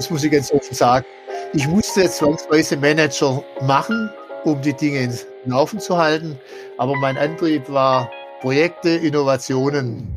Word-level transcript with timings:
Das 0.00 0.08
muss 0.08 0.24
ich 0.24 0.32
ganz 0.32 0.50
offen 0.50 0.74
sagen. 0.74 1.04
Ich 1.52 1.68
musste 1.68 2.08
zwangsweise 2.08 2.74
Manager 2.74 3.44
machen, 3.60 4.08
um 4.44 4.58
die 4.62 4.72
Dinge 4.72 5.00
ins 5.00 5.26
Laufen 5.44 5.78
zu 5.78 5.98
halten. 5.98 6.38
Aber 6.78 6.96
mein 7.02 7.18
Antrieb 7.18 7.68
war 7.68 8.10
Projekte, 8.40 8.88
Innovationen. 8.88 10.08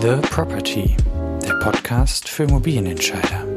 The 0.00 0.16
Property, 0.30 0.96
der 1.46 1.54
Podcast 1.62 2.26
für 2.26 2.44
Immobilienentscheider. 2.44 3.53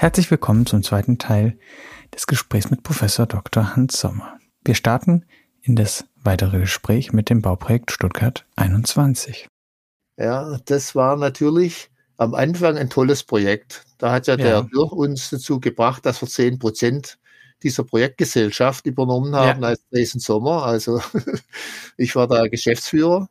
Herzlich 0.00 0.30
willkommen 0.30 0.64
zum 0.64 0.82
zweiten 0.82 1.18
Teil 1.18 1.58
des 2.14 2.26
Gesprächs 2.26 2.70
mit 2.70 2.82
Professor 2.82 3.26
Dr. 3.26 3.76
Hans 3.76 4.00
Sommer. 4.00 4.38
Wir 4.64 4.74
starten 4.74 5.26
in 5.60 5.76
das 5.76 6.06
weitere 6.16 6.60
Gespräch 6.60 7.12
mit 7.12 7.28
dem 7.28 7.42
Bauprojekt 7.42 7.90
Stuttgart 7.90 8.46
21. 8.56 9.46
Ja, 10.16 10.58
das 10.64 10.94
war 10.94 11.18
natürlich 11.18 11.90
am 12.16 12.34
Anfang 12.34 12.78
ein 12.78 12.88
tolles 12.88 13.24
Projekt. 13.24 13.84
Da 13.98 14.10
hat 14.10 14.26
ja, 14.26 14.36
ja. 14.36 14.42
der 14.42 14.62
Dürr 14.62 14.90
uns 14.90 15.28
dazu 15.28 15.60
gebracht, 15.60 16.06
dass 16.06 16.22
wir 16.22 16.28
zehn 16.28 16.58
Prozent 16.58 17.18
dieser 17.62 17.84
Projektgesellschaft 17.84 18.86
übernommen 18.86 19.36
haben 19.36 19.60
ja. 19.60 19.68
als 19.68 19.86
Dresden 19.90 20.20
Sommer. 20.20 20.64
Also 20.64 21.02
ich 21.98 22.16
war 22.16 22.26
da 22.26 22.48
Geschäftsführer. 22.48 23.28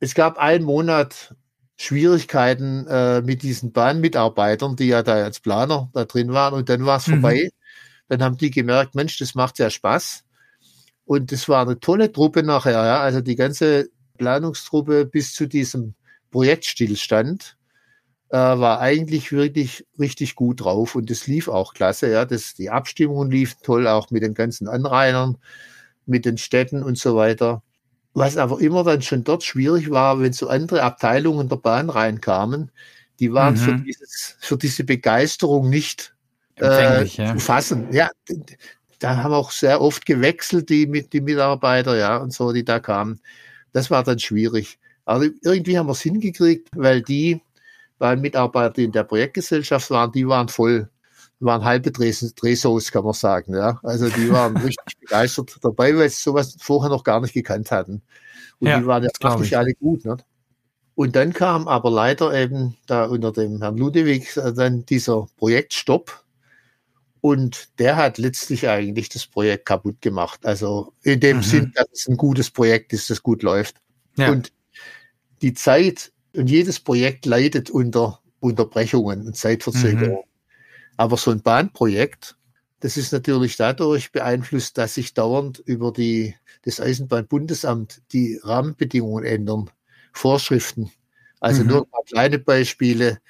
Es 0.00 0.16
gab 0.16 0.38
einen 0.38 0.64
Monat 0.64 1.36
Schwierigkeiten 1.76 2.86
äh, 2.86 3.20
mit 3.22 3.42
diesen 3.42 3.72
Bahnmitarbeitern, 3.72 4.76
die 4.76 4.86
ja 4.86 5.02
da 5.02 5.14
als 5.14 5.40
Planer 5.40 5.90
da 5.92 6.04
drin 6.04 6.32
waren 6.32 6.54
und 6.54 6.68
dann 6.68 6.86
war 6.86 6.98
es 6.98 7.06
mhm. 7.08 7.12
vorbei. 7.20 7.50
Dann 8.08 8.22
haben 8.22 8.36
die 8.36 8.50
gemerkt, 8.50 8.94
Mensch, 8.94 9.18
das 9.18 9.34
macht 9.34 9.58
ja 9.58 9.70
Spaß. 9.70 10.24
Und 11.04 11.32
das 11.32 11.48
war 11.48 11.62
eine 11.62 11.80
tolle 11.80 12.12
Truppe 12.12 12.42
nachher, 12.42 12.72
ja. 12.72 13.00
Also 13.00 13.20
die 13.20 13.36
ganze 13.36 13.88
Planungstruppe 14.18 15.04
bis 15.06 15.34
zu 15.34 15.46
diesem 15.46 15.94
Projektstillstand 16.30 17.56
äh, 18.30 18.36
war 18.36 18.80
eigentlich 18.80 19.32
wirklich 19.32 19.86
richtig 19.98 20.34
gut 20.34 20.60
drauf 20.62 20.94
und 20.94 21.10
das 21.10 21.26
lief 21.26 21.48
auch 21.48 21.74
klasse, 21.74 22.10
ja. 22.10 22.24
Das, 22.24 22.54
die 22.54 22.70
Abstimmungen 22.70 23.30
liefen 23.30 23.58
toll, 23.62 23.88
auch 23.88 24.10
mit 24.10 24.22
den 24.22 24.34
ganzen 24.34 24.68
Anrainern, 24.68 25.38
mit 26.06 26.24
den 26.24 26.38
Städten 26.38 26.82
und 26.84 26.98
so 26.98 27.16
weiter. 27.16 27.63
Was 28.14 28.36
aber 28.36 28.60
immer 28.60 28.84
dann 28.84 29.02
schon 29.02 29.24
dort 29.24 29.42
schwierig 29.42 29.90
war, 29.90 30.20
wenn 30.20 30.32
so 30.32 30.48
andere 30.48 30.82
Abteilungen 30.82 31.48
der 31.48 31.56
Bahn 31.56 31.90
reinkamen, 31.90 32.70
die 33.20 33.32
waren 33.32 33.54
mhm. 33.54 33.58
für, 33.58 33.74
dieses, 33.76 34.36
für 34.40 34.56
diese 34.56 34.84
Begeisterung 34.84 35.68
nicht 35.68 36.14
äh, 36.60 37.04
ja. 37.04 37.34
zu 37.34 37.38
fassen. 37.40 37.92
Ja, 37.92 38.10
da 39.00 39.16
haben 39.16 39.34
auch 39.34 39.50
sehr 39.50 39.80
oft 39.80 40.06
gewechselt, 40.06 40.70
die, 40.70 41.08
die 41.08 41.20
Mitarbeiter, 41.20 41.96
ja, 41.96 42.16
und 42.16 42.32
so, 42.32 42.52
die 42.52 42.64
da 42.64 42.78
kamen. 42.80 43.20
Das 43.72 43.90
war 43.90 44.04
dann 44.04 44.20
schwierig. 44.20 44.78
Aber 45.04 45.24
irgendwie 45.42 45.76
haben 45.76 45.86
wir 45.86 45.92
es 45.92 46.00
hingekriegt, 46.00 46.68
weil 46.74 47.02
die 47.02 47.42
weil 47.98 48.16
Mitarbeiter, 48.16 48.74
die 48.74 48.84
in 48.84 48.92
der 48.92 49.04
Projektgesellschaft 49.04 49.90
waren, 49.90 50.12
die 50.12 50.26
waren 50.26 50.48
voll 50.48 50.88
waren 51.44 51.64
halbe 51.64 51.90
Drehsos, 51.90 52.90
kann 52.90 53.04
man 53.04 53.12
sagen. 53.12 53.54
Ja. 53.54 53.78
Also 53.82 54.08
die 54.08 54.30
waren 54.30 54.56
richtig 54.58 54.98
begeistert 55.00 55.58
dabei, 55.62 55.96
weil 55.96 56.08
sie 56.08 56.22
sowas 56.22 56.56
vorher 56.60 56.90
noch 56.90 57.04
gar 57.04 57.20
nicht 57.20 57.34
gekannt 57.34 57.70
hatten. 57.70 58.02
Und 58.58 58.68
ja, 58.68 58.78
die 58.78 58.86
waren 58.86 59.02
ja 59.02 59.10
wirklich 59.20 59.56
alle 59.56 59.74
gut. 59.74 60.04
Ne? 60.04 60.16
Und 60.94 61.16
dann 61.16 61.32
kam 61.32 61.66
aber 61.68 61.90
leider 61.90 62.32
eben 62.34 62.76
da 62.86 63.06
unter 63.06 63.32
dem 63.32 63.60
Herrn 63.60 63.76
Ludewig 63.76 64.36
äh, 64.36 64.52
dann 64.52 64.86
dieser 64.86 65.26
Projektstopp. 65.36 66.24
Und 67.20 67.78
der 67.78 67.96
hat 67.96 68.18
letztlich 68.18 68.68
eigentlich 68.68 69.08
das 69.08 69.26
Projekt 69.26 69.66
kaputt 69.66 70.00
gemacht. 70.02 70.44
Also 70.44 70.92
in 71.02 71.20
dem 71.20 71.38
mhm. 71.38 71.42
Sinn, 71.42 71.72
dass 71.74 71.86
es 71.92 72.06
ein 72.06 72.16
gutes 72.16 72.50
Projekt 72.50 72.92
ist, 72.92 73.10
das 73.10 73.22
gut 73.22 73.42
läuft. 73.42 73.76
Ja. 74.16 74.30
Und 74.30 74.52
die 75.42 75.54
Zeit 75.54 76.12
und 76.36 76.48
jedes 76.48 76.80
Projekt 76.80 77.26
leidet 77.26 77.70
unter 77.70 78.20
Unterbrechungen 78.40 79.26
und 79.26 79.36
Zeitverzögerungen. 79.36 80.18
Mhm. 80.18 80.33
Aber 80.96 81.16
so 81.16 81.30
ein 81.30 81.42
Bahnprojekt, 81.42 82.36
das 82.80 82.96
ist 82.96 83.12
natürlich 83.12 83.56
dadurch 83.56 84.12
beeinflusst, 84.12 84.78
dass 84.78 84.94
sich 84.94 85.14
dauernd 85.14 85.58
über 85.58 85.92
die, 85.92 86.34
das 86.62 86.80
Eisenbahnbundesamt 86.80 88.02
die 88.12 88.38
Rahmenbedingungen 88.42 89.24
ändern, 89.24 89.70
Vorschriften. 90.12 90.92
Also 91.40 91.62
mhm. 91.62 91.68
nur 91.68 91.82
ein 91.82 91.90
paar 91.90 92.04
kleine 92.06 92.38
Beispiele. 92.38 93.20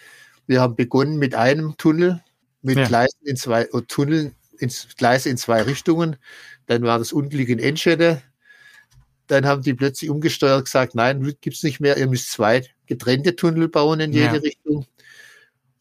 Wir 0.46 0.60
haben 0.60 0.76
begonnen 0.76 1.18
mit 1.18 1.34
einem 1.34 1.76
Tunnel, 1.76 2.22
mit 2.62 2.78
ja. 2.78 2.86
Gleisen 2.86 3.20
in 3.24 3.36
zwei, 3.36 3.70
oder 3.70 3.86
Tunneln, 3.86 4.34
ins 4.58 4.88
Gleise 4.96 5.30
in 5.30 5.36
zwei 5.36 5.62
Richtungen. 5.62 6.16
Dann 6.66 6.82
war 6.82 6.98
das 6.98 7.12
Unglück 7.12 7.48
in 7.48 7.58
Enschede. 7.58 8.22
Dann 9.26 9.46
haben 9.46 9.62
die 9.62 9.74
plötzlich 9.74 10.10
umgesteuert, 10.10 10.64
gesagt, 10.64 10.94
nein, 10.94 11.34
gibt's 11.40 11.62
nicht 11.62 11.80
mehr, 11.80 11.96
ihr 11.96 12.08
müsst 12.08 12.30
zwei 12.30 12.62
getrennte 12.86 13.36
Tunnel 13.36 13.68
bauen 13.68 14.00
in 14.00 14.12
jede 14.12 14.26
ja. 14.26 14.40
Richtung. 14.40 14.86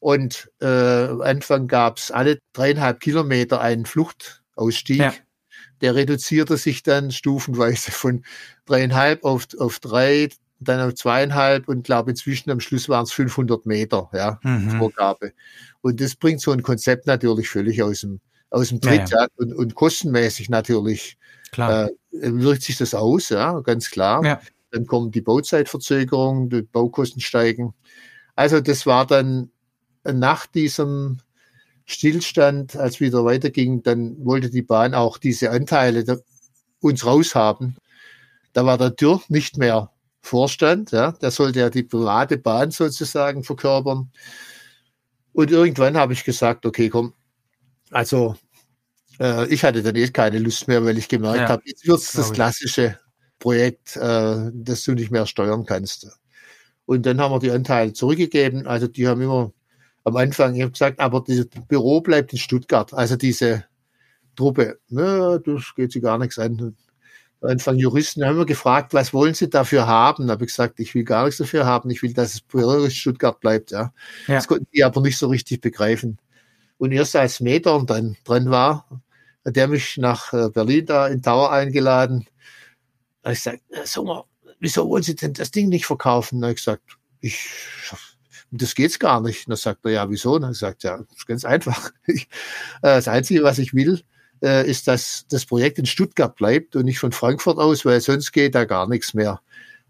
Und 0.03 0.51
äh, 0.59 0.65
Anfang 0.65 1.69
gab 1.69 1.97
es 1.97 2.11
alle 2.11 2.39
dreieinhalb 2.51 2.99
Kilometer 2.99 3.61
einen 3.61 3.85
Fluchtausstieg. 3.85 4.99
Ja. 4.99 5.13
Der 5.79 5.95
reduzierte 5.95 6.57
sich 6.57 6.83
dann 6.83 7.09
stufenweise 7.09 7.91
von 7.91 8.25
dreieinhalb 8.65 9.23
auf, 9.23 9.47
auf 9.57 9.79
drei, 9.79 10.27
dann 10.59 10.81
auf 10.81 10.95
zweieinhalb 10.95 11.69
und 11.69 11.85
glaube 11.85 12.09
inzwischen 12.11 12.51
am 12.51 12.59
Schluss 12.59 12.89
waren 12.89 13.05
es 13.05 13.13
500 13.13 13.65
Meter, 13.65 14.09
ja, 14.11 14.41
mhm. 14.43 14.71
Vorgabe. 14.71 15.31
Und 15.79 16.01
das 16.01 16.17
bringt 16.17 16.41
so 16.41 16.51
ein 16.51 16.63
Konzept 16.63 17.07
natürlich 17.07 17.47
völlig 17.47 17.81
aus 17.81 18.01
dem, 18.01 18.19
aus 18.49 18.67
dem 18.67 18.81
Tritt, 18.81 19.09
ja, 19.09 19.21
ja. 19.21 19.27
Und, 19.37 19.53
und 19.53 19.73
kostenmäßig 19.73 20.49
natürlich 20.49 21.17
klar. 21.53 21.87
Äh, 21.87 21.91
wirkt 22.11 22.63
sich 22.63 22.77
das 22.77 22.93
aus, 22.93 23.29
ja, 23.29 23.57
ganz 23.61 23.89
klar. 23.89 24.21
Ja. 24.25 24.41
Dann 24.71 24.85
kommen 24.85 25.11
die 25.11 25.21
Bauzeitverzögerungen, 25.21 26.49
die 26.49 26.63
Baukosten 26.63 27.21
steigen. 27.21 27.73
Also 28.35 28.59
das 28.59 28.85
war 28.85 29.07
dann 29.07 29.49
nach 30.03 30.45
diesem 30.45 31.19
Stillstand, 31.85 32.75
als 32.75 32.99
wieder 32.99 33.25
weiterging, 33.25 33.83
dann 33.83 34.23
wollte 34.25 34.49
die 34.49 34.61
Bahn 34.61 34.93
auch 34.93 35.17
diese 35.17 35.51
Anteile 35.51 36.23
uns 36.79 37.05
raushaben. 37.05 37.77
Da 38.53 38.65
war 38.65 38.77
der 38.77 38.91
Dürr 38.91 39.21
nicht 39.27 39.57
mehr 39.57 39.91
Vorstand, 40.21 40.91
ja, 40.91 41.11
der 41.11 41.31
sollte 41.31 41.59
ja 41.59 41.69
die 41.69 41.83
private 41.83 42.37
Bahn 42.37 42.71
sozusagen 42.71 43.43
verkörpern. 43.43 44.11
Und 45.33 45.51
irgendwann 45.51 45.97
habe 45.97 46.13
ich 46.13 46.23
gesagt, 46.23 46.65
okay, 46.65 46.87
komm, 46.87 47.13
also 47.91 48.35
äh, 49.19 49.47
ich 49.47 49.63
hatte 49.63 49.83
dann 49.83 49.95
eh 49.95 50.07
keine 50.09 50.39
Lust 50.39 50.67
mehr, 50.67 50.85
weil 50.85 50.97
ich 50.97 51.09
gemerkt 51.09 51.39
ja, 51.39 51.49
habe, 51.49 51.63
jetzt 51.65 51.85
wird 51.85 51.99
es 51.99 52.13
das 52.13 52.31
klassische 52.31 52.99
Projekt, 53.39 53.97
äh, 53.97 54.51
das 54.53 54.83
du 54.83 54.93
nicht 54.93 55.11
mehr 55.11 55.25
steuern 55.25 55.65
kannst. 55.65 56.07
Und 56.85 57.05
dann 57.05 57.19
haben 57.19 57.33
wir 57.33 57.39
die 57.39 57.51
Anteile 57.51 57.93
zurückgegeben. 57.93 58.67
Also 58.67 58.87
die 58.87 59.07
haben 59.07 59.21
immer 59.21 59.51
am 60.03 60.15
Anfang, 60.17 60.55
ich 60.55 60.61
habe 60.61 60.71
gesagt, 60.71 60.99
aber 60.99 61.23
das 61.25 61.47
Büro 61.67 62.01
bleibt 62.01 62.33
in 62.33 62.39
Stuttgart. 62.39 62.93
Also 62.93 63.15
diese 63.15 63.65
Truppe, 64.35 64.79
ne, 64.89 65.41
das 65.45 65.73
geht 65.75 65.91
sie 65.91 66.01
gar 66.01 66.17
nichts 66.17 66.39
an. 66.39 66.75
Am 67.41 67.49
Anfang 67.49 67.77
Juristen 67.77 68.25
haben 68.25 68.37
wir 68.37 68.45
gefragt, 68.45 68.93
was 68.93 69.13
wollen 69.13 69.33
Sie 69.33 69.49
dafür 69.49 69.85
haben? 69.87 70.27
Da 70.27 70.33
habe 70.33 70.45
ich 70.45 70.51
gesagt, 70.51 70.79
ich 70.79 70.95
will 70.95 71.03
gar 71.03 71.25
nichts 71.25 71.37
dafür 71.37 71.65
haben. 71.65 71.89
Ich 71.89 72.01
will, 72.01 72.13
dass 72.13 72.31
das 72.31 72.41
Büro 72.41 72.83
in 72.83 72.91
Stuttgart 72.91 73.39
bleibt. 73.39 73.71
Ja. 73.71 73.93
ja. 74.27 74.35
Das 74.35 74.47
konnten 74.47 74.67
die 74.73 74.83
aber 74.83 75.01
nicht 75.01 75.17
so 75.17 75.27
richtig 75.27 75.61
begreifen. 75.61 76.19
Und 76.77 76.91
erst 76.91 77.15
als 77.15 77.39
Meter 77.39 77.81
dann 77.85 78.17
dran 78.23 78.49
war, 78.49 78.87
hat 79.45 79.55
der 79.55 79.67
mich 79.67 79.97
nach 79.97 80.33
äh, 80.33 80.49
Berlin 80.49 80.85
da 80.85 81.07
in 81.07 81.21
Tower 81.21 81.51
eingeladen. 81.51 82.25
Da 83.21 83.29
habe 83.29 83.33
ich 83.33 83.43
gesagt, 83.43 83.61
sag 83.85 84.03
mal, 84.05 84.23
wieso 84.59 84.87
wollen 84.89 85.03
Sie 85.03 85.15
denn 85.15 85.33
das 85.33 85.51
Ding 85.51 85.69
nicht 85.69 85.85
verkaufen? 85.85 86.41
Da 86.41 86.47
habe 86.47 86.53
ich 86.53 86.59
gesagt, 86.59 86.97
ich 87.19 87.39
das 88.61 88.75
geht's 88.75 88.99
gar 88.99 89.21
nicht. 89.21 89.47
Und 89.47 89.51
dann 89.51 89.57
sagt 89.57 89.85
er, 89.85 89.91
ja, 89.91 90.09
wieso? 90.09 90.33
Und 90.35 90.43
dann 90.43 90.53
sagt 90.53 90.83
er, 90.83 90.91
ja, 90.91 90.97
das 90.97 91.17
ist 91.17 91.27
ganz 91.27 91.45
einfach. 91.45 91.91
Ich, 92.07 92.23
äh, 92.81 92.95
das 92.95 93.07
Einzige, 93.07 93.43
was 93.43 93.59
ich 93.59 93.73
will, 93.73 94.01
äh, 94.41 94.69
ist, 94.69 94.87
dass 94.87 95.25
das 95.29 95.45
Projekt 95.45 95.79
in 95.79 95.85
Stuttgart 95.85 96.35
bleibt 96.35 96.75
und 96.75 96.85
nicht 96.85 96.99
von 96.99 97.11
Frankfurt 97.11 97.57
aus, 97.57 97.85
weil 97.85 98.01
sonst 98.01 98.31
geht 98.31 98.55
da 98.55 98.65
gar 98.65 98.87
nichts 98.87 99.13
mehr. 99.13 99.41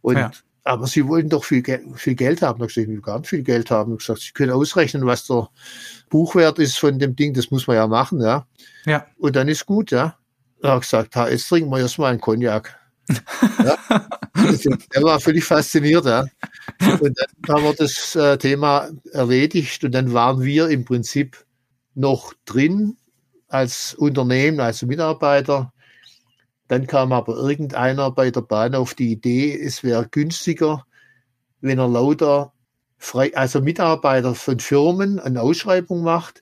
Und 0.02 0.18
ja. 0.18 0.32
Aber 0.66 0.88
sie 0.88 1.08
wollten 1.08 1.30
doch 1.30 1.44
viel, 1.44 1.62
viel 1.96 2.16
Geld 2.16 2.42
haben. 2.42 2.60
Da 2.60 2.66
ich 2.66 2.76
will 2.78 3.02
gar 3.02 3.20
nicht 3.20 3.30
viel 3.30 3.44
Geld 3.44 3.70
haben. 3.70 3.94
Ich 3.94 4.00
gesagt, 4.00 4.22
sie 4.22 4.32
können 4.32 4.52
ausrechnen, 4.52 5.06
was 5.06 5.28
der 5.28 5.50
Buchwert 6.10 6.58
ist 6.58 6.80
von 6.80 7.00
dem 7.00 7.16
Ding. 7.18 7.34
Das 7.34 7.52
muss 7.52 7.68
man 7.68 7.76
ja 7.76 7.86
machen, 7.86 8.22
ja. 8.22 8.48
Ja. 8.86 9.06
Und 9.18 9.36
dann 9.36 9.50
ist 9.50 9.66
gut, 9.66 9.92
ja. 9.92 10.18
Da 10.62 10.70
habe 10.70 10.78
ich 10.78 10.90
gesagt, 10.90 11.16
ha, 11.18 11.28
jetzt 11.28 11.50
trinken 11.50 11.70
wir 11.70 11.80
erstmal 11.80 12.12
einen 12.12 12.22
Cognac 12.22 12.80
ja. 13.10 13.78
Der 14.96 15.04
war 15.04 15.20
völlig 15.20 15.44
fasziniert. 15.44 16.06
Ja. 16.06 16.26
Und 17.00 17.18
dann 17.18 17.56
haben 17.56 17.64
wir 17.64 17.74
das 17.74 18.16
äh, 18.16 18.38
Thema 18.38 18.90
erledigt 19.12 19.84
und 19.84 19.92
dann 19.94 20.14
waren 20.14 20.42
wir 20.42 20.70
im 20.70 20.86
Prinzip 20.86 21.46
noch 21.96 22.34
drin 22.46 22.98
als 23.48 23.94
Unternehmen, 23.94 24.60
als 24.60 24.82
Mitarbeiter. 24.82 25.74
Dann 26.68 26.88
kam 26.88 27.12
aber 27.12 27.36
irgendeiner 27.36 28.12
bei 28.12 28.32
der 28.32 28.42
Bahn 28.42 28.74
auf 28.74 28.94
die 28.94 29.12
Idee, 29.12 29.54
es 29.60 29.84
wäre 29.84 30.08
günstiger, 30.10 30.86
wenn 31.62 31.78
er 31.78 31.88
lauter 31.88 32.54
frei, 32.98 33.36
also 33.36 33.62
Mitarbeiter 33.62 34.34
von 34.34 34.60
Firmen 34.60 35.20
eine 35.20 35.42
Ausschreibung 35.42 36.04
macht, 36.04 36.42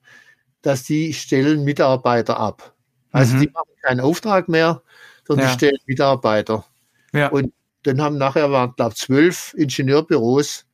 dass 0.61 0.83
die 0.83 1.13
stellen 1.13 1.63
Mitarbeiter 1.63 2.39
ab. 2.39 2.75
Also 3.11 3.35
mhm. 3.35 3.41
die 3.41 3.49
machen 3.49 3.71
keinen 3.81 3.99
Auftrag 3.99 4.47
mehr, 4.47 4.81
sondern 5.31 5.47
ja. 5.47 5.51
die 5.51 5.57
stellen 5.57 5.79
Mitarbeiter. 5.85 6.65
Ja. 7.13 7.29
Und 7.29 7.53
dann 7.83 8.01
haben 8.01 8.17
nachher 8.17 8.51
waren, 8.51 8.73
glaube 8.75 8.95
zwölf 8.95 9.53
Ingenieurbüros, 9.55 10.65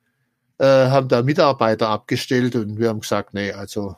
äh, 0.57 0.65
haben 0.65 1.07
da 1.07 1.21
Mitarbeiter 1.21 1.89
abgestellt 1.89 2.56
und 2.56 2.80
wir 2.80 2.89
haben 2.89 3.01
gesagt, 3.01 3.33
nee, 3.36 3.51
also 3.51 3.95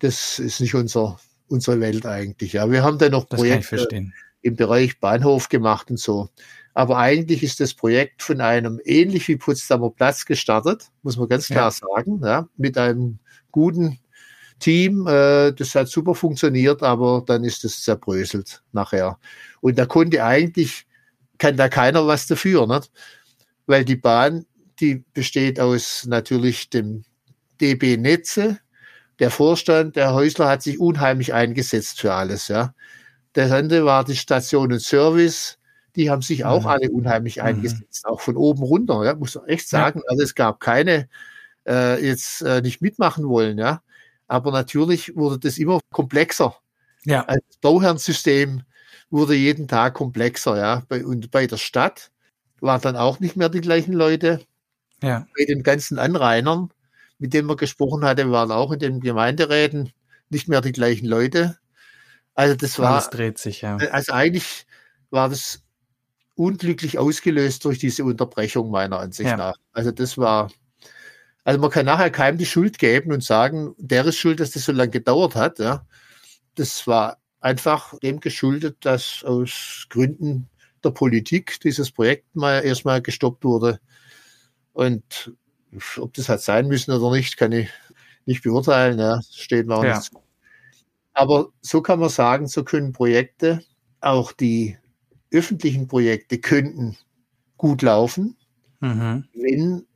das 0.00 0.40
ist 0.40 0.60
nicht 0.60 0.74
unser, 0.74 1.20
unsere 1.46 1.78
Welt 1.80 2.04
eigentlich. 2.06 2.54
Ja, 2.54 2.70
wir 2.70 2.82
haben 2.82 2.98
dann 2.98 3.12
noch 3.12 3.28
Projekte 3.28 3.86
im 4.40 4.56
Bereich 4.56 4.98
Bahnhof 4.98 5.48
gemacht 5.48 5.90
und 5.90 6.00
so. 6.00 6.28
Aber 6.74 6.98
eigentlich 6.98 7.44
ist 7.44 7.60
das 7.60 7.74
Projekt 7.74 8.22
von 8.22 8.40
einem 8.40 8.80
ähnlich 8.84 9.28
wie 9.28 9.36
Potsdamer 9.36 9.90
Platz 9.90 10.24
gestartet, 10.24 10.90
muss 11.02 11.16
man 11.16 11.28
ganz 11.28 11.46
klar 11.46 11.66
ja. 11.66 11.70
sagen, 11.70 12.20
ja, 12.24 12.48
mit 12.56 12.76
einem 12.76 13.20
guten 13.52 14.00
Team. 14.62 15.06
Äh, 15.06 15.52
das 15.52 15.74
hat 15.74 15.88
super 15.88 16.14
funktioniert, 16.14 16.82
aber 16.82 17.22
dann 17.26 17.44
ist 17.44 17.64
es 17.64 17.82
zerbröselt 17.82 18.62
nachher. 18.72 19.18
Und 19.60 19.78
da 19.78 19.86
konnte 19.86 20.24
eigentlich, 20.24 20.86
kann 21.38 21.56
da 21.56 21.68
keiner 21.68 22.06
was 22.06 22.26
dafür, 22.26 22.66
nicht? 22.66 22.90
weil 23.66 23.84
die 23.84 23.96
Bahn, 23.96 24.46
die 24.80 25.04
besteht 25.14 25.60
aus 25.60 26.06
natürlich 26.06 26.70
dem 26.70 27.04
DB 27.60 27.96
Netze. 27.96 28.58
Der 29.18 29.30
Vorstand, 29.30 29.96
der 29.96 30.14
Häusler, 30.14 30.48
hat 30.48 30.62
sich 30.62 30.80
unheimlich 30.80 31.34
eingesetzt 31.34 32.00
für 32.00 32.14
alles. 32.14 32.48
Ja. 32.48 32.74
Der 33.34 33.52
andere 33.52 33.84
war 33.84 34.04
die 34.04 34.16
Station 34.16 34.72
und 34.72 34.80
Service 34.80 35.58
die 35.96 36.10
haben 36.10 36.22
sich 36.22 36.44
auch 36.44 36.62
mhm. 36.62 36.68
alle 36.68 36.90
unheimlich 36.90 37.36
mhm. 37.36 37.42
eingesetzt, 37.42 38.06
auch 38.06 38.20
von 38.20 38.36
oben 38.36 38.62
runter, 38.62 39.04
ja, 39.04 39.14
muss 39.14 39.34
man 39.34 39.46
echt 39.46 39.68
sagen. 39.68 40.00
Ja. 40.00 40.10
Also 40.10 40.22
es 40.22 40.34
gab 40.34 40.60
keine 40.60 41.08
äh, 41.66 42.04
jetzt 42.04 42.42
äh, 42.42 42.60
nicht 42.62 42.80
mitmachen 42.80 43.28
wollen, 43.28 43.58
ja. 43.58 43.82
Aber 44.32 44.50
natürlich 44.50 45.14
wurde 45.14 45.38
das 45.38 45.58
immer 45.58 45.78
komplexer. 45.90 46.56
Ja. 47.04 47.22
Also 47.26 47.40
das 47.48 47.58
Bauherrensystem 47.58 48.62
wurde 49.10 49.34
jeden 49.34 49.68
Tag 49.68 49.92
komplexer, 49.92 50.56
ja. 50.56 50.82
Und 51.04 51.30
bei 51.30 51.46
der 51.46 51.58
Stadt 51.58 52.10
waren 52.62 52.80
dann 52.80 52.96
auch 52.96 53.20
nicht 53.20 53.36
mehr 53.36 53.50
die 53.50 53.60
gleichen 53.60 53.92
Leute. 53.92 54.40
Ja. 55.02 55.26
Bei 55.36 55.44
den 55.44 55.62
ganzen 55.62 55.98
Anrainern, 55.98 56.70
mit 57.18 57.34
denen 57.34 57.46
man 57.46 57.58
gesprochen 57.58 58.06
hatte, 58.06 58.30
waren 58.30 58.50
auch 58.50 58.72
in 58.72 58.78
den 58.78 59.00
Gemeinderäten 59.00 59.92
nicht 60.30 60.48
mehr 60.48 60.62
die 60.62 60.72
gleichen 60.72 61.06
Leute. 61.08 61.58
Also 62.34 62.54
das 62.54 62.78
war. 62.78 62.94
Das 62.94 63.10
dreht 63.10 63.36
sich, 63.36 63.60
ja. 63.60 63.76
Also 63.76 64.14
eigentlich 64.14 64.64
war 65.10 65.28
das 65.28 65.62
unglücklich 66.36 66.98
ausgelöst 66.98 67.66
durch 67.66 67.78
diese 67.78 68.02
Unterbrechung 68.04 68.70
meiner 68.70 68.98
Ansicht 68.98 69.28
ja. 69.28 69.36
nach. 69.36 69.56
Also 69.72 69.90
das 69.90 70.16
war, 70.16 70.50
also 71.44 71.60
man 71.60 71.70
kann 71.70 71.86
nachher 71.86 72.10
keinem 72.10 72.38
die 72.38 72.46
Schuld 72.46 72.78
geben 72.78 73.12
und 73.12 73.24
sagen, 73.24 73.74
der 73.78 74.04
ist 74.06 74.16
schuld, 74.16 74.40
dass 74.40 74.52
das 74.52 74.64
so 74.64 74.72
lange 74.72 74.90
gedauert 74.90 75.34
hat. 75.34 75.58
Ja. 75.58 75.86
Das 76.54 76.86
war 76.86 77.18
einfach 77.40 77.98
dem 78.00 78.20
geschuldet, 78.20 78.76
dass 78.80 79.24
aus 79.24 79.86
Gründen 79.88 80.48
der 80.84 80.90
Politik 80.90 81.60
dieses 81.60 81.90
Projekt 81.90 82.34
mal 82.36 82.60
erstmal 82.60 83.02
gestoppt 83.02 83.44
wurde. 83.44 83.80
Und 84.72 85.32
ob 85.98 86.14
das 86.14 86.28
hat 86.28 86.42
sein 86.42 86.68
müssen 86.68 86.92
oder 86.92 87.14
nicht, 87.14 87.36
kann 87.36 87.52
ich 87.52 87.68
nicht 88.26 88.42
beurteilen. 88.42 88.98
Ja, 88.98 89.20
steht 89.30 89.68
auch 89.70 89.84
ja. 89.84 89.96
nicht. 89.96 90.12
Aber 91.14 91.48
so 91.60 91.82
kann 91.82 91.98
man 91.98 92.08
sagen, 92.08 92.46
so 92.46 92.64
können 92.64 92.92
Projekte, 92.92 93.62
auch 94.00 94.32
die 94.32 94.78
öffentlichen 95.30 95.88
Projekte 95.88 96.38
könnten 96.38 96.96
gut 97.56 97.82
laufen, 97.82 98.36
mhm. 98.80 99.24
wenn 99.34 99.86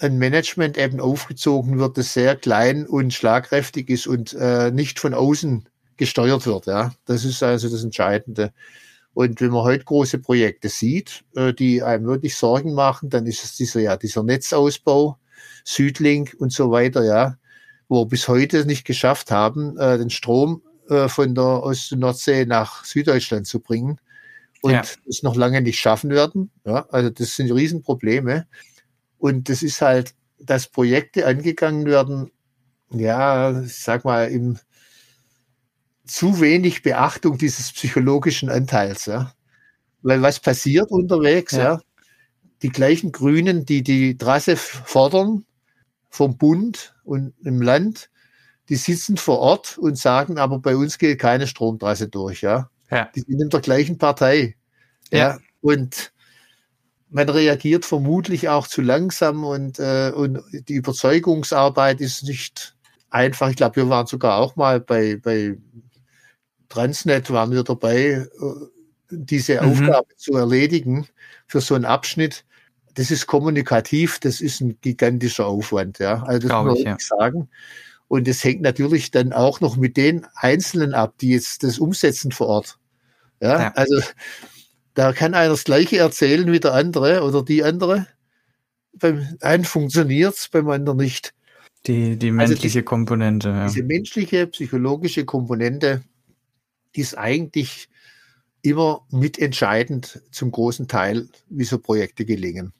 ein 0.00 0.18
Management 0.18 0.78
eben 0.78 1.00
aufgezogen 1.00 1.78
wird, 1.78 1.98
das 1.98 2.14
sehr 2.14 2.36
klein 2.36 2.86
und 2.86 3.12
schlagkräftig 3.12 3.88
ist 3.90 4.06
und 4.06 4.32
äh, 4.34 4.70
nicht 4.70 4.98
von 4.98 5.14
außen 5.14 5.68
gesteuert 5.96 6.46
wird. 6.46 6.66
Ja, 6.66 6.92
das 7.04 7.24
ist 7.24 7.42
also 7.42 7.68
das 7.68 7.84
Entscheidende. 7.84 8.52
Und 9.12 9.40
wenn 9.40 9.50
man 9.50 9.64
heute 9.64 9.84
große 9.84 10.18
Projekte 10.18 10.68
sieht, 10.68 11.24
äh, 11.34 11.52
die 11.52 11.82
einem 11.82 12.06
wirklich 12.06 12.36
Sorgen 12.36 12.74
machen, 12.74 13.10
dann 13.10 13.26
ist 13.26 13.44
es 13.44 13.56
dieser 13.56 13.80
ja 13.80 13.96
dieser 13.96 14.22
Netzausbau, 14.22 15.18
Südlink 15.64 16.34
und 16.38 16.52
so 16.52 16.70
weiter, 16.70 17.04
ja, 17.04 17.36
wo 17.88 18.02
wir 18.02 18.06
bis 18.08 18.28
heute 18.28 18.64
nicht 18.64 18.84
geschafft 18.84 19.30
haben, 19.30 19.76
äh, 19.78 19.98
den 19.98 20.10
Strom 20.10 20.62
äh, 20.88 21.08
von 21.08 21.34
der 21.34 21.62
Ost- 21.62 21.92
und 21.92 22.00
Nordsee 22.00 22.46
nach 22.46 22.84
Süddeutschland 22.84 23.46
zu 23.46 23.60
bringen 23.60 24.00
und 24.62 24.72
ja. 24.72 24.82
es 25.08 25.22
noch 25.22 25.36
lange 25.36 25.60
nicht 25.60 25.78
schaffen 25.78 26.10
werden. 26.10 26.50
Ja, 26.64 26.86
also 26.90 27.10
das 27.10 27.36
sind 27.36 27.50
Riesenprobleme. 27.50 28.46
Und 29.20 29.48
das 29.48 29.62
ist 29.62 29.80
halt, 29.80 30.14
dass 30.40 30.66
Projekte 30.66 31.26
angegangen 31.26 31.86
werden, 31.86 32.32
ja, 32.90 33.62
ich 33.62 33.76
sag 33.76 34.04
mal, 34.04 34.28
im 34.30 34.58
zu 36.04 36.40
wenig 36.40 36.82
Beachtung 36.82 37.38
dieses 37.38 37.70
psychologischen 37.70 38.50
Anteils, 38.50 39.06
ja. 39.06 39.32
Weil 40.02 40.22
was 40.22 40.40
passiert 40.40 40.90
unterwegs, 40.90 41.52
ja. 41.52 41.74
ja 41.74 41.80
die 42.62 42.70
gleichen 42.70 43.12
Grünen, 43.12 43.64
die 43.64 43.82
die 43.82 44.16
Trasse 44.16 44.56
fordern 44.56 45.44
vom 46.08 46.36
Bund 46.36 46.94
und 47.04 47.32
im 47.44 47.62
Land, 47.62 48.10
die 48.68 48.76
sitzen 48.76 49.16
vor 49.16 49.38
Ort 49.38 49.78
und 49.78 49.96
sagen, 49.96 50.38
aber 50.38 50.58
bei 50.58 50.76
uns 50.76 50.98
geht 50.98 51.18
keine 51.18 51.46
Stromtrasse 51.46 52.08
durch, 52.08 52.42
ja. 52.42 52.70
Ja. 52.90 53.08
Die 53.14 53.20
sind 53.20 53.40
in 53.40 53.48
der 53.50 53.60
gleichen 53.60 53.98
Partei. 53.98 54.56
Ja. 55.12 55.18
ja. 55.18 55.38
Und 55.60 56.12
man 57.10 57.28
reagiert 57.28 57.84
vermutlich 57.84 58.48
auch 58.48 58.66
zu 58.66 58.82
langsam 58.82 59.44
und, 59.44 59.78
äh, 59.78 60.12
und 60.14 60.40
die 60.52 60.74
Überzeugungsarbeit 60.74 62.00
ist 62.00 62.22
nicht 62.22 62.76
einfach. 63.10 63.50
Ich 63.50 63.56
glaube, 63.56 63.76
wir 63.76 63.88
waren 63.88 64.06
sogar 64.06 64.38
auch 64.38 64.56
mal 64.56 64.80
bei, 64.80 65.16
bei 65.16 65.56
Transnet, 66.68 67.30
waren 67.30 67.50
wir 67.50 67.64
dabei, 67.64 67.98
äh, 68.00 68.28
diese 69.10 69.60
mhm. 69.60 69.70
Aufgabe 69.70 70.16
zu 70.16 70.34
erledigen 70.34 71.06
für 71.46 71.60
so 71.60 71.74
einen 71.74 71.84
Abschnitt. 71.84 72.44
Das 72.94 73.10
ist 73.10 73.26
kommunikativ, 73.26 74.18
das 74.20 74.40
ist 74.40 74.60
ein 74.60 74.78
gigantischer 74.80 75.46
Aufwand, 75.46 75.98
ja. 75.98 76.22
Also 76.24 76.48
das 76.48 76.64
muss 76.64 76.78
ich 76.78 76.84
ja. 76.84 76.96
sagen. 76.98 77.48
Und 78.08 78.26
es 78.26 78.42
hängt 78.42 78.62
natürlich 78.62 79.10
dann 79.10 79.32
auch 79.32 79.60
noch 79.60 79.76
mit 79.76 79.96
den 79.96 80.26
Einzelnen 80.34 80.94
ab, 80.94 81.14
die 81.20 81.30
jetzt 81.30 81.62
das 81.62 81.78
umsetzen 81.78 82.32
vor 82.32 82.48
Ort. 82.48 82.78
Ja, 83.40 83.60
ja. 83.60 83.72
also 83.74 84.00
da 84.94 85.12
kann 85.12 85.34
einer 85.34 85.50
das 85.50 85.64
Gleiche 85.64 85.98
erzählen 85.98 86.50
wie 86.52 86.60
der 86.60 86.74
andere 86.74 87.22
oder 87.22 87.42
die 87.44 87.62
andere. 87.62 88.06
Beim 88.92 89.36
einen 89.40 89.64
funktioniert 89.64 90.34
es, 90.34 90.48
beim 90.48 90.68
anderen 90.68 90.98
nicht. 90.98 91.32
Die, 91.86 92.18
die 92.18 92.30
menschliche 92.30 92.64
also 92.66 92.78
die, 92.80 92.84
Komponente. 92.84 93.48
Ja. 93.48 93.66
Diese 93.66 93.82
menschliche, 93.82 94.46
psychologische 94.48 95.24
Komponente, 95.24 96.02
die 96.94 97.00
ist 97.00 97.16
eigentlich 97.16 97.88
immer 98.62 99.06
mitentscheidend 99.10 100.20
zum 100.30 100.50
großen 100.50 100.88
Teil, 100.88 101.28
wie 101.48 101.64
so 101.64 101.78
Projekte 101.78 102.24
gelingen. 102.26 102.72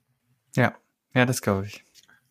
Ja, 0.55 0.75
ja, 1.15 1.25
das 1.25 1.41
glaube 1.41 1.67
ich. 1.67 1.85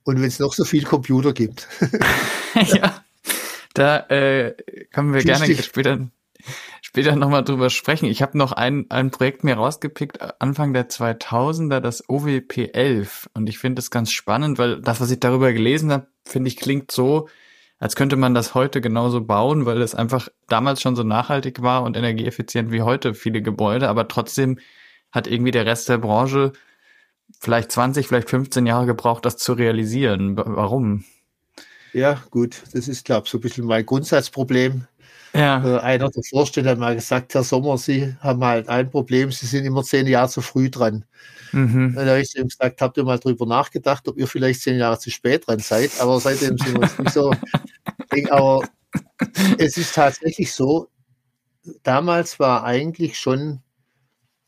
Und 0.03 0.17
wenn 0.17 0.27
es 0.27 0.39
noch 0.39 0.53
so 0.53 0.65
viel 0.65 0.83
Computer 0.83 1.33
gibt. 1.33 1.67
ja, 2.55 3.03
da 3.73 3.99
äh, 4.07 4.55
können 4.91 5.13
wir 5.13 5.23
gerne 5.23 5.55
später 5.55 6.09
später 6.89 7.15
nochmal 7.15 7.43
drüber 7.43 7.69
sprechen. 7.69 8.07
Ich 8.07 8.23
habe 8.23 8.35
noch 8.35 8.51
ein, 8.51 8.87
ein 8.89 9.11
Projekt 9.11 9.43
mir 9.43 9.53
rausgepickt, 9.53 10.41
Anfang 10.41 10.73
der 10.73 10.89
2000er, 10.89 11.81
das 11.81 12.09
OWP 12.09 12.73
11. 12.73 13.29
Und 13.35 13.47
ich 13.47 13.59
finde 13.59 13.75
das 13.75 13.91
ganz 13.91 14.11
spannend, 14.11 14.57
weil 14.57 14.81
das, 14.81 14.99
was 14.99 15.11
ich 15.11 15.19
darüber 15.19 15.53
gelesen 15.53 15.91
habe, 15.91 16.07
finde 16.25 16.47
ich, 16.47 16.57
klingt 16.57 16.89
so, 16.89 17.29
als 17.77 17.95
könnte 17.95 18.15
man 18.15 18.33
das 18.33 18.55
heute 18.55 18.81
genauso 18.81 19.21
bauen, 19.21 19.67
weil 19.67 19.83
es 19.83 19.93
einfach 19.93 20.29
damals 20.47 20.81
schon 20.81 20.95
so 20.95 21.03
nachhaltig 21.03 21.61
war 21.61 21.83
und 21.83 21.95
energieeffizient 21.95 22.71
wie 22.71 22.81
heute 22.81 23.13
viele 23.13 23.43
Gebäude, 23.43 23.87
aber 23.87 24.07
trotzdem 24.07 24.57
hat 25.11 25.27
irgendwie 25.27 25.51
der 25.51 25.67
Rest 25.67 25.89
der 25.89 25.99
Branche 25.99 26.53
vielleicht 27.39 27.71
20, 27.71 28.07
vielleicht 28.07 28.31
15 28.31 28.65
Jahre 28.65 28.87
gebraucht, 28.87 29.25
das 29.25 29.37
zu 29.37 29.53
realisieren. 29.53 30.37
Warum? 30.37 31.05
Ja, 31.93 32.23
gut, 32.31 32.63
das 32.73 32.87
ist, 32.87 33.05
glaube 33.05 33.25
ich, 33.25 33.31
so 33.31 33.37
ein 33.37 33.41
bisschen 33.41 33.67
mein 33.67 33.85
Grundsatzproblem. 33.85 34.87
Ja. 35.39 35.63
Äh, 35.63 35.79
einer 35.79 36.09
der 36.09 36.23
Vorstände 36.23 36.69
hat 36.69 36.79
mal 36.79 36.95
gesagt, 36.95 37.33
Herr 37.33 37.43
Sommer, 37.43 37.77
Sie 37.77 38.13
haben 38.19 38.43
halt 38.43 38.67
ein 38.67 38.89
Problem, 38.89 39.31
Sie 39.31 39.45
sind 39.45 39.65
immer 39.65 39.83
zehn 39.83 40.05
Jahre 40.07 40.29
zu 40.29 40.41
früh 40.41 40.69
dran. 40.69 41.05
Mhm. 41.51 41.93
Dann 41.95 42.07
habe 42.07 42.19
ich 42.19 42.35
ihm 42.35 42.49
gesagt, 42.49 42.81
habt 42.81 42.97
ihr 42.97 43.03
mal 43.03 43.19
drüber 43.19 43.45
nachgedacht, 43.45 44.07
ob 44.07 44.17
ihr 44.17 44.27
vielleicht 44.27 44.61
zehn 44.61 44.77
Jahre 44.77 44.99
zu 44.99 45.09
spät 45.09 45.47
dran 45.47 45.59
seid, 45.59 45.91
aber 45.99 46.19
seitdem 46.19 46.57
sind 46.57 46.73
wir 46.73 46.81
uns 46.81 46.99
nicht 46.99 47.13
so. 47.13 47.31
aber 48.29 48.63
es 49.57 49.77
ist 49.77 49.95
tatsächlich 49.95 50.53
so, 50.53 50.89
damals 51.83 52.39
war 52.39 52.63
eigentlich 52.63 53.17
schon 53.17 53.61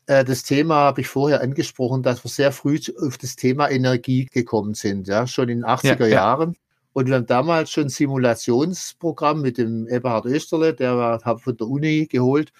äh, 0.06 0.24
das 0.24 0.42
Thema, 0.42 0.74
habe 0.76 1.00
ich 1.00 1.08
vorher 1.08 1.40
angesprochen, 1.40 2.02
dass 2.02 2.22
wir 2.24 2.28
sehr 2.28 2.52
früh 2.52 2.78
auf 3.00 3.18
das 3.18 3.36
Thema 3.36 3.70
Energie 3.70 4.26
gekommen 4.26 4.74
sind, 4.74 5.08
ja, 5.08 5.26
schon 5.26 5.48
in 5.48 5.60
den 5.60 5.66
80er 5.66 6.06
ja, 6.06 6.06
Jahren. 6.06 6.56
Und 6.92 7.08
wir 7.08 7.14
haben 7.14 7.26
damals 7.26 7.70
schon 7.70 7.84
ein 7.84 7.88
Simulationsprogramm 7.88 9.40
mit 9.40 9.58
dem 9.58 9.88
Eberhard 9.88 10.26
Österle, 10.26 10.74
der 10.74 10.96
war 10.96 11.38
von 11.38 11.56
der 11.56 11.66
Uni 11.66 12.06
geholt. 12.06 12.52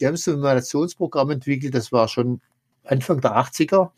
Die 0.00 0.06
haben 0.06 0.14
ein 0.14 0.18
Simulationsprogramm 0.18 1.30
entwickelt, 1.30 1.74
das 1.74 1.92
war 1.92 2.08
schon 2.08 2.40
Anfang 2.84 3.20
der 3.20 3.36
80er, 3.36 3.90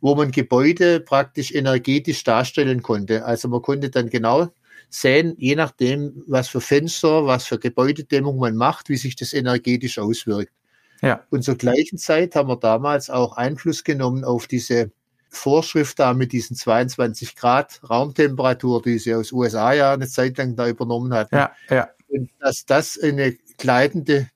wo 0.00 0.14
man 0.14 0.30
Gebäude 0.30 1.00
praktisch 1.00 1.52
energetisch 1.52 2.24
darstellen 2.24 2.82
konnte. 2.82 3.24
Also 3.24 3.48
man 3.48 3.62
konnte 3.62 3.90
dann 3.90 4.08
genau 4.08 4.48
sehen, 4.88 5.34
je 5.38 5.54
nachdem, 5.54 6.22
was 6.26 6.48
für 6.48 6.60
Fenster, 6.60 7.26
was 7.26 7.46
für 7.46 7.58
Gebäudedämmung 7.58 8.38
man 8.38 8.56
macht, 8.56 8.88
wie 8.88 8.96
sich 8.96 9.16
das 9.16 9.32
energetisch 9.32 9.98
auswirkt. 9.98 10.52
Ja. 11.00 11.24
Und 11.30 11.42
zur 11.42 11.56
gleichen 11.56 11.98
Zeit 11.98 12.34
haben 12.34 12.48
wir 12.48 12.56
damals 12.56 13.10
auch 13.10 13.36
Einfluss 13.36 13.84
genommen 13.84 14.24
auf 14.24 14.46
diese 14.46 14.92
Vorschrift 15.34 15.98
da 15.98 16.12
mit 16.12 16.32
diesen 16.32 16.56
22 16.56 17.36
Grad 17.36 17.80
Raumtemperatur, 17.88 18.82
die 18.82 18.98
sie 18.98 19.14
aus 19.14 19.32
USA 19.32 19.72
ja 19.72 19.94
eine 19.94 20.06
Zeit 20.06 20.36
lang 20.36 20.56
da 20.56 20.68
übernommen 20.68 21.14
hat. 21.14 21.32
Ja, 21.32 21.52
ja. 21.70 21.88
Und 22.08 22.30
dass 22.38 22.66
das 22.66 22.98
eine 23.02 23.32
gleitende 23.56 24.28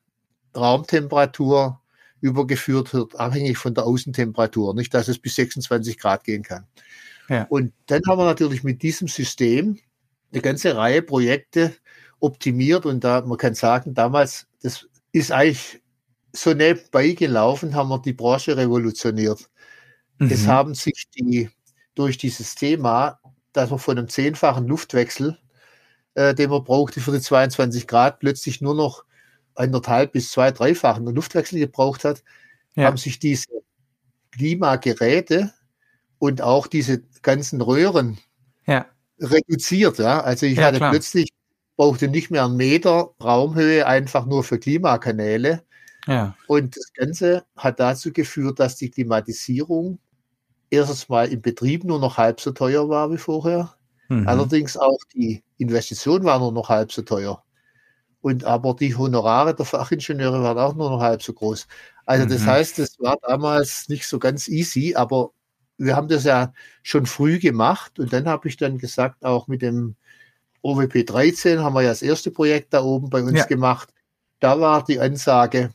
Raumtemperatur 0.57 1.81
übergeführt 2.23 2.95
wird, 2.95 3.21
abhängig 3.21 3.59
von 3.59 3.75
der 3.75 3.85
Außentemperatur, 3.85 4.75
nicht, 4.75 4.95
dass 4.95 5.09
es 5.09 5.19
bis 5.19 5.35
26 5.35 5.99
Grad 5.99 6.25
gehen 6.25 6.43
kann. 6.43 6.67
Ja. 7.29 7.47
Und 7.51 7.75
dann 7.87 8.01
haben 8.09 8.19
wir 8.19 8.25
natürlich 8.25 8.65
mit 8.65 8.83
diesem 8.83 9.07
System 9.07 9.79
eine 10.33 10.41
ganze 10.41 10.77
Reihe 10.77 11.03
Projekte 11.03 11.75
optimiert 12.21 12.87
und 12.87 13.05
da, 13.05 13.21
man 13.21 13.37
kann 13.37 13.55
sagen, 13.55 13.93
damals, 13.93 14.47
das 14.63 14.89
ist 15.13 15.31
eigentlich 15.31 15.83
so 16.33 16.55
nebenbei 16.55 17.13
gelaufen, 17.13 17.75
haben 17.75 17.91
wir 17.91 18.01
die 18.01 18.15
Branche 18.15 18.57
revolutioniert. 18.57 19.51
Mhm. 20.19 20.31
Es 20.31 20.47
haben 20.47 20.75
sich 20.75 21.05
die 21.15 21.51
durch 21.95 22.19
dieses 22.19 22.55
Thema, 22.55 23.19
dass 23.53 23.71
man 23.71 23.79
von 23.79 23.99
einem 23.99 24.09
zehnfachen 24.09 24.67
Luftwechsel, 24.67 25.39
äh, 26.15 26.35
den 26.35 26.51
man 26.51 26.65
brauchte 26.65 27.01
für 27.01 27.13
die 27.13 27.21
22 27.21 27.87
Grad, 27.87 28.21
plötzlich 28.21 28.61
nur 28.61 28.75
noch 28.75 29.05
anderthalb 29.55 30.13
bis 30.13 30.31
zwei, 30.31 30.51
dreifachen 30.51 31.07
Luftwechsel 31.07 31.59
gebraucht 31.59 32.05
hat, 32.05 32.23
ja. 32.75 32.85
haben 32.85 32.99
sich 32.99 33.19
diese 33.19 33.49
Klimageräte 34.33 35.53
und 36.19 36.43
auch 36.43 36.67
diese 36.67 37.03
ganzen 37.23 37.61
Röhren 37.61 38.19
ja. 38.67 38.87
reduziert. 39.19 39.99
Ja? 39.99 40.21
Also 40.21 40.47
ich 40.47 40.59
ja, 40.59 40.67
hatte 40.67 40.79
klar. 40.79 40.91
plötzlich, 40.91 41.31
brauchte 41.77 42.09
nicht 42.09 42.31
mehr 42.31 42.45
einen 42.45 42.57
Meter 42.57 43.11
Raumhöhe 43.23 43.87
einfach 43.87 44.27
nur 44.27 44.45
für 44.45 44.59
Klimakanäle. 44.59 45.63
Ja. 46.07 46.37
Und 46.47 46.77
das 46.77 46.93
Ganze 46.95 47.45
hat 47.57 47.81
dazu 47.81 48.13
geführt, 48.13 48.61
dass 48.61 48.77
die 48.77 48.91
Klimatisierung 48.91 49.99
erstens 50.71 51.09
mal 51.09 51.29
im 51.29 51.41
Betrieb 51.41 51.85
nur 51.85 51.99
noch 51.99 52.17
halb 52.17 52.41
so 52.41 52.53
teuer 52.53 52.89
war 52.89 53.11
wie 53.11 53.19
vorher. 53.19 53.75
Mhm. 54.09 54.29
Allerdings 54.29 54.77
auch 54.77 54.99
die 55.15 55.43
Investition 55.59 56.25
war 56.25 56.39
nur 56.39 56.53
noch 56.53 56.69
halb 56.69 56.93
so 56.93 57.03
teuer. 57.03 57.43
Und 58.21 58.45
aber 58.45 58.75
die 58.75 58.95
Honorare 58.97 59.55
der 59.55 59.65
Fachingenieure 59.65 60.43
waren 60.43 60.59
auch 60.59 60.75
nur 60.75 60.91
noch 60.91 61.01
halb 61.01 61.23
so 61.23 61.33
groß. 61.33 61.67
Also 62.07 62.27
das 62.27 62.43
mhm. 62.43 62.47
heißt, 62.47 62.79
es 62.79 62.99
war 62.99 63.17
damals 63.23 63.89
nicht 63.89 64.07
so 64.07 64.19
ganz 64.19 64.49
easy, 64.49 64.95
aber 64.95 65.31
wir 65.79 65.95
haben 65.95 66.09
das 66.09 66.25
ja 66.25 66.53
schon 66.83 67.07
früh 67.07 67.39
gemacht 67.39 67.99
und 67.99 68.13
dann 68.13 68.27
habe 68.27 68.49
ich 68.49 68.57
dann 68.57 68.79
gesagt, 68.79 69.25
auch 69.25 69.47
mit 69.49 69.63
dem 69.63 69.97
OWP 70.63 71.07
13 71.07 71.61
haben 71.61 71.75
wir 71.75 71.83
ja 71.83 71.91
das 71.91 72.03
erste 72.03 72.31
Projekt 72.31 72.75
da 72.75 72.83
oben 72.83 73.11
bei 73.11 73.23
uns 73.23 73.39
ja. 73.39 73.45
gemacht. 73.45 73.93
Da 74.41 74.61
war 74.61 74.85
die 74.85 74.99
Ansage, 74.99 75.71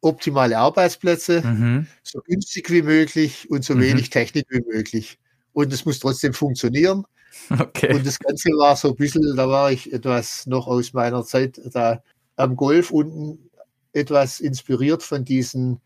optimale 0.00 0.58
Arbeitsplätze, 0.58 1.42
mhm. 1.42 1.86
so 2.02 2.20
günstig 2.26 2.70
wie 2.70 2.82
möglich 2.82 3.50
und 3.50 3.64
so 3.64 3.74
mhm. 3.74 3.80
wenig 3.80 4.10
Technik 4.10 4.46
wie 4.50 4.62
möglich. 4.66 5.18
Und 5.52 5.72
es 5.72 5.84
muss 5.84 5.98
trotzdem 5.98 6.32
funktionieren. 6.32 7.04
Okay. 7.50 7.94
Und 7.94 8.06
das 8.06 8.18
Ganze 8.18 8.50
war 8.50 8.76
so 8.76 8.88
ein 8.88 8.96
bisschen, 8.96 9.36
da 9.36 9.48
war 9.48 9.72
ich 9.72 9.92
etwas 9.92 10.46
noch 10.46 10.66
aus 10.66 10.92
meiner 10.92 11.24
Zeit 11.24 11.60
da 11.72 12.02
am 12.36 12.56
Golf 12.56 12.90
unten 12.90 13.50
etwas 13.92 14.40
inspiriert 14.40 15.02
von 15.02 15.24
diesen 15.24 15.80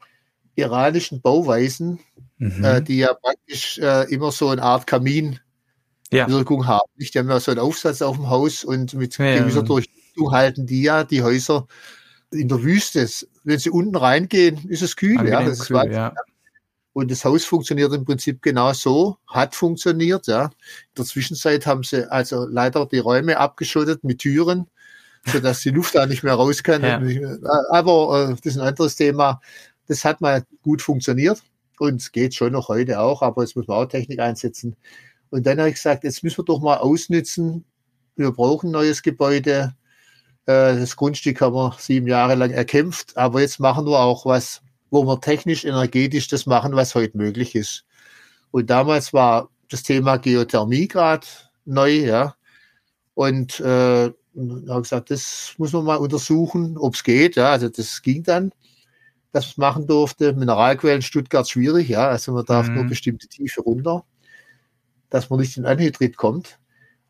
iranischen 0.57 1.21
Bauweisen, 1.21 2.01
mhm. 2.39 2.65
äh, 2.65 2.83
die 2.83 2.99
ja 2.99 3.15
praktisch 3.15 3.79
äh, 3.79 4.13
immer 4.13 4.31
so 4.31 4.49
eine 4.49 4.63
Art 4.63 4.87
Kaminwirkung 4.87 5.41
ja. 6.11 6.67
haben. 6.67 6.91
Die 6.99 7.19
haben 7.19 7.29
ja 7.29 7.41
so 7.41 7.51
einen 7.51 7.61
Aufsatz 7.61 8.03
auf 8.03 8.17
dem 8.17 8.31
Haus 8.31 8.65
und 8.65 8.95
mit 8.95 9.19
ja, 9.19 9.39
gewisser 9.39 9.61
ja. 9.61 9.67
Durchdichtung 9.67 10.31
halten 10.31 10.67
die 10.67 10.83
ja 10.83 11.05
die 11.05 11.23
Häuser 11.23 11.67
in 12.35 12.49
der 12.49 12.63
Wüste. 12.63 13.09
Wenn 13.45 13.59
sie 13.59 13.71
unten 13.71 13.97
reingehen, 13.97 14.69
ist 14.69 14.83
es 14.83 14.97
kühl. 14.97 15.27
ja, 15.27 15.43
das 15.43 15.67
kühl, 15.67 15.77
ist 15.77 15.93
ja. 15.93 16.13
Und 16.93 17.11
das 17.11 17.25
Haus 17.25 17.45
funktioniert 17.45 17.93
im 17.93 18.05
Prinzip 18.05 18.41
genau 18.41 18.73
so, 18.73 19.19
hat 19.27 19.57
funktioniert. 19.57 20.29
Ja. 20.29 20.45
In 20.45 20.51
der 20.97 21.05
Zwischenzeit 21.05 21.67
haben 21.67 21.83
sie 21.83 22.11
also 22.11 22.47
leider 22.47 22.87
die 22.87 22.99
Räume 22.99 23.37
abgeschottet 23.37 24.05
mit 24.05 24.21
Türen, 24.21 24.69
sodass 25.27 25.61
die 25.63 25.71
Luft 25.71 25.97
da 25.97 26.07
nicht 26.07 26.23
mehr 26.23 26.35
raus 26.35 26.63
kann. 26.63 26.83
Ja. 26.83 27.01
Aber 27.71 28.29
äh, 28.31 28.37
das 28.37 28.55
ist 28.55 28.59
ein 28.59 28.67
anderes 28.69 28.95
Thema. 28.95 29.41
Das 29.87 30.05
hat 30.05 30.21
mal 30.21 30.45
gut 30.63 30.83
funktioniert 30.83 31.43
und 31.79 32.01
es 32.01 32.13
geht 32.13 32.35
schon 32.35 32.53
noch 32.53 32.69
heute 32.69 33.01
auch, 33.01 33.23
aber 33.23 33.43
jetzt 33.43 33.57
muss 33.57 33.67
man 33.67 33.79
auch 33.79 33.87
Technik 33.87 34.21
einsetzen. 34.21 34.77
Und 35.31 35.47
dann 35.47 35.59
habe 35.59 35.71
ich 35.71 35.75
gesagt, 35.75 36.05
jetzt 36.05 36.23
müssen 36.23 36.39
wir 36.39 36.45
doch 36.45 36.61
mal 36.61 36.77
ausnützen. 36.77 37.65
Wir 38.15 38.31
brauchen 38.31 38.69
ein 38.69 38.73
neues 38.73 39.03
Gebäude. 39.03 39.75
Äh, 40.47 40.77
das 40.79 40.97
Grundstück 40.97 41.41
haben 41.41 41.55
wir 41.55 41.77
sieben 41.79 42.07
Jahre 42.07 42.35
lang 42.35 42.51
erkämpft, 42.51 43.17
aber 43.17 43.41
jetzt 43.41 43.61
machen 43.61 43.87
wir 43.87 43.99
auch 44.01 44.27
was, 44.27 44.63
wo 44.91 45.05
wir 45.05 45.21
technisch, 45.21 45.65
energetisch 45.65 46.29
das 46.29 46.47
machen, 46.47 46.77
was 46.77 46.95
heute 46.95 47.17
möglich 47.17 47.55
ist. 47.55 47.85
Und 48.51 48.71
damals 48.71 49.13
war 49.13 49.51
das 49.71 49.83
Thema 49.83 50.17
Geothermie 50.19 50.89
gerade 50.89 51.27
neu, 51.65 51.91
ja. 51.91 52.35
Und 53.15 53.61
äh, 53.61 54.11
habe 54.37 54.83
gesagt, 54.83 55.11
das 55.11 55.55
muss 55.59 55.73
man 55.73 55.85
mal 55.85 55.97
untersuchen, 55.97 56.77
ob 56.79 56.95
es 56.95 57.05
geht. 57.05 57.37
Ja, 57.37 57.53
also 57.53 57.69
das 57.69 58.03
ging 58.03 58.23
dann 58.23 58.53
das 59.35 59.57
machen 59.57 59.87
durfte. 59.87 60.33
Mineralquellen 60.33 61.03
Stuttgart 61.03 61.49
schwierig, 61.49 61.89
ja, 61.89 62.09
also 62.09 62.33
man 62.33 62.45
darf 62.45 62.69
mhm. 62.69 62.75
nur 62.75 62.85
bestimmte 62.85 63.27
Tiefe 63.27 63.61
runter, 63.63 64.05
dass 65.11 65.29
man 65.29 65.41
nicht 65.41 65.57
in 65.57 65.67
Anhydrit 65.67 66.17
kommt. 66.17 66.59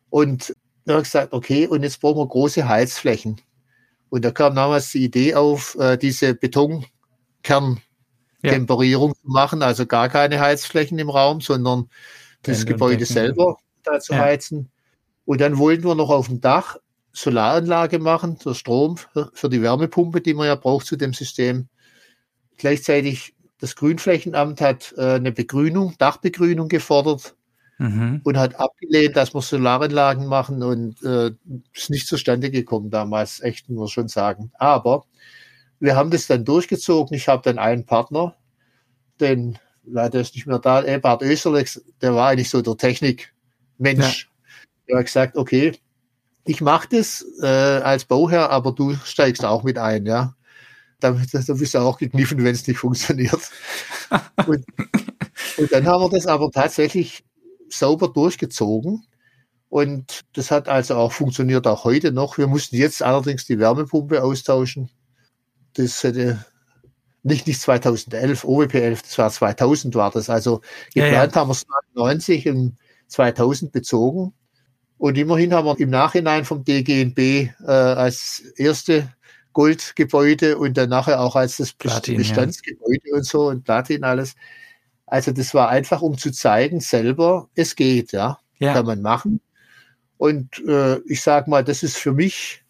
Und 0.09 0.55
dann 0.85 0.95
habe 0.95 1.01
ich 1.01 1.11
gesagt, 1.11 1.33
okay, 1.33 1.67
und 1.67 1.83
jetzt 1.83 1.99
brauchen 1.99 2.19
wir 2.19 2.27
große 2.27 2.67
Heizflächen. 2.67 3.41
Und 4.09 4.23
da 4.23 4.31
kam 4.31 4.55
damals 4.55 4.91
die 4.91 5.03
Idee 5.03 5.35
auf, 5.35 5.75
äh, 5.75 5.97
diese 5.97 6.35
Betonkerntemperierung 6.35 9.09
ja. 9.09 9.15
zu 9.15 9.27
machen, 9.27 9.63
also 9.63 9.85
gar 9.85 10.09
keine 10.09 10.39
Heizflächen 10.39 10.99
im 10.99 11.09
Raum, 11.09 11.41
sondern 11.41 11.89
das 12.43 12.65
Gebäude 12.65 13.05
selber 13.05 13.57
da 13.83 13.99
zu 13.99 14.13
ja. 14.13 14.19
heizen. 14.19 14.69
Und 15.25 15.41
dann 15.41 15.57
wollten 15.57 15.83
wir 15.83 15.95
noch 15.95 16.11
auf 16.11 16.27
dem 16.27 16.39
Dach 16.39 16.77
Solaranlage 17.11 17.97
machen, 17.97 18.37
der 18.45 18.53
Strom 18.53 18.97
für 19.33 19.49
die 19.49 19.61
Wärmepumpe, 19.61 20.21
die 20.21 20.33
man 20.33 20.47
ja 20.47 20.55
braucht 20.55 20.85
zu 20.85 20.97
dem 20.97 21.13
System. 21.13 21.69
Gleichzeitig 22.57 23.35
das 23.59 23.75
Grünflächenamt 23.75 24.61
hat 24.61 24.93
äh, 24.97 25.13
eine 25.13 25.31
Begrünung, 25.31 25.95
Dachbegrünung 25.97 26.67
gefordert 26.67 27.35
mhm. 27.77 28.21
und 28.23 28.37
hat 28.37 28.55
abgelehnt, 28.59 29.15
dass 29.15 29.33
wir 29.33 29.41
Solaranlagen 29.41 30.25
machen 30.25 30.63
und 30.63 31.01
äh, 31.03 31.31
ist 31.73 31.89
nicht 31.89 32.07
zustande 32.07 32.51
gekommen 32.51 32.89
damals, 32.89 33.41
echt 33.41 33.69
muss 33.69 33.79
man 33.79 33.87
schon 33.87 34.07
sagen. 34.07 34.51
Aber 34.55 35.05
wir 35.79 35.95
haben 35.95 36.11
das 36.11 36.27
dann 36.27 36.45
durchgezogen. 36.45 37.15
Ich 37.15 37.27
habe 37.27 37.43
dann 37.43 37.59
einen 37.59 37.85
Partner, 37.85 38.35
den 39.19 39.59
leider 39.83 40.19
ist 40.19 40.35
nicht 40.35 40.47
mehr 40.47 40.59
da, 40.59 40.83
Ebert 40.83 41.21
Österlex, 41.21 41.83
der 42.01 42.15
war 42.15 42.29
eigentlich 42.29 42.49
so 42.49 42.61
der 42.61 42.77
Technikmensch. 42.77 43.39
Ja. 43.79 44.31
Der 44.87 44.97
hat 44.99 45.05
gesagt, 45.05 45.37
okay, 45.37 45.73
ich 46.45 46.61
mache 46.61 46.87
das 46.91 47.25
äh, 47.41 47.47
als 47.47 48.05
Bauherr, 48.05 48.51
aber 48.51 48.71
du 48.71 48.95
steigst 49.03 49.43
auch 49.43 49.63
mit 49.63 49.77
ein, 49.77 50.05
ja 50.05 50.35
da, 50.99 51.11
da 51.11 51.53
bist 51.53 51.73
du 51.73 51.79
auch 51.79 51.97
gekniffen, 51.97 52.43
wenn 52.43 52.55
es 52.55 52.67
nicht 52.67 52.77
funktioniert. 52.77 53.51
und, 54.47 54.65
und 55.57 55.71
dann 55.71 55.85
haben 55.85 56.03
wir 56.03 56.09
das 56.09 56.27
aber 56.27 56.49
tatsächlich 56.51 57.23
sauber 57.77 58.09
durchgezogen. 58.09 59.05
Und 59.69 60.21
das 60.33 60.51
hat 60.51 60.69
also 60.69 60.95
auch 60.95 61.11
funktioniert 61.11 61.67
auch 61.67 61.83
heute 61.83 62.11
noch. 62.11 62.37
Wir 62.37 62.47
mussten 62.47 62.75
jetzt 62.75 63.03
allerdings 63.03 63.45
die 63.45 63.59
Wärmepumpe 63.59 64.23
austauschen. 64.23 64.89
Das 65.73 66.03
hätte 66.03 66.45
nicht, 67.23 67.47
nicht 67.47 67.59
2011, 67.59 68.45
OWP 68.45 68.75
11, 68.75 69.01
das 69.01 69.17
war 69.17 69.31
2000 69.31 69.95
war 69.95 70.11
das. 70.11 70.29
Also 70.29 70.61
geplant 70.93 71.13
ja, 71.13 71.25
ja. 71.25 71.35
haben 71.35 71.49
wir 71.49 71.53
es 71.53 71.65
99 71.95 72.47
und 72.49 72.77
2000 73.07 73.71
bezogen. 73.71 74.33
Und 74.97 75.17
immerhin 75.17 75.53
haben 75.53 75.65
wir 75.65 75.79
im 75.79 75.89
Nachhinein 75.89 76.45
vom 76.45 76.63
DGNB 76.63 77.19
äh, 77.19 77.51
als 77.65 78.43
erste 78.55 79.09
Goldgebäude 79.53 80.57
und 80.57 80.77
dann 80.77 80.89
nachher 80.89 81.19
auch 81.19 81.35
als 81.35 81.57
das 81.57 81.73
Platin, 81.73 82.17
Bestandsgebäude 82.17 83.09
ja. 83.09 83.15
und 83.15 83.25
so 83.25 83.47
und 83.47 83.63
Platin 83.63 84.03
alles. 84.03 84.35
Also 85.07 85.31
das 85.31 85.53
war 85.53 85.69
einfach, 85.69 86.01
um 86.01 86.17
zu 86.17 86.31
zeigen, 86.31 86.79
selber, 86.79 87.49
es 87.55 87.75
geht, 87.75 88.11
ja, 88.11 88.39
ja. 88.57 88.73
kann 88.73 88.85
man 88.85 89.01
machen. 89.01 89.41
Und 90.17 90.59
äh, 90.67 90.97
ich 91.07 91.21
sag 91.21 91.47
mal, 91.47 91.63
das 91.63 91.83
ist 91.83 91.97
für 91.97 92.13
mich 92.13 92.63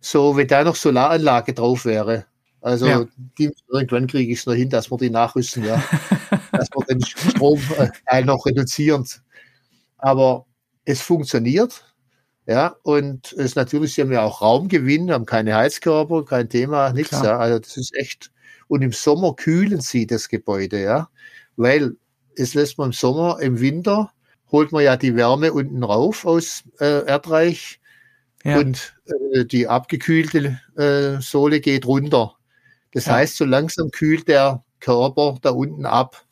so, 0.00 0.36
wenn 0.36 0.48
da 0.48 0.64
noch 0.64 0.76
Solaranlage 0.76 1.52
drauf 1.52 1.84
wäre. 1.84 2.26
Also 2.60 2.86
ja. 2.86 3.04
die, 3.38 3.52
irgendwann 3.68 4.06
kriege 4.06 4.32
ich 4.32 4.40
es 4.40 4.46
noch 4.46 4.54
hin, 4.54 4.70
dass 4.70 4.90
wir 4.90 4.98
die 4.98 5.10
nachrüsten, 5.10 5.64
ja. 5.64 5.82
dass 6.52 6.68
wir 6.70 6.84
den 6.88 7.04
Stromteil 7.04 8.24
noch 8.24 8.44
reduzieren. 8.46 9.06
Aber 9.98 10.46
es 10.84 11.02
funktioniert. 11.02 11.84
Ja, 12.48 12.76
und 12.84 13.32
es 13.32 13.56
natürlich, 13.56 13.94
sie 13.94 14.02
haben 14.02 14.12
ja 14.12 14.22
auch 14.22 14.40
Raumgewinn, 14.40 15.10
haben 15.10 15.26
keine 15.26 15.56
Heizkörper, 15.56 16.24
kein 16.24 16.48
Thema, 16.48 16.92
nichts. 16.92 17.20
Ja. 17.22 17.38
Also 17.38 17.58
das 17.58 17.76
ist 17.76 17.94
echt. 17.96 18.30
Und 18.68 18.82
im 18.82 18.92
Sommer 18.92 19.34
kühlen 19.34 19.80
sie 19.80 20.06
das 20.06 20.28
Gebäude, 20.28 20.80
ja, 20.80 21.08
weil 21.56 21.96
es 22.36 22.54
lässt 22.54 22.78
man 22.78 22.88
im 22.88 22.92
Sommer, 22.92 23.40
im 23.40 23.60
Winter 23.60 24.12
holt 24.52 24.72
man 24.72 24.84
ja 24.84 24.96
die 24.96 25.16
Wärme 25.16 25.52
unten 25.52 25.82
rauf 25.82 26.24
aus 26.24 26.62
äh, 26.78 27.06
Erdreich 27.06 27.80
ja. 28.44 28.58
und 28.58 28.94
äh, 29.32 29.44
die 29.44 29.68
abgekühlte 29.68 30.60
äh, 30.76 31.20
Sohle 31.20 31.60
geht 31.60 31.86
runter. 31.86 32.34
Das 32.92 33.06
ja. 33.06 33.14
heißt, 33.14 33.36
so 33.36 33.44
langsam 33.44 33.90
kühlt 33.90 34.28
der 34.28 34.64
Körper 34.80 35.38
da 35.42 35.50
unten 35.50 35.86
ab. 35.86 36.24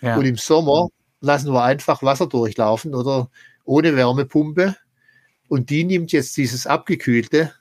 Ja. 0.00 0.16
Und 0.16 0.24
im 0.24 0.36
Sommer 0.36 0.88
lassen 1.20 1.52
wir 1.52 1.62
einfach 1.62 2.02
Wasser 2.02 2.26
durchlaufen 2.26 2.94
oder 2.94 3.30
ohne 3.64 3.96
Wärmepumpe. 3.96 4.76
Und 5.48 5.70
die 5.70 5.84
nimmt 5.84 6.12
jetzt 6.12 6.36
dieses 6.36 6.66
abgekühlte 6.66 7.52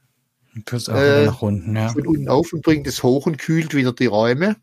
äh, 0.88 1.26
nach 1.26 1.42
unten, 1.42 1.76
ja. 1.76 1.90
von 1.90 2.08
unten 2.08 2.30
auf 2.30 2.54
und 2.54 2.64
bringt 2.64 2.88
es 2.88 3.04
hoch 3.04 3.26
und 3.26 3.38
kühlt 3.38 3.76
wieder 3.76 3.94
die 3.94 4.08
Räume 4.08 4.56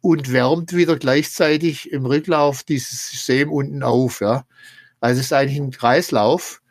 und 0.00 0.32
wärmt 0.32 0.74
wieder 0.74 0.96
gleichzeitig 0.96 1.90
im 1.92 2.06
Rücklauf 2.06 2.62
dieses 2.62 3.10
System 3.10 3.50
unten 3.50 3.82
auf. 3.82 4.20
Ja. 4.20 4.44
Also 5.00 5.20
es 5.20 5.26
ist 5.26 5.32
eigentlich 5.32 5.58
ein 5.58 5.70
Kreislauf, 5.70 6.62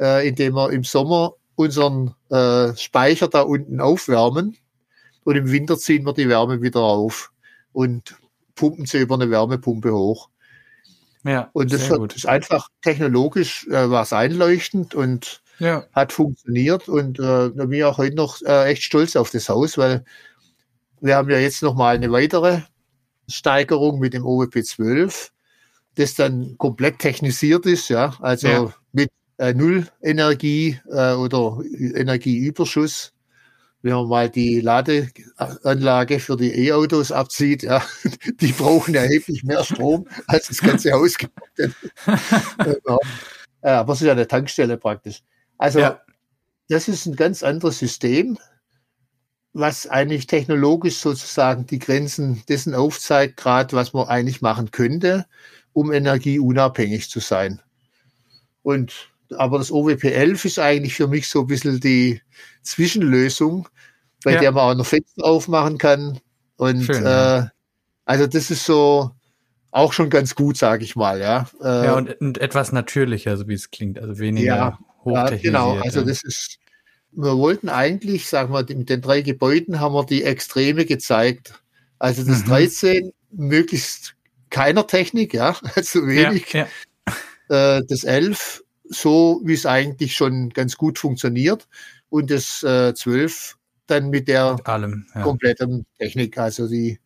äh, 0.00 0.26
in 0.28 0.34
dem 0.34 0.54
wir 0.54 0.70
im 0.70 0.84
Sommer 0.84 1.34
unseren 1.56 2.14
äh, 2.30 2.76
Speicher 2.76 3.28
da 3.28 3.42
unten 3.42 3.80
aufwärmen 3.80 4.56
und 5.24 5.36
im 5.36 5.50
Winter 5.50 5.78
ziehen 5.78 6.04
wir 6.04 6.12
die 6.12 6.28
Wärme 6.28 6.62
wieder 6.62 6.80
auf 6.80 7.32
und 7.72 8.16
pumpen 8.54 8.86
sie 8.86 8.98
über 8.98 9.14
eine 9.14 9.30
Wärmepumpe 9.30 9.92
hoch. 9.92 10.28
Ja, 11.24 11.48
und 11.54 11.72
das 11.72 11.90
hat, 11.90 12.14
ist 12.14 12.26
einfach 12.26 12.68
technologisch 12.82 13.66
äh, 13.68 13.90
was 13.90 14.12
einleuchtend 14.12 14.94
und 14.94 15.42
ja. 15.58 15.84
hat 15.92 16.12
funktioniert 16.12 16.88
und 16.88 17.18
äh, 17.18 17.48
bin 17.48 17.72
ich 17.72 17.84
auch 17.84 17.96
heute 17.96 18.16
noch 18.16 18.42
äh, 18.42 18.66
echt 18.66 18.82
stolz 18.82 19.16
auf 19.16 19.30
das 19.30 19.48
Haus, 19.48 19.78
weil 19.78 20.04
wir 21.00 21.16
haben 21.16 21.30
ja 21.30 21.38
jetzt 21.38 21.62
noch 21.62 21.74
mal 21.74 21.94
eine 21.94 22.12
weitere 22.12 22.60
Steigerung 23.28 23.98
mit 23.98 24.14
dem 24.14 24.24
OWP 24.24 24.64
12, 24.64 25.32
das 25.96 26.14
dann 26.14 26.56
komplett 26.58 26.98
technisiert 26.98 27.66
ist, 27.66 27.88
ja, 27.88 28.16
also 28.20 28.48
ja. 28.48 28.74
mit 28.92 29.10
äh, 29.38 29.54
Null 29.54 29.86
Energie 30.02 30.78
äh, 30.90 31.12
oder 31.12 31.58
Energieüberschuss. 31.78 33.12
Wenn 33.82 33.92
man 33.92 34.08
mal 34.08 34.30
die 34.30 34.60
Ladeanlage 34.60 36.18
für 36.18 36.36
die 36.38 36.68
E-Autos 36.68 37.12
abzieht, 37.12 37.64
ja, 37.64 37.84
die 38.40 38.52
brauchen 38.52 38.94
erheblich 38.94 39.44
mehr 39.44 39.62
Strom 39.62 40.06
als 40.26 40.48
das 40.48 40.58
ganze 40.58 40.92
Haus. 40.92 41.14
ja, 43.62 43.80
aber 43.80 43.92
es 43.92 44.00
ist 44.00 44.06
ja 44.06 44.12
eine 44.12 44.26
Tankstelle 44.26 44.78
praktisch. 44.78 45.22
Also 45.58 45.80
ja. 45.80 46.00
das 46.68 46.88
ist 46.88 47.04
ein 47.04 47.14
ganz 47.14 47.42
anderes 47.42 47.78
System, 47.78 48.38
was 49.54 49.86
eigentlich 49.86 50.26
technologisch 50.26 50.96
sozusagen 50.96 51.66
die 51.66 51.78
Grenzen 51.78 52.42
dessen 52.48 52.74
aufzeigt, 52.74 53.36
gerade 53.36 53.74
was 53.74 53.92
man 53.92 54.08
eigentlich 54.08 54.42
machen 54.42 54.72
könnte, 54.72 55.26
um 55.72 55.92
energieunabhängig 55.92 57.08
zu 57.08 57.20
sein. 57.20 57.62
Und 58.62 59.10
aber 59.36 59.58
das 59.58 59.72
OWP 59.72 60.04
11 60.04 60.44
ist 60.44 60.58
eigentlich 60.58 60.94
für 60.94 61.08
mich 61.08 61.28
so 61.28 61.42
ein 61.42 61.46
bisschen 61.46 61.80
die 61.80 62.20
Zwischenlösung, 62.62 63.68
bei 64.24 64.32
ja. 64.32 64.40
der 64.40 64.52
man 64.52 64.72
auch 64.72 64.74
noch 64.76 64.86
Fenster 64.86 65.24
aufmachen 65.24 65.78
kann. 65.78 66.20
Und 66.56 66.82
Schön, 66.82 67.06
äh, 67.06 67.46
also 68.04 68.26
das 68.26 68.50
ist 68.50 68.64
so 68.64 69.12
auch 69.70 69.92
schon 69.92 70.10
ganz 70.10 70.34
gut, 70.34 70.56
sage 70.56 70.84
ich 70.84 70.94
mal, 70.94 71.20
ja. 71.20 71.48
Äh, 71.62 71.86
ja, 71.86 71.94
und, 71.94 72.20
und, 72.20 72.38
etwas 72.38 72.72
natürlicher, 72.72 73.36
so 73.36 73.48
wie 73.48 73.54
es 73.54 73.70
klingt, 73.70 73.98
also 73.98 74.18
weniger 74.18 74.46
ja, 74.46 74.78
ja, 75.04 75.30
genau, 75.36 75.78
also 75.78 76.02
das 76.02 76.22
ist, 76.22 76.58
wir 77.16 77.36
wollten 77.36 77.68
eigentlich, 77.68 78.28
sagen 78.28 78.52
wir, 78.52 78.64
mit 78.76 78.88
den 78.88 79.00
drei 79.00 79.20
Gebäuden 79.20 79.80
haben 79.80 79.94
wir 79.94 80.04
die 80.04 80.24
Extreme 80.24 80.84
gezeigt. 80.84 81.62
Also 81.98 82.24
das 82.24 82.42
mhm. 82.42 82.48
13 82.48 83.12
möglichst 83.30 84.14
keiner 84.50 84.86
Technik, 84.86 85.34
ja, 85.34 85.56
also 85.74 86.06
wenig. 86.06 86.52
Ja, 86.52 86.66
ja. 87.48 87.76
Äh, 87.76 87.82
das 87.88 88.04
11 88.04 88.62
so, 88.86 89.40
wie 89.44 89.54
es 89.54 89.66
eigentlich 89.66 90.14
schon 90.14 90.50
ganz 90.50 90.76
gut 90.76 90.98
funktioniert 90.98 91.66
und 92.10 92.30
das 92.30 92.62
äh, 92.62 92.94
12 92.94 93.56
dann 93.86 94.10
mit 94.10 94.28
der 94.28 94.54
mit 94.54 94.66
allem, 94.66 95.06
ja. 95.14 95.22
kompletten 95.22 95.86
Technik. 95.98 96.38
Also 96.38 96.68
die, 96.68 96.98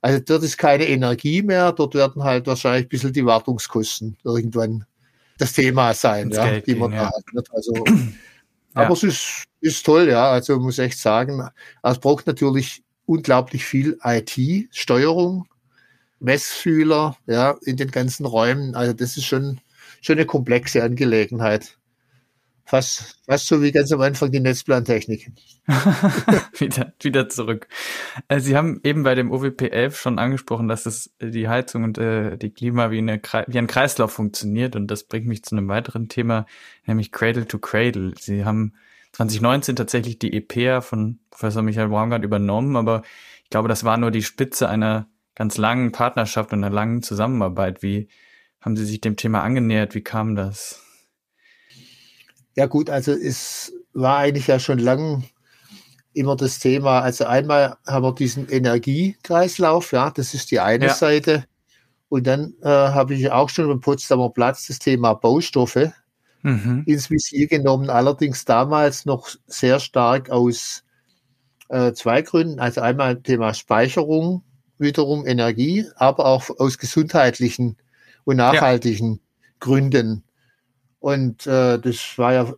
also 0.00 0.20
dort 0.20 0.42
ist 0.42 0.58
keine 0.58 0.86
Energie 0.86 1.42
mehr, 1.42 1.72
dort 1.72 1.94
werden 1.94 2.24
halt 2.24 2.46
wahrscheinlich 2.46 2.86
ein 2.86 2.88
bisschen 2.88 3.12
die 3.12 3.24
Wartungskosten 3.24 4.16
irgendwann 4.24 4.84
das 5.38 5.52
Thema 5.52 5.94
sein, 5.94 6.30
ja, 6.30 6.60
die 6.60 6.74
man 6.74 6.92
ja. 6.92 7.04
da 7.04 7.06
hat. 7.06 7.50
Also, 7.52 7.84
aber 8.74 8.92
es 8.92 9.02
ist, 9.02 9.44
ist 9.66 9.84
toll, 9.84 10.08
ja. 10.08 10.30
Also 10.30 10.58
muss 10.58 10.78
echt 10.78 10.98
sagen, 10.98 11.48
es 11.82 11.98
braucht 11.98 12.26
natürlich 12.26 12.82
unglaublich 13.04 13.64
viel 13.64 13.98
IT-Steuerung, 14.02 15.46
Messfühler, 16.18 17.16
ja, 17.26 17.56
in 17.62 17.76
den 17.76 17.90
ganzen 17.90 18.26
Räumen. 18.26 18.74
Also 18.74 18.92
das 18.92 19.16
ist 19.16 19.26
schon, 19.26 19.60
schon 20.00 20.16
eine 20.16 20.26
komplexe 20.26 20.82
Angelegenheit. 20.82 21.78
Fast, 22.64 23.20
fast 23.26 23.46
so 23.46 23.62
wie 23.62 23.70
ganz 23.70 23.92
am 23.92 24.00
Anfang 24.00 24.32
die 24.32 24.40
Netzplantechnik. 24.40 25.30
wieder, 26.58 26.92
wieder 27.00 27.28
zurück. 27.28 27.68
Äh, 28.26 28.40
Sie 28.40 28.56
haben 28.56 28.80
eben 28.82 29.04
bei 29.04 29.14
dem 29.14 29.30
OWP 29.30 29.62
11 29.72 29.96
schon 29.96 30.18
angesprochen, 30.18 30.66
dass 30.66 30.84
es 30.84 31.14
äh, 31.20 31.30
die 31.30 31.48
Heizung 31.48 31.84
und 31.84 31.98
äh, 31.98 32.36
die 32.36 32.50
Klima 32.50 32.90
wie, 32.90 32.98
eine, 32.98 33.20
wie 33.46 33.58
ein 33.58 33.68
Kreislauf 33.68 34.12
funktioniert. 34.12 34.74
Und 34.74 34.88
das 34.88 35.04
bringt 35.04 35.26
mich 35.26 35.44
zu 35.44 35.56
einem 35.56 35.68
weiteren 35.68 36.08
Thema, 36.08 36.44
nämlich 36.86 37.12
Cradle 37.12 37.46
to 37.46 37.60
Cradle. 37.60 38.14
Sie 38.18 38.44
haben 38.44 38.74
2019 39.16 39.76
tatsächlich 39.76 40.18
die 40.18 40.34
EPA 40.34 40.82
von 40.82 41.20
Professor 41.30 41.62
Michael 41.62 41.88
Braungart 41.88 42.22
übernommen, 42.22 42.76
aber 42.76 43.00
ich 43.44 43.50
glaube, 43.50 43.66
das 43.66 43.82
war 43.82 43.96
nur 43.96 44.10
die 44.10 44.22
Spitze 44.22 44.68
einer 44.68 45.08
ganz 45.34 45.56
langen 45.56 45.90
Partnerschaft 45.90 46.52
und 46.52 46.62
einer 46.62 46.74
langen 46.74 47.02
Zusammenarbeit. 47.02 47.82
Wie 47.82 48.08
haben 48.60 48.76
Sie 48.76 48.84
sich 48.84 49.00
dem 49.00 49.16
Thema 49.16 49.42
angenähert? 49.42 49.94
Wie 49.94 50.02
kam 50.02 50.36
das? 50.36 50.82
Ja 52.56 52.66
gut, 52.66 52.90
also 52.90 53.12
es 53.12 53.72
war 53.94 54.18
eigentlich 54.18 54.48
ja 54.48 54.58
schon 54.58 54.80
lang 54.80 55.24
immer 56.12 56.36
das 56.36 56.58
Thema. 56.58 57.00
Also 57.00 57.24
einmal 57.24 57.78
haben 57.86 58.04
wir 58.04 58.14
diesen 58.14 58.50
Energiekreislauf, 58.50 59.92
ja, 59.92 60.10
das 60.10 60.34
ist 60.34 60.50
die 60.50 60.60
eine 60.60 60.88
ja. 60.88 60.94
Seite. 60.94 61.44
Und 62.10 62.26
dann 62.26 62.52
äh, 62.62 62.68
habe 62.68 63.14
ich 63.14 63.30
auch 63.30 63.48
schon 63.48 63.66
beim 63.68 63.80
Potsdamer 63.80 64.28
Platz 64.28 64.66
das 64.66 64.78
Thema 64.78 65.14
Baustoffe 65.14 65.92
mhm. 66.46 66.84
ins 66.86 67.10
Visier 67.10 67.48
genommen, 67.48 67.90
allerdings 67.90 68.44
damals 68.44 69.04
noch 69.04 69.28
sehr 69.46 69.80
stark 69.80 70.30
aus 70.30 70.84
äh, 71.68 71.92
zwei 71.92 72.22
Gründen. 72.22 72.60
Also 72.60 72.80
einmal 72.80 73.20
Thema 73.20 73.52
Speicherung, 73.52 74.42
wiederum 74.78 75.26
Energie, 75.26 75.86
aber 75.96 76.26
auch 76.26 76.48
aus 76.58 76.78
gesundheitlichen 76.78 77.76
und 78.24 78.36
nachhaltigen 78.36 79.14
ja. 79.14 79.48
Gründen. 79.60 80.22
Und 81.00 81.46
äh, 81.46 81.78
das 81.78 82.16
war 82.16 82.32
ja, 82.32 82.52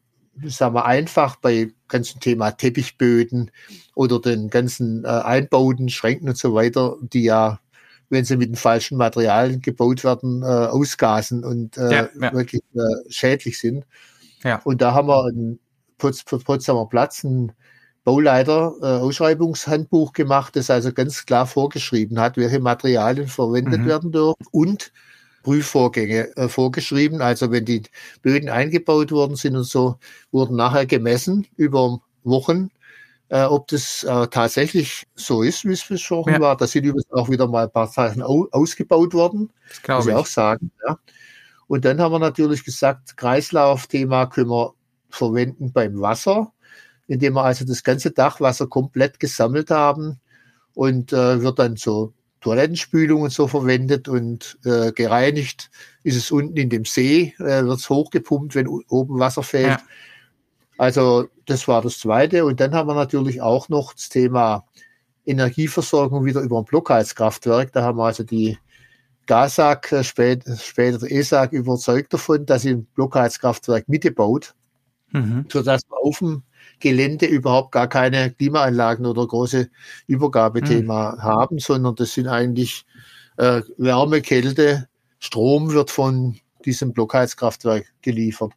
sagen 0.44 0.74
wir, 0.74 0.84
einfach 0.84 1.36
bei 1.36 1.70
ganzen 1.88 2.20
Thema 2.20 2.50
Teppichböden 2.50 3.50
oder 3.94 4.20
den 4.20 4.50
ganzen 4.50 5.04
äh, 5.04 5.08
Einbauten, 5.08 5.88
Schränken 5.88 6.28
und 6.28 6.36
so 6.36 6.54
weiter, 6.54 6.96
die 7.00 7.24
ja, 7.24 7.60
wenn 8.10 8.24
sie 8.24 8.36
mit 8.36 8.48
den 8.48 8.56
falschen 8.56 8.98
Materialien 8.98 9.60
gebaut 9.60 10.04
werden, 10.04 10.42
äh, 10.42 10.46
ausgasen 10.46 11.44
und 11.44 11.76
äh, 11.76 11.90
ja, 11.90 12.08
ja. 12.20 12.32
wirklich 12.32 12.62
äh, 12.74 13.10
schädlich 13.10 13.58
sind. 13.58 13.84
Ja. 14.44 14.60
Und 14.64 14.80
da 14.80 14.94
haben 14.94 15.08
wir 15.08 15.26
ein 15.26 15.58
Pots 15.98 16.24
Potsdamer 16.24 16.88
Platz 16.88 17.24
ein 17.24 17.52
Bauleiter 18.04 18.74
äh, 18.80 18.86
Ausschreibungshandbuch 18.86 20.12
gemacht, 20.12 20.56
das 20.56 20.70
also 20.70 20.92
ganz 20.92 21.26
klar 21.26 21.46
vorgeschrieben 21.46 22.18
hat, 22.20 22.38
welche 22.38 22.60
Materialien 22.60 23.28
verwendet 23.28 23.82
mhm. 23.82 23.86
werden 23.86 24.12
dürfen 24.12 24.46
und 24.50 24.92
Prüfvorgänge 25.42 26.34
äh, 26.36 26.48
vorgeschrieben. 26.48 27.20
Also 27.20 27.50
wenn 27.50 27.64
die 27.64 27.82
Böden 28.22 28.48
eingebaut 28.48 29.12
worden 29.12 29.36
sind 29.36 29.56
und 29.56 29.64
so, 29.64 29.96
wurden 30.30 30.56
nachher 30.56 30.86
gemessen 30.86 31.46
über 31.56 32.00
Wochen, 32.24 32.70
äh, 33.30 33.44
ob 33.44 33.68
das 33.68 34.04
äh, 34.04 34.26
tatsächlich 34.28 35.06
so 35.14 35.42
ist, 35.42 35.64
wie 35.64 35.72
es 35.72 35.86
besprochen 35.86 36.34
ja. 36.34 36.40
war. 36.40 36.56
Da 36.56 36.66
sind 36.66 36.84
übrigens 36.84 37.10
auch 37.12 37.28
wieder 37.28 37.46
mal 37.46 37.64
ein 37.64 37.72
paar 37.72 37.88
Sachen 37.88 38.22
au 38.22 38.48
ausgebaut 38.52 39.14
worden. 39.14 39.50
Das 39.68 39.82
kann 39.82 40.08
ich 40.08 40.14
auch 40.14 40.26
sagen. 40.26 40.70
Ja. 40.86 40.98
Und 41.66 41.84
dann 41.84 42.00
haben 42.00 42.12
wir 42.12 42.18
natürlich 42.18 42.64
gesagt, 42.64 43.16
Kreislaufthema 43.16 44.26
können 44.26 44.50
wir 44.50 44.74
verwenden 45.10 45.72
beim 45.72 46.00
Wasser, 46.00 46.52
indem 47.06 47.34
wir 47.34 47.44
also 47.44 47.64
das 47.64 47.82
ganze 47.82 48.10
Dachwasser 48.10 48.66
komplett 48.66 49.20
gesammelt 49.20 49.70
haben 49.70 50.20
und 50.74 51.12
äh, 51.12 51.42
wird 51.42 51.58
dann 51.58 51.76
so 51.76 52.14
Toilettenspülung 52.40 53.22
und 53.22 53.32
so 53.32 53.48
verwendet 53.48 54.08
und 54.08 54.58
äh, 54.64 54.92
gereinigt 54.92 55.70
ist 56.04 56.16
es 56.16 56.30
unten 56.30 56.56
in 56.56 56.70
dem 56.70 56.84
See, 56.84 57.34
äh, 57.38 57.64
wird 57.64 57.80
es 57.80 57.90
hochgepumpt, 57.90 58.54
wenn 58.54 58.68
oben 58.68 59.18
Wasser 59.18 59.42
fällt. 59.42 59.66
Ja. 59.66 59.82
Also 60.78 61.28
das 61.44 61.68
war 61.68 61.82
das 61.82 61.98
Zweite. 61.98 62.44
Und 62.46 62.60
dann 62.60 62.74
haben 62.74 62.88
wir 62.88 62.94
natürlich 62.94 63.42
auch 63.42 63.68
noch 63.68 63.92
das 63.92 64.08
Thema 64.08 64.64
Energieversorgung 65.26 66.24
wieder 66.24 66.40
über 66.40 66.58
ein 66.58 66.64
Blockheizkraftwerk. 66.64 67.72
Da 67.72 67.82
haben 67.82 67.98
wir 67.98 68.04
also 68.04 68.22
die 68.22 68.56
GASAG, 69.26 69.92
äh, 69.92 70.04
später, 70.04 70.56
später 70.56 70.98
der 70.98 71.12
ESAG, 71.12 71.52
überzeugt 71.52 72.14
davon, 72.14 72.46
dass 72.46 72.62
sie 72.62 72.70
ein 72.70 72.86
Blockheizkraftwerk 72.94 73.88
mitgebaut, 73.88 74.54
mhm. 75.12 75.44
sodass 75.52 75.82
wir 75.88 75.98
auf 75.98 76.20
dem 76.20 76.44
Gelände 76.80 77.26
überhaupt 77.26 77.72
gar 77.72 77.88
keine 77.88 78.30
Klimaanlagen 78.30 79.04
oder 79.04 79.26
große 79.26 79.68
Übergabethema 80.06 81.12
mhm. 81.12 81.22
haben, 81.22 81.58
sondern 81.58 81.96
das 81.96 82.14
sind 82.14 82.28
eigentlich 82.28 82.86
äh, 83.36 83.62
Wärme, 83.76 84.22
Kälte, 84.22 84.88
Strom 85.18 85.72
wird 85.72 85.90
von 85.90 86.36
diesem 86.64 86.92
Blockheizkraftwerk 86.92 87.86
geliefert. 88.00 88.52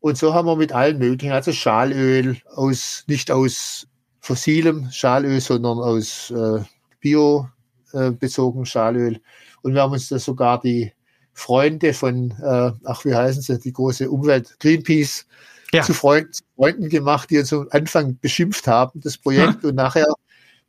Und 0.00 0.16
so 0.16 0.34
haben 0.34 0.46
wir 0.46 0.56
mit 0.56 0.72
allen 0.72 0.98
möglichen, 0.98 1.32
also 1.32 1.52
Schalöl 1.52 2.38
aus, 2.54 3.04
nicht 3.06 3.30
aus 3.30 3.86
fossilem 4.20 4.90
Schalöl, 4.90 5.40
sondern 5.40 5.78
aus 5.78 6.30
äh, 6.30 6.62
bio 7.00 7.48
äh, 7.92 8.64
Schalöl. 8.64 9.20
Und 9.62 9.74
wir 9.74 9.82
haben 9.82 9.92
uns 9.92 10.08
da 10.08 10.18
sogar 10.18 10.60
die 10.60 10.92
Freunde 11.32 11.92
von, 11.92 12.32
äh, 12.42 12.72
ach, 12.84 13.04
wie 13.04 13.14
heißen 13.14 13.42
sie, 13.42 13.58
die 13.58 13.72
große 13.72 14.10
Umwelt, 14.10 14.58
Greenpeace, 14.58 15.26
ja. 15.72 15.82
zu, 15.82 15.94
Freund, 15.94 16.34
zu 16.34 16.44
Freunden 16.56 16.88
gemacht, 16.88 17.30
die 17.30 17.38
uns 17.38 17.52
am 17.52 17.68
Anfang 17.70 18.18
beschimpft 18.20 18.66
haben, 18.66 19.00
das 19.00 19.18
Projekt. 19.18 19.62
Hm. 19.62 19.68
Und 19.70 19.74
nachher 19.76 20.06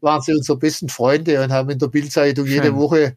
waren 0.02 0.22
sie 0.22 0.34
unsere 0.34 0.58
besten 0.58 0.90
Freunde 0.90 1.44
und 1.44 1.52
haben 1.52 1.70
in 1.70 1.78
der 1.78 1.88
Bildzeitung 1.88 2.48
jede 2.48 2.76
Woche 2.76 3.16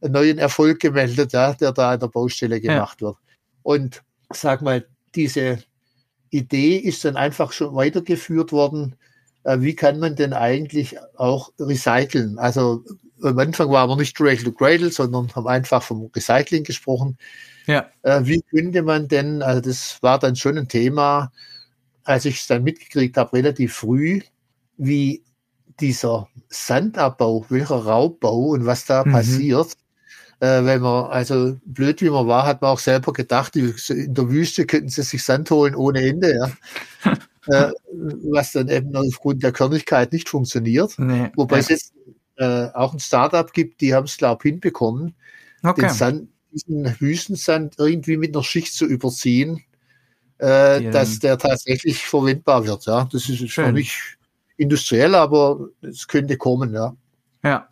einen 0.00 0.12
neuen 0.12 0.38
Erfolg 0.38 0.80
gemeldet, 0.80 1.32
ja, 1.32 1.52
der 1.52 1.70
da 1.70 1.92
an 1.92 2.00
der 2.00 2.08
Baustelle 2.08 2.60
gemacht 2.60 3.00
ja. 3.00 3.06
wird. 3.06 3.16
Und 3.62 4.02
sag 4.32 4.60
mal, 4.60 4.84
diese 5.14 5.58
Idee 6.30 6.76
ist 6.76 7.04
dann 7.04 7.16
einfach 7.16 7.52
schon 7.52 7.74
weitergeführt 7.74 8.52
worden. 8.52 8.96
Äh, 9.44 9.60
wie 9.60 9.74
kann 9.74 9.98
man 9.98 10.16
denn 10.16 10.32
eigentlich 10.32 10.96
auch 11.16 11.52
recyceln? 11.58 12.38
Also 12.38 12.84
am 13.22 13.38
Anfang 13.38 13.70
war 13.70 13.86
man 13.86 13.98
nicht 13.98 14.16
Cradle 14.16 14.44
to 14.44 14.52
Cradle, 14.52 14.90
sondern 14.90 15.34
haben 15.34 15.46
einfach 15.46 15.82
vom 15.82 16.10
Recycling 16.14 16.64
gesprochen. 16.64 17.16
Ja. 17.66 17.88
Äh, 18.02 18.20
wie 18.24 18.42
könnte 18.42 18.82
man 18.82 19.08
denn, 19.08 19.42
also 19.42 19.60
das 19.60 20.02
war 20.02 20.18
dann 20.18 20.36
schon 20.36 20.58
ein 20.58 20.68
Thema, 20.68 21.32
als 22.04 22.24
ich 22.26 22.40
es 22.40 22.46
dann 22.46 22.64
mitgekriegt 22.64 23.16
habe, 23.16 23.32
relativ 23.32 23.74
früh, 23.74 24.20
wie 24.76 25.22
dieser 25.80 26.28
Sandabbau, 26.48 27.46
welcher 27.48 27.76
Raubbau 27.76 28.48
und 28.50 28.66
was 28.66 28.84
da 28.84 29.04
mhm. 29.04 29.12
passiert, 29.12 29.72
äh, 30.44 30.64
wenn 30.64 30.82
man, 30.82 31.06
also 31.06 31.56
blöd 31.64 32.02
wie 32.02 32.10
man 32.10 32.26
war, 32.26 32.44
hat 32.44 32.60
man 32.60 32.70
auch 32.70 32.78
selber 32.78 33.14
gedacht, 33.14 33.56
in 33.56 34.14
der 34.14 34.28
Wüste 34.28 34.66
könnten 34.66 34.90
sie 34.90 35.02
sich 35.02 35.22
Sand 35.22 35.50
holen 35.50 35.74
ohne 35.74 36.02
Ende, 36.02 36.34
ja. 36.34 37.12
äh, 37.68 37.72
was 38.30 38.52
dann 38.52 38.68
eben 38.68 38.94
aufgrund 38.94 39.42
der 39.42 39.52
Körnigkeit 39.52 40.12
nicht 40.12 40.28
funktioniert. 40.28 40.98
Nee, 40.98 41.30
Wobei 41.34 41.58
es 41.58 41.68
jetzt 41.68 41.94
äh, 42.36 42.66
auch 42.74 42.92
ein 42.92 43.00
Startup 43.00 43.50
gibt, 43.52 43.80
die 43.80 43.94
haben 43.94 44.04
es, 44.04 44.18
glaube 44.18 44.42
ich, 44.44 44.50
hinbekommen, 44.50 45.14
okay. 45.62 45.82
den 45.82 45.90
Sand, 45.90 46.28
diesen 46.52 46.94
Wüstensand 47.00 47.76
irgendwie 47.78 48.18
mit 48.18 48.34
einer 48.34 48.44
Schicht 48.44 48.74
zu 48.74 48.84
überziehen, 48.84 49.62
äh, 50.38 50.90
dass 50.90 51.20
der 51.20 51.38
tatsächlich 51.38 52.04
verwendbar 52.04 52.66
wird. 52.66 52.84
Ja, 52.84 53.08
das 53.10 53.30
ist 53.30 53.48
Schön. 53.48 53.72
nicht 53.72 54.18
industriell, 54.58 55.14
aber 55.14 55.68
es 55.80 56.06
könnte 56.06 56.36
kommen. 56.36 56.74
Ja. 56.74 56.94
Ja. 57.42 57.68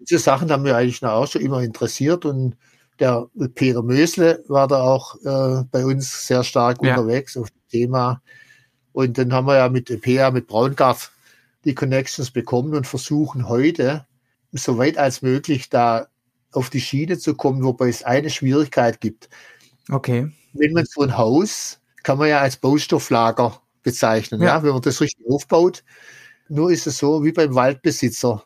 Diese 0.00 0.18
Sachen 0.18 0.50
haben 0.50 0.64
wir 0.64 0.76
eigentlich 0.76 1.04
auch 1.04 1.26
schon 1.26 1.42
immer 1.42 1.62
interessiert 1.62 2.24
und 2.24 2.56
der 2.98 3.28
Peter 3.54 3.82
Mösle 3.82 4.44
war 4.48 4.68
da 4.68 4.82
auch 4.82 5.16
äh, 5.24 5.64
bei 5.70 5.84
uns 5.84 6.26
sehr 6.26 6.44
stark 6.44 6.82
ja. 6.82 6.90
unterwegs 6.90 7.36
auf 7.36 7.50
das 7.50 7.70
Thema. 7.70 8.22
Und 8.92 9.16
dann 9.18 9.32
haben 9.32 9.46
wir 9.46 9.56
ja 9.56 9.68
mit 9.68 9.90
EPA, 9.90 10.30
mit 10.30 10.46
Braungart 10.46 11.10
die 11.64 11.74
Connections 11.74 12.30
bekommen 12.30 12.74
und 12.74 12.86
versuchen 12.86 13.48
heute, 13.48 14.06
so 14.52 14.78
weit 14.78 14.98
als 14.98 15.22
möglich 15.22 15.70
da 15.70 16.08
auf 16.52 16.70
die 16.70 16.80
Schiene 16.80 17.18
zu 17.18 17.34
kommen, 17.34 17.62
wobei 17.62 17.88
es 17.88 18.02
eine 18.02 18.30
Schwierigkeit 18.30 19.00
gibt. 19.00 19.28
Okay. 19.90 20.30
Wenn 20.52 20.72
man 20.72 20.84
so 20.84 21.02
ein 21.02 21.16
Haus, 21.16 21.80
kann 22.02 22.18
man 22.18 22.28
ja 22.28 22.40
als 22.40 22.56
Baustofflager 22.56 23.60
bezeichnen, 23.82 24.40
ja. 24.40 24.56
ja, 24.56 24.62
wenn 24.62 24.72
man 24.72 24.82
das 24.82 25.00
richtig 25.00 25.24
aufbaut. 25.28 25.84
Nur 26.48 26.72
ist 26.72 26.86
es 26.86 26.98
so, 26.98 27.24
wie 27.24 27.32
beim 27.32 27.54
Waldbesitzer 27.54 28.44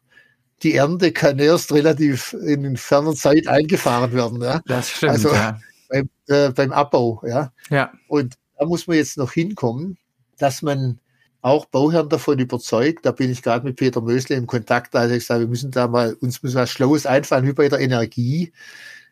die 0.65 0.75
Ernte 0.75 1.13
kann 1.13 1.39
erst 1.39 1.73
relativ 1.73 2.33
in 2.33 2.77
ferner 2.77 3.15
Zeit 3.15 3.47
eingefahren 3.47 4.13
werden. 4.13 4.43
Ja? 4.43 4.63
Das 4.67 4.91
stimmt. 4.91 5.13
Also 5.13 5.33
ja. 5.33 5.61
beim, 5.89 6.09
äh, 6.29 6.51
beim 6.51 6.73
Abbau. 6.73 7.23
Ja? 7.27 7.53
ja. 7.71 7.93
Und 8.09 8.35
da 8.59 8.67
muss 8.67 8.87
man 8.87 8.97
jetzt 8.97 9.19
noch 9.19 9.33
hinkommen, 9.33 9.99
dass 10.39 10.63
man 10.63 10.99
auch 11.43 11.67
Bauherren 11.67 12.09
davon 12.09 12.39
überzeugt. 12.39 13.05
Da 13.05 13.13
bin 13.13 13.31
ich 13.31 13.43
gerade 13.43 13.67
mit 13.67 13.77
Peter 13.77 14.01
Mösle 14.01 14.37
im 14.37 14.47
Kontakt, 14.47 14.97
also 14.97 15.15
ich 15.15 15.27
sage, 15.27 15.43
wir 15.43 15.49
müssen 15.49 15.71
da 15.71 15.87
mal, 15.87 16.15
uns 16.15 16.43
muss 16.43 16.55
was 16.55 16.71
Schlaues 16.71 17.05
einfallen, 17.05 17.47
wie 17.47 17.53
bei 17.53 17.69
der 17.69 17.81
Energie, 17.81 18.53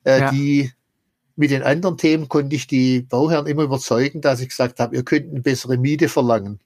äh, 0.05 0.21
ja. 0.21 0.31
die 0.31 0.73
mit 1.37 1.51
den 1.51 1.63
anderen 1.63 1.99
Themen 1.99 2.29
konnte 2.29 2.57
ich 2.57 2.67
die 2.67 3.03
Bauherren 3.03 3.47
immer 3.47 3.63
überzeugen, 3.63 4.23
dass 4.23 4.41
ich 4.41 4.49
gesagt 4.49 4.81
habe, 4.81 4.97
ihr 4.97 5.03
könnt 5.03 5.31
eine 5.31 5.41
bessere 5.41 5.77
Miete 5.77 6.09
verlangen 6.09 6.61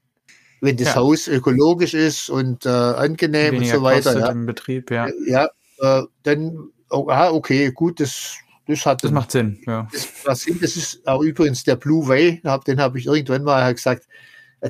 wenn 0.67 0.77
das 0.77 0.89
ja. 0.89 0.95
Haus 0.97 1.29
ökologisch 1.29 1.95
ist 1.95 2.29
und 2.29 2.67
äh, 2.67 2.69
angenehm 2.69 3.55
Weniger 3.55 3.75
und 3.75 3.79
so 3.79 3.83
weiter. 3.83 4.19
Ja. 4.19 4.29
Im 4.31 4.47
Betrieb, 4.47 4.91
ja. 4.91 5.09
Ja, 5.27 5.49
äh, 5.79 6.03
dann, 6.23 6.71
oh, 6.91 7.09
ah, 7.09 7.31
okay, 7.31 7.71
gut, 7.73 8.01
das, 8.01 8.37
das 8.67 8.85
hat. 8.85 9.03
Das 9.03 9.11
macht 9.11 9.31
Sinn, 9.31 9.61
ja. 9.67 9.89
Das, 9.93 10.09
das, 10.25 10.41
Sinn, 10.43 10.59
das 10.61 10.77
ist 10.77 11.07
auch 11.07 11.23
übrigens 11.23 11.65
der 11.65 11.77
Blue 11.77 12.07
Way, 12.07 12.43
den 12.67 12.81
habe 12.81 12.99
ich 12.99 13.07
irgendwann 13.07 13.45
mal 13.45 13.73
gesagt, 13.73 14.07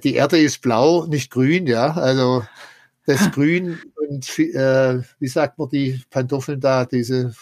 die 0.04 0.14
Erde 0.14 0.38
ist 0.38 0.60
blau, 0.62 1.06
nicht 1.06 1.30
grün, 1.30 1.66
ja. 1.66 1.92
Also 1.92 2.44
das 3.06 3.30
Grün 3.32 3.78
und 3.94 4.38
äh, 4.38 5.00
wie 5.18 5.28
sagt 5.28 5.58
man 5.58 5.68
die 5.68 6.02
Pantoffeln 6.10 6.60
da, 6.60 6.84
diese 6.84 7.34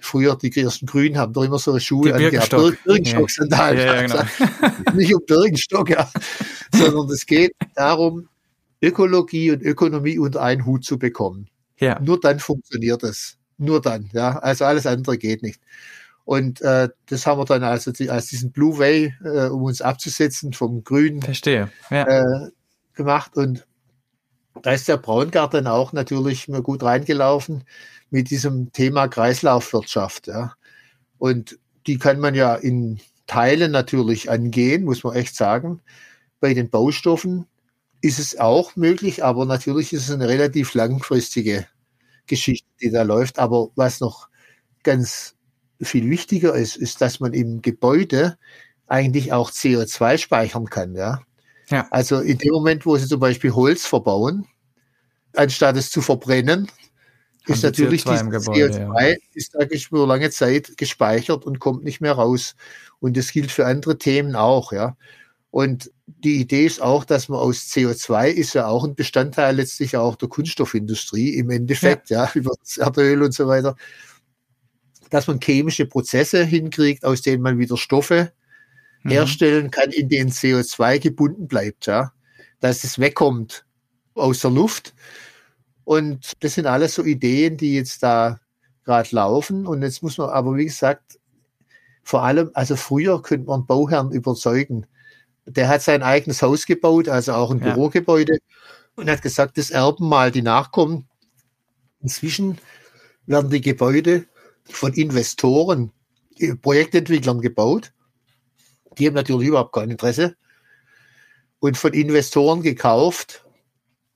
früher 0.00 0.36
die 0.36 0.54
ersten 0.60 0.86
Grünen 0.86 1.18
haben 1.18 1.32
doch 1.32 1.44
immer 1.44 1.58
so 1.58 1.72
eine 1.72 1.80
Schuhe 1.80 2.14
angehabt. 2.14 2.50
Bir 2.50 2.76
Birkenstock-Sandalen. 2.84 3.78
Ja, 3.78 3.94
ja, 3.94 4.02
genau. 4.06 4.94
Nicht 4.94 5.14
um 5.14 5.22
Birkenstock, 5.26 5.90
ja. 5.90 6.10
Sondern 6.74 7.10
es 7.10 7.26
geht 7.26 7.52
darum, 7.74 8.28
Ökologie 8.80 9.50
und 9.50 9.62
Ökonomie 9.62 10.18
unter 10.18 10.42
einen 10.42 10.64
Hut 10.64 10.84
zu 10.84 10.98
bekommen. 10.98 11.48
Ja. 11.78 11.98
Nur 12.00 12.20
dann 12.20 12.38
funktioniert 12.38 13.02
es. 13.02 13.36
Nur 13.56 13.80
dann, 13.80 14.08
ja. 14.12 14.38
Also 14.38 14.64
alles 14.64 14.86
andere 14.86 15.18
geht 15.18 15.42
nicht. 15.42 15.60
Und 16.24 16.60
äh, 16.60 16.90
das 17.06 17.26
haben 17.26 17.40
wir 17.40 17.46
dann 17.46 17.64
also 17.64 17.90
die, 17.90 18.10
als 18.10 18.26
diesen 18.26 18.52
Blue 18.52 18.78
Way, 18.78 19.14
äh, 19.24 19.46
um 19.46 19.62
uns 19.62 19.80
abzusetzen 19.80 20.52
vom 20.52 20.84
Grün 20.84 21.22
Verstehe. 21.22 21.70
Ja. 21.90 22.04
Äh, 22.04 22.50
gemacht. 22.94 23.36
Und 23.36 23.66
da 24.62 24.72
ist 24.72 24.88
der 24.88 24.96
Braungarten 24.96 25.66
auch 25.66 25.92
natürlich 25.92 26.46
gut 26.62 26.82
reingelaufen 26.82 27.64
mit 28.10 28.30
diesem 28.30 28.72
Thema 28.72 29.08
Kreislaufwirtschaft. 29.08 30.26
Ja. 30.26 30.54
Und 31.18 31.58
die 31.86 31.98
kann 31.98 32.20
man 32.20 32.34
ja 32.34 32.54
in 32.54 33.00
Teilen 33.26 33.72
natürlich 33.72 34.30
angehen, 34.30 34.84
muss 34.84 35.04
man 35.04 35.14
echt 35.14 35.36
sagen. 35.36 35.80
Bei 36.40 36.54
den 36.54 36.70
Baustoffen 36.70 37.46
ist 38.00 38.18
es 38.18 38.38
auch 38.38 38.76
möglich, 38.76 39.24
aber 39.24 39.44
natürlich 39.44 39.92
ist 39.92 40.08
es 40.08 40.14
eine 40.14 40.28
relativ 40.28 40.74
langfristige 40.74 41.66
Geschichte, 42.26 42.68
die 42.80 42.90
da 42.90 43.02
läuft. 43.02 43.38
Aber 43.38 43.70
was 43.74 44.00
noch 44.00 44.28
ganz 44.82 45.34
viel 45.80 46.08
wichtiger 46.08 46.54
ist, 46.54 46.76
ist, 46.76 47.00
dass 47.00 47.20
man 47.20 47.32
im 47.34 47.62
Gebäude 47.62 48.38
eigentlich 48.86 49.32
auch 49.32 49.50
CO2 49.50 50.18
speichern 50.18 50.66
kann. 50.66 50.94
Ja? 50.94 51.20
Ja. 51.70 51.86
Also 51.90 52.20
in 52.20 52.38
dem 52.38 52.52
Moment, 52.52 52.86
wo 52.86 52.96
sie 52.96 53.06
zum 53.06 53.20
Beispiel 53.20 53.52
Holz 53.52 53.86
verbauen, 53.86 54.46
anstatt 55.34 55.76
es 55.76 55.90
zu 55.90 56.00
verbrennen, 56.00 56.68
ist 57.46 57.62
natürlich 57.62 58.02
CO2 58.02 58.20
im 58.20 58.30
Gebäude, 58.30 58.78
CO2 58.78 59.08
ja. 59.08 59.16
ist 59.34 59.58
eigentlich 59.58 59.88
für 59.88 60.06
lange 60.06 60.30
Zeit 60.30 60.76
gespeichert 60.76 61.44
und 61.44 61.60
kommt 61.60 61.84
nicht 61.84 62.00
mehr 62.00 62.12
raus. 62.12 62.54
Und 63.00 63.16
das 63.16 63.32
gilt 63.32 63.50
für 63.50 63.66
andere 63.66 63.96
Themen 63.96 64.34
auch, 64.36 64.72
ja. 64.72 64.96
Und 65.50 65.90
die 66.06 66.40
Idee 66.40 66.66
ist 66.66 66.82
auch, 66.82 67.04
dass 67.04 67.28
man 67.28 67.38
aus 67.38 67.68
CO2 67.70 68.28
ist 68.28 68.54
ja 68.54 68.66
auch 68.66 68.84
ein 68.84 68.94
Bestandteil 68.94 69.56
letztlich 69.56 69.96
auch 69.96 70.16
der 70.16 70.28
Kunststoffindustrie 70.28 71.34
im 71.34 71.50
Endeffekt, 71.50 72.10
ja, 72.10 72.24
ja 72.24 72.30
über 72.34 72.52
das 72.60 72.76
Erdöl 72.76 73.22
und 73.22 73.32
so 73.32 73.46
weiter, 73.46 73.76
dass 75.10 75.26
man 75.26 75.40
chemische 75.40 75.86
Prozesse 75.86 76.44
hinkriegt, 76.44 77.04
aus 77.04 77.22
denen 77.22 77.42
man 77.42 77.58
wieder 77.58 77.78
Stoffe 77.78 78.32
mhm. 79.02 79.10
herstellen 79.10 79.70
kann, 79.70 79.90
in 79.90 80.08
denen 80.08 80.30
CO2 80.30 80.98
gebunden 80.98 81.48
bleibt, 81.48 81.86
ja, 81.86 82.12
dass 82.60 82.84
es 82.84 82.98
wegkommt 82.98 83.64
aus 84.14 84.40
der 84.40 84.50
Luft 84.50 84.94
und 85.88 86.32
das 86.40 86.52
sind 86.52 86.66
alles 86.66 86.96
so 86.96 87.02
Ideen, 87.02 87.56
die 87.56 87.72
jetzt 87.72 88.02
da 88.02 88.40
gerade 88.84 89.08
laufen. 89.16 89.66
Und 89.66 89.80
jetzt 89.80 90.02
muss 90.02 90.18
man 90.18 90.28
aber, 90.28 90.54
wie 90.54 90.66
gesagt, 90.66 91.18
vor 92.02 92.24
allem, 92.24 92.50
also 92.52 92.76
früher 92.76 93.22
könnte 93.22 93.46
man 93.46 93.64
Bauherrn 93.64 94.12
überzeugen. 94.12 94.84
Der 95.46 95.66
hat 95.68 95.80
sein 95.80 96.02
eigenes 96.02 96.42
Haus 96.42 96.66
gebaut, 96.66 97.08
also 97.08 97.32
auch 97.32 97.50
ein 97.50 97.60
ja. 97.60 97.72
Bürogebäude, 97.72 98.36
und 98.96 99.08
hat 99.08 99.22
gesagt, 99.22 99.56
das 99.56 99.70
erben 99.70 100.10
mal 100.10 100.30
die 100.30 100.42
Nachkommen. 100.42 101.08
Inzwischen 102.02 102.58
werden 103.24 103.48
die 103.48 103.62
Gebäude 103.62 104.26
von 104.64 104.92
Investoren, 104.92 105.90
Projektentwicklern 106.60 107.40
gebaut. 107.40 107.94
Die 108.98 109.06
haben 109.06 109.14
natürlich 109.14 109.48
überhaupt 109.48 109.72
kein 109.72 109.90
Interesse. 109.90 110.36
Und 111.60 111.76
von 111.76 111.92
Investoren 111.92 112.62
gekauft. 112.62 113.44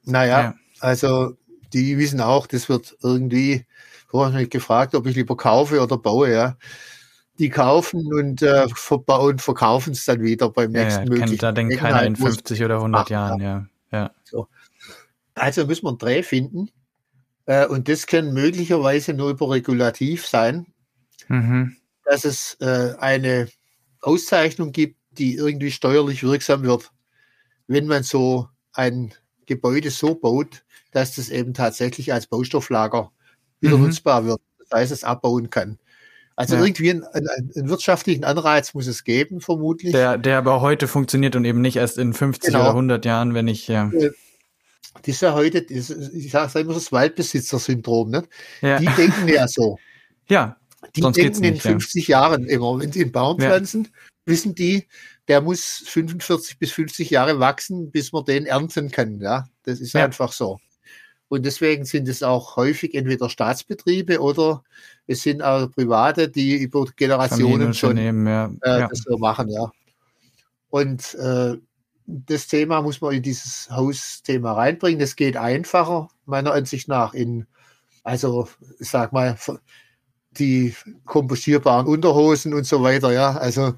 Naja, 0.05 0.41
ja. 0.41 0.55
also 0.81 1.37
die 1.73 1.99
wissen 1.99 2.21
auch, 2.21 2.47
das 2.47 2.69
wird 2.69 2.97
irgendwie, 3.03 3.67
vorher 4.09 4.39
mich 4.39 4.51
gefragt, 4.51 4.95
ob 4.95 5.07
ich 5.07 5.17
lieber 5.17 5.37
kaufe 5.37 5.81
oder 5.81 5.97
baue, 5.97 6.33
ja. 6.33 6.57
Die 7.39 7.49
kaufen 7.49 8.13
und 8.13 8.43
äh, 8.43 8.69
verbauen, 8.75 9.39
verkaufen 9.39 9.93
es 9.93 10.05
dann 10.05 10.23
wieder 10.23 10.51
beim 10.51 10.75
ja, 10.75 10.85
nächsten 10.85 11.05
ja, 11.05 11.09
möglichen. 11.09 11.39
Da 11.39 11.53
denkt 11.53 11.79
keiner 11.79 12.03
in 12.03 12.15
50 12.15 12.63
oder 12.63 12.77
100 12.77 13.11
Jahren, 13.11 13.41
ja. 13.41 13.67
ja. 13.91 14.11
So. 14.25 14.49
Also 15.35 15.67
müssen 15.67 15.85
wir 15.85 15.91
einen 15.91 15.99
Dreh 15.99 16.23
finden. 16.23 16.71
Äh, 17.47 17.67
und 17.67 17.89
das 17.89 18.07
kann 18.07 18.33
möglicherweise 18.35 19.15
nur 19.15 19.31
über 19.31 19.51
Regulativ 19.51 20.27
sein. 20.27 20.67
Mhm. 21.29 21.77
dass 22.05 22.25
es 22.25 22.57
äh, 22.61 22.95
eine 22.99 23.49
Auszeichnung 24.03 24.73
gibt, 24.73 24.97
die 25.13 25.35
irgendwie 25.35 25.71
steuerlich 25.71 26.23
wirksam 26.23 26.63
wird, 26.63 26.91
wenn 27.67 27.87
man 27.87 28.03
so 28.03 28.49
ein 28.73 29.15
Gebäude 29.47 29.91
so 29.91 30.15
baut, 30.15 30.65
dass 30.91 31.17
das 31.17 31.31
eben 31.31 31.55
tatsächlich 31.55 32.13
als 32.13 32.27
Baustofflager 32.27 33.11
wieder 33.61 33.77
mhm. 33.77 33.85
nutzbar 33.85 34.25
wird. 34.27 34.41
Das 34.59 34.71
heißt, 34.79 34.93
es 34.93 35.05
abbauen 35.05 35.51
kann. 35.51 35.79
Also 36.35 36.57
ja. 36.57 36.65
irgendwie 36.65 36.91
einen, 36.91 37.05
einen, 37.05 37.29
einen, 37.29 37.69
wirtschaftlichen 37.69 38.25
Anreiz 38.25 38.73
muss 38.75 38.87
es 38.87 39.05
geben, 39.05 39.41
vermutlich. 39.41 39.93
Der, 39.93 40.17
der 40.17 40.39
aber 40.39 40.61
heute 40.61 40.89
funktioniert 40.89 41.37
und 41.37 41.45
eben 41.45 41.61
nicht 41.61 41.77
erst 41.77 41.99
in 41.99 42.15
50 42.15 42.53
genau. 42.53 42.61
oder 42.61 42.71
100 42.71 43.05
Jahren, 43.05 43.35
wenn 43.35 43.49
ich, 43.49 43.69
ja. 43.69 43.91
Äh, 43.93 44.11
das 44.95 45.09
ist 45.09 45.23
ja 45.23 45.35
heute, 45.35 45.59
ich 45.59 46.31
sage 46.31 46.61
immer 46.61 46.75
das 46.75 46.93
Waldbesitzer-Syndrom, 46.93 48.11
ne? 48.11 48.25
Ja. 48.61 48.79
Die 48.79 48.87
denken 48.87 49.29
ja 49.29 49.49
so. 49.49 49.79
Ja. 50.29 50.57
Die 50.97 51.01
denken 51.01 51.41
nicht, 51.41 51.43
in 51.43 51.61
50 51.61 52.09
ja. 52.09 52.21
Jahren 52.21 52.45
immer. 52.45 52.79
Wenn 52.79 52.93
sie 52.93 53.03
einen 53.03 53.13
Baum 53.13 53.39
pflanzen, 53.39 53.89
wissen 54.25 54.55
die, 54.55 54.87
der 55.29 55.41
muss 55.41 55.83
45 55.87 56.59
bis 56.59 56.73
50 56.73 57.11
Jahre 57.11 57.39
wachsen, 57.39 57.91
bis 57.91 58.13
man 58.13 58.25
den 58.25 58.47
ernten 58.47 58.91
kann. 58.91 59.21
Ja, 59.21 59.49
das 59.63 59.81
ist 59.81 59.95
einfach 59.97 60.33
so. 60.33 60.59
Und 61.29 61.47
deswegen 61.47 61.87
sind 61.87 62.09
es 62.09 62.23
auch 62.23 62.57
häufig 62.57 62.95
entweder 62.95 63.31
Staatsbetriebe 63.31 64.21
oder 64.21 64.63
es 65.07 65.23
sind 65.23 65.41
auch 65.41 65.71
Private, 65.71 66.29
die 66.29 66.57
über 66.57 66.85
Generationen 66.95 67.73
schon 67.73 67.97
ja. 67.97 68.53
Äh, 68.63 68.81
ja. 68.81 68.89
das 68.89 68.99
so 68.99 69.17
machen. 69.17 69.49
Ja. 69.49 69.73
Und 70.69 71.15
äh, 71.15 71.57
das 72.07 72.49
Thema 72.49 72.83
muss 72.83 73.01
man 73.01 73.15
in 73.15 73.23
dieses 73.23 73.71
Hausthema 73.71 74.53
reinbringen. 74.53 75.01
Das 75.01 75.17
geht 75.17 75.39
einfacher, 75.39 76.09
meiner 76.27 76.53
Ansicht 76.53 76.89
nach, 76.89 77.15
in, 77.15 77.47
also 78.03 78.49
ich 78.79 78.91
sag 78.91 79.15
mal, 79.15 79.39
die 80.39 80.75
kompostierbaren 81.05 81.87
Unterhosen 81.87 82.55
und 82.55 82.65
so 82.65 82.83
weiter. 82.83 83.13
Ja, 83.13 83.33
also 83.33 83.75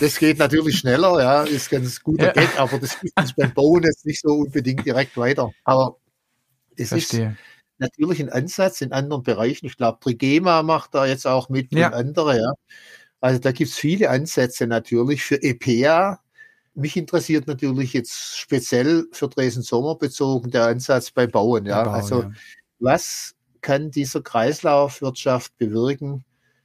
das 0.00 0.18
geht 0.18 0.38
natürlich 0.38 0.78
schneller, 0.78 1.22
ja, 1.22 1.42
ist 1.44 1.70
ganz 1.70 2.02
guter 2.02 2.26
ja. 2.26 2.32
Gag, 2.32 2.58
aber 2.58 2.78
das 2.78 2.98
ist 3.02 3.36
beim 3.36 3.54
Bauen 3.54 3.82
jetzt 3.82 4.04
nicht 4.04 4.20
so 4.20 4.34
unbedingt 4.34 4.84
direkt 4.84 5.16
weiter. 5.16 5.50
Aber 5.64 5.96
es 6.76 6.90
Verstehe. 6.90 7.30
ist 7.30 7.36
natürlich 7.78 8.20
ein 8.20 8.28
Ansatz 8.28 8.80
in 8.80 8.92
anderen 8.92 9.22
Bereichen. 9.22 9.66
Ich 9.66 9.76
glaube, 9.76 9.98
Trigema 10.00 10.62
macht 10.62 10.94
da 10.94 11.06
jetzt 11.06 11.26
auch 11.26 11.48
mit 11.48 11.72
ja. 11.72 11.88
und 11.88 11.94
andere, 11.94 12.38
ja. 12.38 12.52
Also 13.20 13.38
da 13.38 13.52
gibt 13.52 13.70
es 13.70 13.76
viele 13.76 14.10
Ansätze 14.10 14.66
natürlich 14.66 15.22
für 15.22 15.42
EPA. 15.42 16.20
Mich 16.74 16.96
interessiert 16.96 17.46
natürlich 17.46 17.94
jetzt 17.94 18.36
speziell 18.36 19.06
für 19.12 19.28
Dresden 19.28 19.62
Sommer 19.62 19.96
bezogen 19.96 20.50
der 20.50 20.66
Ansatz 20.66 21.10
beim 21.10 21.30
Bauen, 21.30 21.64
ja. 21.64 21.82
Bauen, 21.82 21.94
also 21.94 22.22
ja. 22.22 22.30
was 22.78 23.35
kann 23.66 23.90
dieser 23.90 24.22
Kreislaufwirtschaft 24.22 25.58
bewirken 25.58 26.24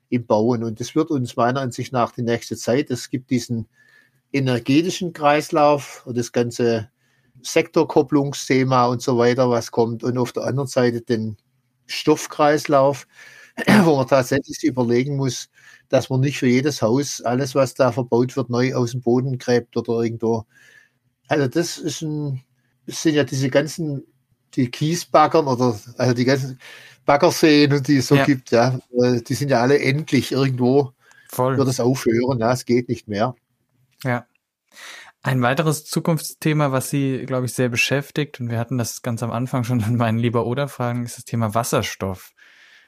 im 0.09 0.27
Bauen? 0.27 0.63
Und 0.63 0.79
das 0.79 0.93
wird 0.93 1.09
uns 1.09 1.35
meiner 1.35 1.59
Ansicht 1.59 1.91
nach 1.91 2.11
die 2.11 2.21
nächste 2.21 2.55
Zeit. 2.55 2.91
Es 2.91 3.09
gibt 3.09 3.31
diesen 3.31 3.67
energetischen 4.31 5.11
Kreislauf 5.11 6.05
und 6.05 6.15
das 6.15 6.31
ganze 6.31 6.91
Sektorkopplungsthema 7.41 8.85
und 8.85 9.01
so 9.01 9.17
weiter, 9.17 9.49
was 9.49 9.71
kommt. 9.71 10.03
Und 10.03 10.19
auf 10.19 10.31
der 10.31 10.43
anderen 10.43 10.67
Seite 10.67 11.01
den 11.01 11.37
Stoffkreislauf, 11.87 13.07
wo 13.83 13.95
man 13.95 14.07
tatsächlich 14.07 14.63
überlegen 14.63 15.17
muss, 15.17 15.49
dass 15.89 16.11
man 16.11 16.19
nicht 16.19 16.37
für 16.37 16.47
jedes 16.47 16.83
Haus 16.83 17.19
alles, 17.21 17.55
was 17.55 17.73
da 17.73 17.91
verbaut 17.91 18.37
wird, 18.37 18.51
neu 18.51 18.75
aus 18.75 18.91
dem 18.91 19.01
Boden 19.01 19.39
gräbt 19.39 19.75
oder 19.75 20.03
irgendwo. 20.03 20.45
Also 21.27 21.47
das 21.47 21.79
ist 21.79 22.03
ein, 22.03 22.43
das 22.85 23.01
sind 23.01 23.15
ja 23.15 23.23
diese 23.23 23.49
ganzen, 23.49 24.03
die 24.55 24.69
Kiesbaggern 24.69 25.47
oder 25.47 25.79
also 25.97 26.13
die 26.13 26.25
ganzen 26.25 26.59
Baggerseen, 27.05 27.81
die 27.83 27.97
es 27.97 28.07
so 28.07 28.15
ja. 28.15 28.25
gibt, 28.25 28.51
ja, 28.51 28.79
äh, 29.01 29.21
die 29.21 29.33
sind 29.33 29.49
ja 29.49 29.61
alle 29.61 29.79
endlich 29.79 30.31
irgendwo. 30.31 30.93
Voll. 31.29 31.57
Wird 31.57 31.67
es 31.67 31.79
aufhören, 31.79 32.39
ja, 32.39 32.51
es 32.51 32.65
geht 32.65 32.89
nicht 32.89 33.07
mehr. 33.07 33.35
Ja. 34.03 34.25
Ein 35.23 35.41
weiteres 35.41 35.85
Zukunftsthema, 35.85 36.71
was 36.71 36.89
Sie, 36.89 37.25
glaube 37.25 37.45
ich, 37.45 37.53
sehr 37.53 37.69
beschäftigt, 37.69 38.39
und 38.39 38.49
wir 38.49 38.57
hatten 38.57 38.77
das 38.77 39.01
ganz 39.01 39.21
am 39.21 39.31
Anfang 39.31 39.63
schon 39.63 39.79
in 39.79 39.95
meinen 39.95 40.17
Lieber 40.17 40.45
oder 40.45 40.67
Fragen, 40.67 41.05
ist 41.05 41.17
das 41.17 41.25
Thema 41.25 41.53
Wasserstoff. 41.53 42.33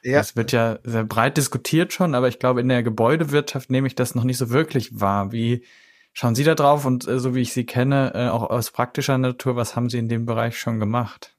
Ja. 0.02 0.18
Das 0.18 0.36
wird 0.36 0.52
ja 0.52 0.78
sehr 0.82 1.04
breit 1.04 1.36
diskutiert 1.36 1.92
schon, 1.92 2.14
aber 2.14 2.28
ich 2.28 2.38
glaube, 2.38 2.60
in 2.60 2.68
der 2.68 2.82
Gebäudewirtschaft 2.82 3.70
nehme 3.70 3.86
ich 3.86 3.94
das 3.94 4.14
noch 4.14 4.24
nicht 4.24 4.36
so 4.36 4.50
wirklich 4.50 5.00
wahr. 5.00 5.32
Wie 5.32 5.64
schauen 6.12 6.34
Sie 6.34 6.44
da 6.44 6.54
drauf 6.54 6.84
und 6.84 7.08
äh, 7.08 7.18
so 7.18 7.34
wie 7.34 7.40
ich 7.40 7.52
Sie 7.52 7.64
kenne, 7.64 8.12
äh, 8.14 8.28
auch 8.28 8.50
aus 8.50 8.70
praktischer 8.70 9.16
Natur, 9.16 9.56
was 9.56 9.76
haben 9.76 9.88
Sie 9.88 9.98
in 9.98 10.08
dem 10.08 10.26
Bereich 10.26 10.58
schon 10.58 10.78
gemacht? 10.78 11.33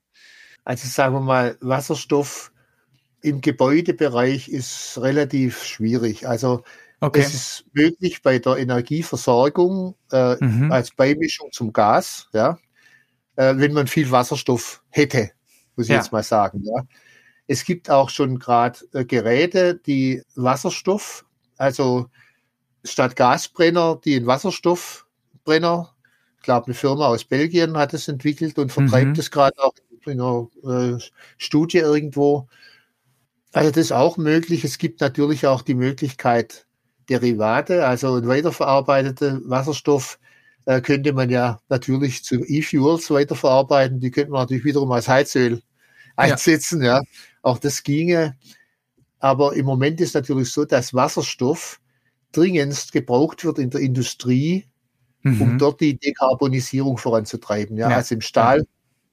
Also 0.65 0.87
sagen 0.89 1.15
wir 1.15 1.21
mal, 1.21 1.57
Wasserstoff 1.61 2.51
im 3.21 3.39
Gebäudebereich 3.41 4.49
ist 4.49 4.97
relativ 5.01 5.63
schwierig. 5.63 6.27
Also 6.27 6.63
Okay. 7.05 7.19
Es 7.19 7.33
ist 7.33 7.65
möglich 7.73 8.21
bei 8.21 8.39
der 8.39 8.57
Energieversorgung 8.57 9.95
äh, 10.11 10.43
mhm. 10.43 10.71
als 10.71 10.91
Beimischung 10.91 11.51
zum 11.51 11.73
Gas, 11.73 12.29
ja, 12.33 12.57
äh, 13.35 13.53
wenn 13.57 13.73
man 13.73 13.87
viel 13.87 14.09
Wasserstoff 14.11 14.81
hätte, 14.89 15.31
muss 15.75 15.87
ich 15.87 15.91
ja. 15.91 15.97
jetzt 15.97 16.11
mal 16.11 16.23
sagen. 16.23 16.63
Ja. 16.63 16.83
Es 17.47 17.63
gibt 17.65 17.89
auch 17.89 18.09
schon 18.09 18.39
gerade 18.39 18.79
äh, 18.93 19.05
Geräte, 19.05 19.75
die 19.75 20.23
Wasserstoff, 20.35 21.25
also 21.57 22.07
statt 22.83 23.15
Gasbrenner, 23.15 23.99
die 24.03 24.15
einen 24.15 24.27
Wasserstoffbrenner, 24.27 25.93
ich 26.37 26.43
glaube, 26.43 26.67
eine 26.67 26.75
Firma 26.75 27.07
aus 27.07 27.25
Belgien 27.25 27.77
hat 27.77 27.93
es 27.93 28.07
entwickelt 28.07 28.57
und 28.57 28.71
vertreibt 28.71 29.17
es 29.17 29.29
mhm. 29.29 29.31
gerade 29.31 29.59
auch 29.59 29.73
in 29.77 29.84
einer 30.07 30.47
äh, 30.63 30.97
Studie 31.37 31.79
irgendwo. 31.79 32.47
Also 33.51 33.71
das 33.71 33.85
ist 33.85 33.91
auch 33.91 34.17
möglich. 34.17 34.63
Es 34.63 34.77
gibt 34.77 35.01
natürlich 35.01 35.47
auch 35.47 35.61
die 35.61 35.75
Möglichkeit, 35.75 36.65
Derivate, 37.09 37.85
also 37.85 38.15
ein 38.15 38.27
weiterverarbeiteter 38.27 39.39
Wasserstoff, 39.45 40.19
äh, 40.65 40.81
könnte 40.81 41.13
man 41.13 41.29
ja 41.29 41.59
natürlich 41.69 42.23
zu 42.23 42.43
E-Fuels 42.43 43.09
weiterverarbeiten. 43.11 43.99
Die 43.99 44.11
könnte 44.11 44.31
man 44.31 44.41
natürlich 44.41 44.65
wiederum 44.65 44.91
als 44.91 45.07
Heizöl 45.07 45.61
einsetzen, 46.15 46.81
ja. 46.81 46.97
ja. 46.97 47.01
Auch 47.41 47.59
das 47.59 47.83
ginge. 47.83 48.35
Aber 49.19 49.55
im 49.55 49.65
Moment 49.65 50.01
ist 50.01 50.15
natürlich 50.15 50.51
so, 50.51 50.65
dass 50.65 50.93
Wasserstoff 50.93 51.79
dringendst 52.31 52.91
gebraucht 52.91 53.45
wird 53.45 53.59
in 53.59 53.69
der 53.69 53.81
Industrie, 53.81 54.65
mhm. 55.21 55.41
um 55.41 55.57
dort 55.57 55.81
die 55.81 55.97
Dekarbonisierung 55.97 56.97
voranzutreiben. 56.97 57.77
Ja, 57.77 57.89
ja. 57.89 57.95
also 57.97 58.15
im 58.15 58.21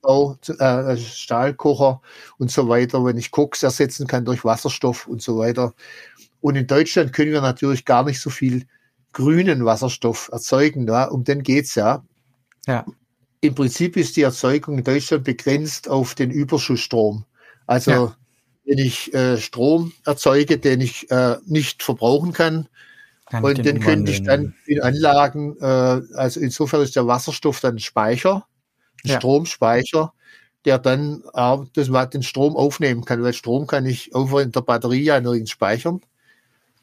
Stahlbau, 0.02 0.38
äh, 0.48 0.62
also 0.62 1.02
Stahlkocher 1.02 2.00
und 2.38 2.50
so 2.50 2.68
weiter, 2.68 3.04
wenn 3.04 3.18
ich 3.18 3.30
Koks 3.30 3.62
ersetzen 3.62 4.06
kann 4.06 4.24
durch 4.24 4.44
Wasserstoff 4.44 5.06
und 5.06 5.22
so 5.22 5.38
weiter. 5.38 5.74
Und 6.40 6.56
in 6.56 6.66
Deutschland 6.66 7.12
können 7.12 7.32
wir 7.32 7.40
natürlich 7.40 7.84
gar 7.84 8.04
nicht 8.04 8.20
so 8.20 8.30
viel 8.30 8.66
grünen 9.12 9.64
Wasserstoff 9.64 10.28
erzeugen. 10.32 10.86
Ja? 10.88 11.04
Um 11.04 11.24
den 11.24 11.42
geht's 11.42 11.74
ja. 11.74 12.04
Ja. 12.66 12.84
Im 13.40 13.54
Prinzip 13.54 13.96
ist 13.96 14.16
die 14.16 14.22
Erzeugung 14.22 14.78
in 14.78 14.84
Deutschland 14.84 15.24
begrenzt 15.24 15.88
auf 15.88 16.14
den 16.14 16.30
Überschussstrom. 16.30 17.24
Also 17.66 17.90
ja. 17.90 18.16
wenn 18.64 18.78
ich 18.78 19.12
äh, 19.14 19.38
Strom 19.38 19.92
erzeuge, 20.04 20.58
den 20.58 20.80
ich 20.80 21.10
äh, 21.10 21.36
nicht 21.46 21.82
verbrauchen 21.82 22.32
kann, 22.32 22.68
kann 23.30 23.44
und 23.44 23.58
den, 23.58 23.64
den 23.64 23.80
könnte 23.80 24.12
ich 24.12 24.22
dann 24.22 24.54
in 24.66 24.80
Anlagen, 24.80 25.56
äh, 25.60 26.02
also 26.14 26.40
insofern 26.40 26.82
ist 26.82 26.94
der 26.94 27.06
Wasserstoff 27.06 27.60
dann 27.60 27.78
Speicher, 27.78 28.46
ja. 29.04 29.16
Stromspeicher, 29.16 30.12
der 30.64 30.78
dann 30.78 31.22
äh, 31.34 31.58
das, 31.74 32.10
den 32.10 32.22
Strom 32.22 32.56
aufnehmen 32.56 33.04
kann, 33.04 33.22
weil 33.22 33.32
Strom 33.32 33.66
kann 33.66 33.86
ich 33.86 34.14
auch 34.14 34.38
in 34.38 34.52
der 34.52 34.60
Batterie 34.60 35.02
ja 35.02 35.20
nirgends 35.20 35.50
speichern. 35.50 36.00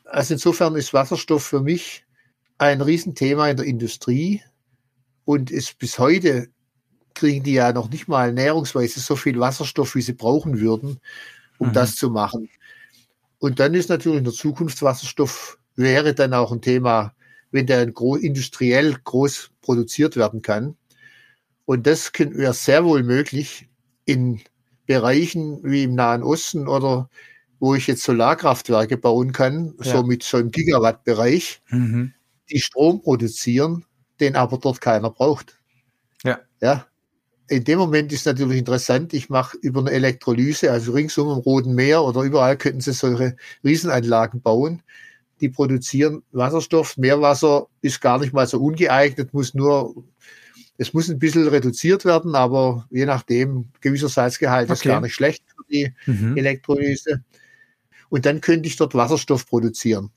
Also 0.06 0.34
insofern 0.34 0.76
ist 0.76 0.94
Wasserstoff 0.94 1.44
für 1.44 1.62
mich 1.62 2.06
ein 2.58 2.82
Riesenthema 2.82 3.50
in 3.50 3.58
der 3.58 3.66
Industrie 3.66 4.42
und 5.26 5.52
ist 5.52 5.78
bis 5.80 6.00
heute 6.00 6.50
kriegen 7.14 7.44
die 7.44 7.54
ja 7.54 7.74
noch 7.74 7.90
nicht 7.90 8.08
mal 8.08 8.34
näherungsweise 8.34 9.00
so 9.00 9.16
viel 9.16 9.40
Wasserstoff, 9.40 9.96
wie 9.96 10.02
sie 10.02 10.14
brauchen 10.14 10.60
würden, 10.60 11.00
um 11.58 11.70
mhm. 11.70 11.74
das 11.74 11.96
zu 11.96 12.10
machen. 12.10 12.50
Und 13.40 13.60
dann 13.60 13.74
ist 13.74 13.90
natürlich 13.90 14.20
in 14.20 14.24
der 14.26 14.34
Zukunft 14.34 14.82
Wasserstoff 14.82 15.58
wäre 15.76 16.14
dann 16.14 16.34
auch 16.34 16.52
ein 16.52 16.62
Thema, 16.62 17.14
wenn 17.52 17.66
der 17.66 17.92
industriell 18.22 18.96
groß 19.04 19.52
produziert 19.62 20.16
werden 20.18 20.42
kann. 20.42 20.76
Und 21.70 21.86
das 21.86 22.12
wäre 22.18 22.56
sehr 22.56 22.84
wohl 22.84 23.04
möglich 23.04 23.70
in 24.06 24.42
Bereichen 24.88 25.60
wie 25.64 25.84
im 25.84 25.94
Nahen 25.94 26.24
Osten 26.24 26.68
oder 26.68 27.12
wo 27.60 27.76
ich 27.76 27.86
jetzt 27.86 28.02
Solarkraftwerke 28.02 28.98
bauen 28.98 29.34
kann, 29.34 29.76
ja. 29.84 29.98
so 29.98 30.02
mit 30.02 30.24
so 30.24 30.38
einem 30.38 30.50
Gigawatt-Bereich, 30.50 31.62
mhm. 31.70 32.16
die 32.50 32.60
Strom 32.60 33.04
produzieren, 33.04 33.86
den 34.20 34.36
aber 34.36 34.58
dort 34.58 34.82
keiner 34.82 35.12
braucht. 35.12 35.60
Ja. 36.24 36.40
Ja. 36.60 36.88
In 37.50 37.66
dem 37.66 37.78
Moment 37.78 38.12
ist 38.14 38.26
natürlich 38.26 38.58
interessant, 38.58 39.14
ich 39.14 39.30
mache 39.30 39.56
über 39.62 39.82
eine 39.82 39.92
Elektrolyse, 39.92 40.72
also 40.72 40.94
ringsum 40.94 41.30
im 41.30 41.38
Roten 41.38 41.76
Meer 41.76 42.04
oder 42.04 42.24
überall 42.24 42.58
könnten 42.58 42.82
sie 42.82 42.94
solche 42.94 43.36
Riesenanlagen 43.64 44.42
bauen. 44.42 44.82
Die 45.40 45.50
produzieren 45.50 46.24
Wasserstoff. 46.32 46.98
Meerwasser 46.98 47.68
ist 47.84 48.02
gar 48.02 48.18
nicht 48.18 48.34
mal 48.34 48.48
so 48.48 48.60
ungeeignet, 48.60 49.36
muss 49.36 49.54
nur, 49.54 50.04
es 50.80 50.94
muss 50.94 51.10
ein 51.10 51.20
bisschen 51.20 51.46
reduziert 51.46 52.06
werden, 52.06 52.36
aber 52.36 52.88
je 52.90 53.06
nachdem, 53.06 53.68
gewisser 53.82 54.08
Salzgehalt 54.08 54.70
okay. 54.70 54.74
ist 54.74 54.84
gar 54.84 55.02
nicht 55.02 55.14
schlecht 55.14 55.44
für 55.50 55.64
die 55.70 55.94
mhm. 56.06 56.38
Elektrolyse 56.38 57.22
und 58.08 58.26
dann 58.26 58.40
könnte 58.40 58.70
ich 58.70 58.78
dort 58.78 58.96
Wasserstoff 58.96 59.46
produzieren. 59.46 60.10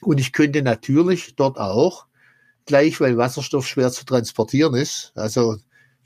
Und 0.00 0.18
ich 0.18 0.32
könnte 0.32 0.62
natürlich 0.62 1.36
dort 1.36 1.58
auch 1.58 2.06
gleich, 2.64 3.00
weil 3.02 3.18
Wasserstoff 3.18 3.66
schwer 3.66 3.92
zu 3.92 4.06
transportieren 4.06 4.74
ist, 4.74 5.12
also 5.14 5.56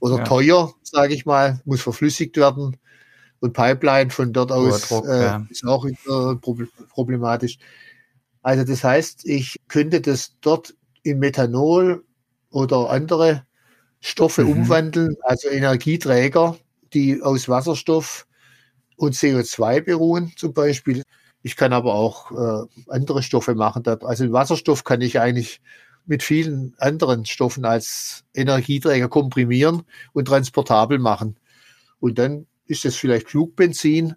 oder 0.01 0.19
ja. 0.19 0.25
teuer, 0.25 0.75
sage 0.83 1.15
ich 1.15 1.25
mal, 1.25 1.61
muss 1.65 1.81
verflüssigt 1.81 2.37
werden 2.37 2.77
und 3.39 3.53
Pipeline 3.53 4.11
von 4.11 4.33
dort 4.33 4.51
aus 4.51 4.89
Druck, 4.89 5.07
äh, 5.07 5.23
ja. 5.23 5.47
ist 5.49 5.65
auch 5.65 5.87
problematisch. 6.91 7.59
Also 8.43 8.65
das 8.65 8.83
heißt, 8.83 9.27
ich 9.27 9.61
könnte 9.69 10.01
das 10.01 10.35
dort 10.41 10.75
in 11.05 11.21
Methanol 11.21 12.05
oder 12.51 12.91
andere 12.91 13.47
Stoffe 14.01 14.45
mhm. 14.45 14.51
umwandeln, 14.51 15.17
also 15.23 15.49
Energieträger, 15.49 16.57
die 16.93 17.23
aus 17.23 17.49
Wasserstoff 17.49 18.27
und 18.97 19.15
CO2 19.15 19.83
beruhen 19.83 20.33
zum 20.37 20.53
Beispiel. 20.53 21.03
Ich 21.43 21.57
kann 21.57 21.73
aber 21.73 21.95
auch 21.95 22.33
äh, 22.33 22.67
andere 22.89 23.23
Stoffe 23.23 23.55
machen. 23.55 23.87
Also 24.03 24.33
Wasserstoff 24.33 24.85
kann 24.85 25.01
ich 25.01 25.21
eigentlich 25.21 25.61
mit 26.07 26.23
vielen 26.23 26.75
anderen 26.79 27.27
Stoffen 27.27 27.65
als 27.65 28.25
Energieträger 28.35 29.09
komprimieren 29.09 29.83
und 30.13 30.27
transportabel 30.27 30.99
machen. 30.99 31.37
Und 32.01 32.19
dann 32.19 32.47
ist 32.67 32.85
es 32.85 32.97
vielleicht 32.97 33.29
Flugbenzin. 33.29 34.15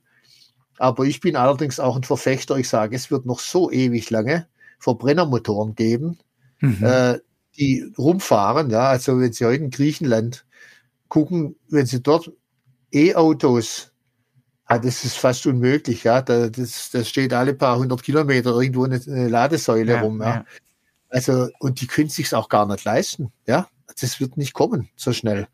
Aber 0.78 1.04
ich 1.06 1.20
bin 1.20 1.36
allerdings 1.36 1.80
auch 1.80 1.96
ein 1.96 2.04
Verfechter. 2.04 2.58
Ich 2.58 2.70
sage, 2.70 2.96
es 2.96 3.12
wird 3.12 3.26
noch 3.26 3.40
so 3.40 3.70
ewig 3.72 4.10
lange 4.10 4.48
Verbrennermotoren 4.80 5.76
geben, 5.76 6.20
mhm. 6.62 6.84
äh, 6.84 7.20
die 7.60 7.94
rumfahren. 7.98 8.70
Ja, 8.70 8.90
also 8.90 9.20
wenn 9.20 9.34
Sie 9.34 9.46
heute 9.46 9.64
in 9.64 9.70
Griechenland 9.70 10.46
gucken, 11.10 11.56
wenn 11.70 11.86
Sie 11.86 12.02
dort 12.02 12.32
E-Autos, 12.92 13.92
ah, 14.66 14.80
das 14.80 15.04
ist 15.04 15.18
fast 15.18 15.46
unmöglich. 15.46 16.04
Ja, 16.04 16.22
da, 16.22 16.50
das, 16.50 16.90
das 16.92 17.10
steht 17.10 17.34
alle 17.34 17.54
paar 17.54 17.78
hundert 17.78 18.04
Kilometer 18.04 18.52
irgendwo 18.60 18.86
eine, 18.86 19.02
eine 19.06 19.28
Ladesäule 19.28 19.94
ja, 19.94 20.02
rum. 20.02 20.22
Ja. 20.22 20.28
ja. 20.28 20.46
Also, 21.10 21.50
und 21.60 21.82
die 21.82 21.88
können 21.88 22.10
sich 22.10 22.34
auch 22.34 22.50
gar 22.50 22.66
nicht 22.66 22.86
leisten. 22.86 23.32
Ja, 23.48 23.68
das 24.00 24.20
wird 24.20 24.38
nicht 24.38 24.54
kommen 24.54 24.90
so 24.96 25.12
schnell. 25.12 25.48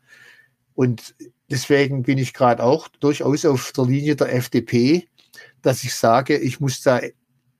Und 0.74 1.14
deswegen 1.50 2.02
bin 2.02 2.18
ich 2.18 2.34
gerade 2.34 2.62
auch 2.62 2.88
durchaus 2.88 3.44
auf 3.44 3.72
der 3.72 3.86
Linie 3.86 4.16
der 4.16 4.34
FDP, 4.34 5.08
dass 5.62 5.82
ich 5.82 5.94
sage, 5.94 6.36
ich 6.36 6.60
muss 6.60 6.82
da 6.82 7.00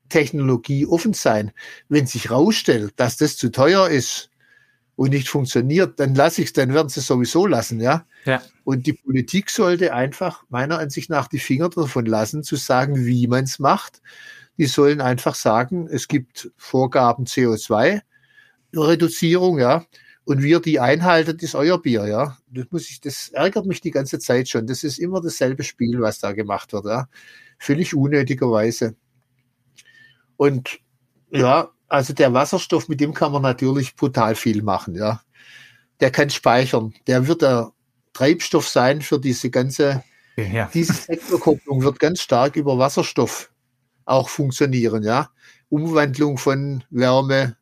Technologie 0.09 0.85
offen 0.85 1.13
sein. 1.13 1.51
Wenn 1.89 2.05
sich 2.05 2.31
rausstellt, 2.31 2.93
dass 2.95 3.17
das 3.17 3.35
zu 3.35 3.51
teuer 3.51 3.89
ist 3.89 4.29
und 4.97 5.11
nicht 5.11 5.29
funktioniert, 5.29 5.97
dann 6.01 6.13
lasse 6.13 6.41
ich 6.41 6.47
es, 6.47 6.53
dann 6.53 6.73
werden 6.73 6.89
sie 6.89 6.99
es 6.99 7.07
sowieso 7.07 7.47
lassen, 7.47 7.79
ja. 7.79 8.05
ja. 8.25 8.41
Und 8.65 8.85
die 8.85 8.93
Politik 8.93 9.49
sollte 9.49 9.93
einfach 9.93 10.43
meiner 10.49 10.79
Ansicht 10.79 11.09
nach 11.09 11.29
die 11.29 11.39
Finger 11.39 11.69
davon 11.69 12.05
lassen, 12.05 12.43
zu 12.43 12.57
sagen, 12.57 13.05
wie 13.05 13.27
man 13.27 13.45
es 13.45 13.59
macht 13.59 14.01
die 14.57 14.65
sollen 14.65 14.99
einfach 15.01 15.35
sagen, 15.35 15.87
es 15.87 16.07
gibt 16.07 16.51
Vorgaben 16.57 17.25
CO2-Reduzierung, 17.25 19.59
ja, 19.59 19.85
und 20.25 20.41
wir 20.43 20.59
die 20.59 20.79
einhalten, 20.79 21.37
ist 21.39 21.55
euer 21.55 21.81
Bier, 21.81 22.05
ja. 22.07 22.37
Das 22.47 22.65
muss 22.71 22.89
ich, 22.89 22.99
das 22.99 23.29
ärgert 23.29 23.65
mich 23.65 23.79
die 23.81 23.91
ganze 23.91 24.19
Zeit 24.19 24.49
schon. 24.49 24.67
Das 24.67 24.83
ist 24.83 24.97
immer 24.97 25.21
dasselbe 25.21 25.63
Spiel, 25.63 26.01
was 26.01 26.19
da 26.19 26.33
gemacht 26.33 26.73
wird, 26.73 26.85
ja. 26.85 27.07
Völlig 27.59 27.95
unnötigerweise. 27.95 28.95
Und 30.35 30.79
ja, 31.29 31.69
also 31.87 32.13
der 32.13 32.33
Wasserstoff, 32.33 32.89
mit 32.89 32.99
dem 32.99 33.13
kann 33.13 33.31
man 33.31 33.41
natürlich 33.41 33.95
brutal 33.95 34.35
viel 34.35 34.61
machen, 34.61 34.95
ja. 34.95 35.21
Der 35.99 36.11
kann 36.11 36.29
speichern. 36.29 36.93
Der 37.07 37.27
wird 37.27 37.41
der 37.41 37.71
Treibstoff 38.13 38.67
sein 38.67 39.01
für 39.01 39.19
diese 39.19 39.49
ganze, 39.49 40.03
ja. 40.35 40.69
diese 40.73 40.93
Sektorkopplung 40.93 41.83
wird 41.83 41.99
ganz 41.99 42.21
stark 42.21 42.55
über 42.55 42.77
Wasserstoff 42.77 43.51
auch 44.05 44.29
funktionieren, 44.29 45.03
ja. 45.03 45.29
Umwandlung 45.69 46.37
von 46.37 46.83
Wärme 46.89 47.57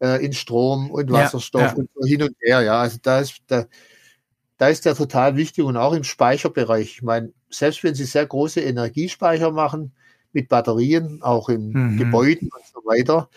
äh, 0.00 0.24
in 0.24 0.32
Strom 0.32 0.90
und 0.90 1.10
Wasserstoff 1.12 1.62
ja, 1.62 1.68
ja. 1.68 1.74
und 1.74 1.90
so 1.94 2.06
hin 2.06 2.22
und 2.22 2.36
her, 2.40 2.62
ja. 2.62 2.80
Also 2.80 2.98
da 3.02 3.20
ist, 3.20 3.38
da, 3.46 3.66
da 4.58 4.68
ist 4.68 4.84
der 4.84 4.94
total 4.94 5.36
wichtig 5.36 5.64
und 5.64 5.76
auch 5.76 5.92
im 5.92 6.04
Speicherbereich. 6.04 6.96
Ich 6.96 7.02
meine, 7.02 7.32
selbst 7.50 7.82
wenn 7.84 7.94
Sie 7.94 8.04
sehr 8.04 8.26
große 8.26 8.60
Energiespeicher 8.60 9.50
machen 9.52 9.92
mit 10.32 10.48
Batterien, 10.48 11.22
auch 11.22 11.48
in 11.48 11.70
mhm. 11.70 11.98
Gebäuden 11.98 12.50
und 12.52 12.66
so 12.66 12.80
weiter, 12.84 13.28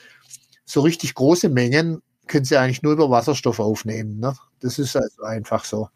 so 0.69 0.82
richtig 0.82 1.15
große 1.15 1.49
Mengen 1.49 2.03
können 2.27 2.45
Sie 2.45 2.55
eigentlich 2.55 2.84
nur 2.84 2.93
über 2.93 3.10
Wasserstoff 3.10 3.60
aufnehmen. 3.60 4.19
Ne? 4.19 4.36
Das 4.60 4.77
ist 4.77 4.95
also 4.95 5.23
einfach 5.23 5.65
so. 5.65 5.89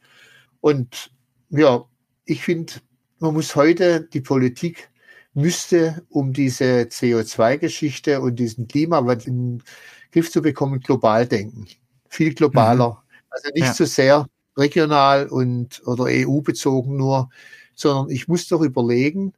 Und 0.61 1.11
ja, 1.51 1.85
ich 2.25 2.41
finde, 2.41 2.73
man 3.19 3.35
muss 3.35 3.55
heute 3.55 4.01
die 4.01 4.21
Politik 4.21 4.89
müsste, 5.35 6.03
um 6.09 6.33
diese 6.33 6.87
CO2-Geschichte 6.89 8.19
und 8.19 8.37
diesen 8.37 8.67
Klimawandel 8.67 9.27
in 9.27 9.57
den 9.57 9.63
Griff 10.11 10.31
zu 10.31 10.41
bekommen, 10.41 10.79
global 10.79 11.27
denken. 11.27 11.67
Viel 12.09 12.33
globaler. 12.33 12.89
Mhm. 12.89 13.17
Also 13.29 13.49
nicht 13.53 13.67
ja. 13.67 13.73
so 13.73 13.85
sehr 13.85 14.27
regional 14.57 15.27
und 15.27 15.85
oder 15.85 16.05
EU-bezogen 16.07 16.97
nur, 16.97 17.29
sondern 17.75 18.09
ich 18.09 18.27
muss 18.27 18.47
doch 18.47 18.61
überlegen, 18.61 19.33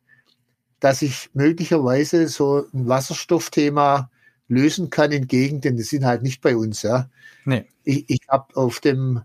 dass 0.80 1.02
ich 1.02 1.30
möglicherweise 1.34 2.30
so 2.30 2.66
ein 2.74 2.88
Wasserstoffthema 2.88 4.10
lösen 4.48 4.90
kann 4.90 5.12
in 5.12 5.28
Gegenden, 5.28 5.78
die 5.78 5.84
sind 5.84 6.06
halt 6.06 6.24
nicht 6.24 6.42
bei 6.42 6.56
uns. 6.56 6.82
Ja. 6.82 7.10
Nee. 7.46 7.66
Ich, 7.84 8.10
ich 8.10 8.22
habe 8.28 8.56
auf 8.56 8.80
dem, 8.80 9.22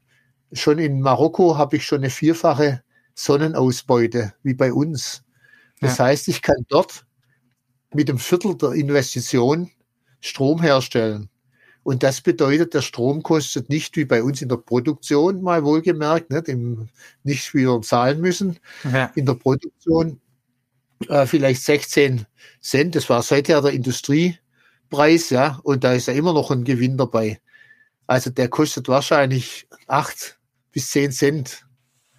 schon 0.53 0.79
in 0.79 1.01
Marokko 1.01 1.57
habe 1.57 1.77
ich 1.77 1.85
schon 1.85 1.99
eine 1.99 2.11
vierfache 2.11 2.83
Sonnenausbeute 3.15 4.35
wie 4.43 4.55
bei 4.55 4.73
uns. 4.73 5.23
Das 5.81 5.99
ja. 5.99 6.07
heißt, 6.07 6.29
ich 6.29 6.43
kann 6.43 6.65
dort 6.69 7.05
mit 7.93 8.09
dem 8.09 8.19
Viertel 8.19 8.57
der 8.57 8.73
Investition 8.73 9.71
Strom 10.21 10.61
herstellen. 10.63 11.29
Und 11.83 12.03
das 12.03 12.21
bedeutet, 12.21 12.75
der 12.75 12.83
Strom 12.83 13.23
kostet 13.23 13.71
nicht 13.71 13.97
wie 13.97 14.05
bei 14.05 14.23
uns 14.23 14.43
in 14.43 14.51
der 14.51 14.59
Produktion, 14.59 15.43
mal 15.43 15.65
wohlgemerkt, 15.65 16.31
nicht, 16.31 16.49
im, 16.49 16.89
nicht 17.25 17.55
wieder 17.55 17.81
zahlen 17.81 18.21
müssen. 18.21 18.59
Ja. 18.85 19.11
In 19.15 19.25
der 19.25 19.35
Produktion 19.35 20.21
äh, 21.09 21.27
vielleicht 21.27 21.63
16 21.63 22.27
Cent. 22.61 22.95
Das 22.95 23.09
war 23.09 23.23
seither 23.23 23.63
der 23.63 23.73
Industriepreis, 24.91 25.31
ja. 25.31 25.61
Und 25.63 25.85
da 25.85 25.93
ist 25.93 26.07
ja 26.07 26.15
immer 26.15 26.33
noch 26.33 26.51
ein 26.51 26.65
Gewinn 26.65 26.97
dabei. 26.97 27.41
Also 28.07 28.31
der 28.31 28.49
kostet 28.49 28.89
wahrscheinlich 28.89 29.69
acht 29.87 30.39
bis 30.73 30.91
zehn 30.91 31.13
Cent 31.13 31.67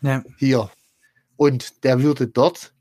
ja. 0.01 0.23
hier. 0.37 0.71
Und 1.35 1.83
der 1.83 2.01
würde 2.01 2.27
dort 2.27 2.73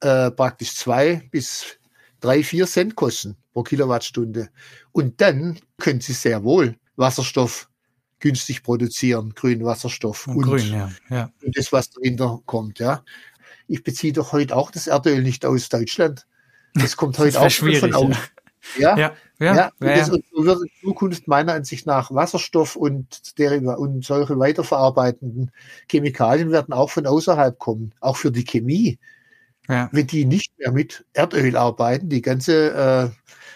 äh, 0.00 0.30
praktisch 0.30 0.74
zwei 0.74 1.28
bis 1.30 1.78
drei, 2.20 2.42
vier 2.42 2.66
Cent 2.66 2.96
kosten 2.96 3.36
pro 3.52 3.62
Kilowattstunde. 3.62 4.50
Und 4.92 5.20
dann 5.20 5.58
können 5.78 6.00
Sie 6.00 6.12
sehr 6.12 6.44
wohl 6.44 6.76
Wasserstoff 6.96 7.68
günstig 8.18 8.62
produzieren, 8.62 9.32
grünen 9.34 9.64
Wasserstoff. 9.64 10.26
Und, 10.26 10.36
und 10.36 10.44
grün, 10.44 10.72
ja, 10.72 10.90
ja. 11.08 11.32
Und 11.42 11.56
das, 11.56 11.72
was 11.72 11.90
dahinter 11.90 12.40
kommt, 12.44 12.78
ja. 12.78 13.02
Ich 13.66 13.82
beziehe 13.82 14.12
doch 14.12 14.32
heute 14.32 14.56
auch 14.56 14.70
das 14.70 14.88
Erdöl 14.88 15.22
nicht 15.22 15.46
aus 15.46 15.68
Deutschland. 15.68 16.26
Das 16.74 16.96
kommt 16.96 17.18
heute 17.18 17.38
das 17.38 17.62
auch 17.62 17.78
von 17.78 17.94
außen. 17.94 18.16
Ja, 18.78 18.96
ja, 18.96 19.12
ja. 19.38 19.54
ja. 19.54 19.72
Und, 19.80 19.88
das, 19.88 20.10
und 20.10 20.24
so 20.32 20.44
wird 20.44 20.62
in 20.62 20.70
Zukunft 20.82 21.28
meiner 21.28 21.54
Ansicht 21.54 21.86
nach 21.86 22.10
Wasserstoff 22.10 22.76
und, 22.76 23.38
Deriva 23.38 23.74
und 23.74 24.04
solche 24.04 24.38
weiterverarbeitenden 24.38 25.50
Chemikalien 25.90 26.50
werden 26.50 26.74
auch 26.74 26.90
von 26.90 27.06
außerhalb 27.06 27.58
kommen. 27.58 27.94
Auch 28.00 28.16
für 28.16 28.30
die 28.30 28.44
Chemie 28.44 28.98
ja. 29.70 29.88
Wenn 29.92 30.08
die 30.08 30.24
nicht 30.24 30.58
mehr 30.58 30.72
mit 30.72 31.04
Erdöl 31.12 31.56
arbeiten, 31.56 32.08
die 32.08 32.22
ganze, 32.22 32.74
äh, 32.74 33.10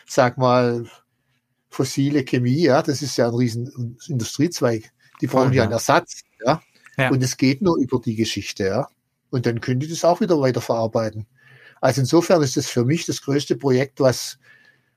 sag 0.07 0.39
mal, 0.39 0.87
fossile 1.71 2.23
Chemie, 2.23 2.63
ja, 2.63 2.83
das 2.83 3.03
ist 3.03 3.17
ja 3.17 3.27
ein 3.27 3.35
riesen 3.35 3.99
Industriezweig. 4.07 4.93
Die 5.21 5.27
brauchen 5.27 5.53
ja, 5.53 5.59
ja 5.59 5.63
einen 5.65 5.73
Ersatz, 5.73 6.23
ja? 6.47 6.63
ja. 6.97 7.11
Und 7.11 7.21
es 7.21 7.37
geht 7.37 7.63
nur 7.63 7.79
über 7.79 8.01
die 8.01 8.15
Geschichte, 8.15 8.65
ja. 8.65 8.89
Und 9.31 9.47
dann 9.47 9.61
können 9.61 9.81
die 9.81 9.89
das 9.89 10.05
auch 10.05 10.21
wieder 10.21 10.39
weiterverarbeiten. 10.39 11.27
Also 11.81 12.03
insofern 12.03 12.43
ist 12.43 12.57
das 12.57 12.67
für 12.67 12.85
mich 12.85 13.07
das 13.07 13.21
größte 13.23 13.57
Projekt, 13.57 13.99
was 13.99 14.39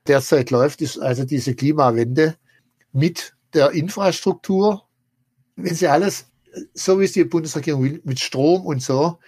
derzeit 0.06 0.50
läuft, 0.50 0.80
ist 0.80 0.98
also 0.98 1.24
diese 1.24 1.54
Klimawende 1.54 2.36
mit 2.92 3.34
der 3.54 3.72
Infrastruktur. 3.72 4.84
Wenn 5.56 5.74
sie 5.74 5.88
alles, 5.88 6.26
so 6.74 7.00
wie 7.00 7.04
es 7.04 7.12
die 7.12 7.24
Bundesregierung 7.24 7.82
will, 7.82 8.00
mit 8.04 8.20
Strom 8.20 8.64
und 8.64 8.82
so, 8.82 9.18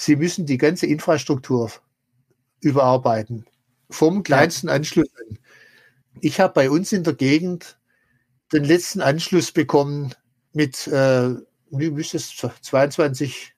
Sie 0.00 0.14
müssen 0.14 0.46
die 0.46 0.58
ganze 0.58 0.86
Infrastruktur 0.86 1.72
überarbeiten. 2.60 3.44
Vom 3.90 4.22
kleinsten. 4.22 4.68
Anschluss 4.68 5.08
an. 5.18 5.38
Ich 6.20 6.38
habe 6.38 6.54
bei 6.54 6.70
uns 6.70 6.92
in 6.92 7.02
der 7.02 7.14
Gegend 7.14 7.78
den 8.52 8.62
letzten 8.62 9.00
Anschluss 9.00 9.50
bekommen 9.50 10.14
mit, 10.52 10.86
äh, 10.86 11.34
wie 11.70 11.90
müsste 11.90 12.18
es, 12.18 12.32
22 12.36 13.54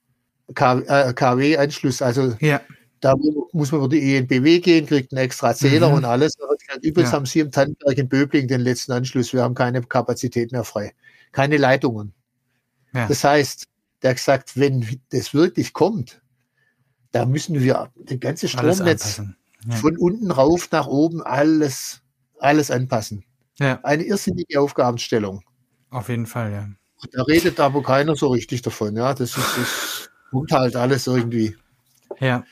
kW 0.54 1.56
Anschluss. 1.58 2.00
Also 2.00 2.34
ja. 2.40 2.62
Da 3.00 3.14
muss 3.52 3.72
man 3.72 3.80
über 3.80 3.88
die 3.88 4.16
ENBW 4.16 4.60
gehen, 4.60 4.86
kriegt 4.86 5.12
einen 5.12 5.24
extra 5.24 5.54
Zähler 5.54 5.88
mhm. 5.88 5.96
und 5.96 6.04
alles. 6.04 6.36
Übrigens 6.82 7.10
ja. 7.10 7.16
haben 7.16 7.26
Sie 7.26 7.40
im 7.40 7.50
Tannenberg 7.50 7.96
in 7.96 8.08
Böbling 8.08 8.46
den 8.46 8.60
letzten 8.60 8.92
Anschluss. 8.92 9.32
Wir 9.32 9.42
haben 9.42 9.54
keine 9.54 9.82
Kapazität 9.82 10.52
mehr 10.52 10.64
frei. 10.64 10.92
Keine 11.32 11.56
Leitungen. 11.56 12.12
Ja. 12.92 13.08
Das 13.08 13.24
heißt, 13.24 13.66
der 14.02 14.10
hat 14.10 14.16
gesagt, 14.16 14.58
wenn 14.58 15.00
das 15.10 15.32
wirklich 15.32 15.72
kommt, 15.72 16.20
da 17.12 17.24
müssen 17.24 17.60
wir 17.60 17.90
das 17.96 18.20
ganze 18.20 18.48
Stromnetz 18.48 19.22
ja. 19.66 19.76
von 19.76 19.96
unten 19.96 20.30
rauf 20.30 20.68
nach 20.70 20.86
oben 20.86 21.22
alles 21.22 22.02
alles 22.40 22.70
anpassen. 22.70 23.24
Ja. 23.58 23.80
Eine 23.82 24.04
irrsinnige 24.04 24.60
Aufgabenstellung. 24.60 25.42
Auf 25.90 26.08
jeden 26.08 26.26
Fall, 26.26 26.52
ja. 26.52 26.68
Da 27.12 27.22
redet 27.22 27.60
aber 27.60 27.82
keiner 27.82 28.16
so 28.16 28.28
richtig 28.28 28.62
davon, 28.62 28.96
ja. 28.96 29.14
Das 29.14 29.36
ist, 29.36 29.58
das 29.58 30.10
kommt 30.30 30.52
halt 30.52 30.76
alles 30.76 31.06
irgendwie. 31.06 31.56
Ja. 32.18 32.44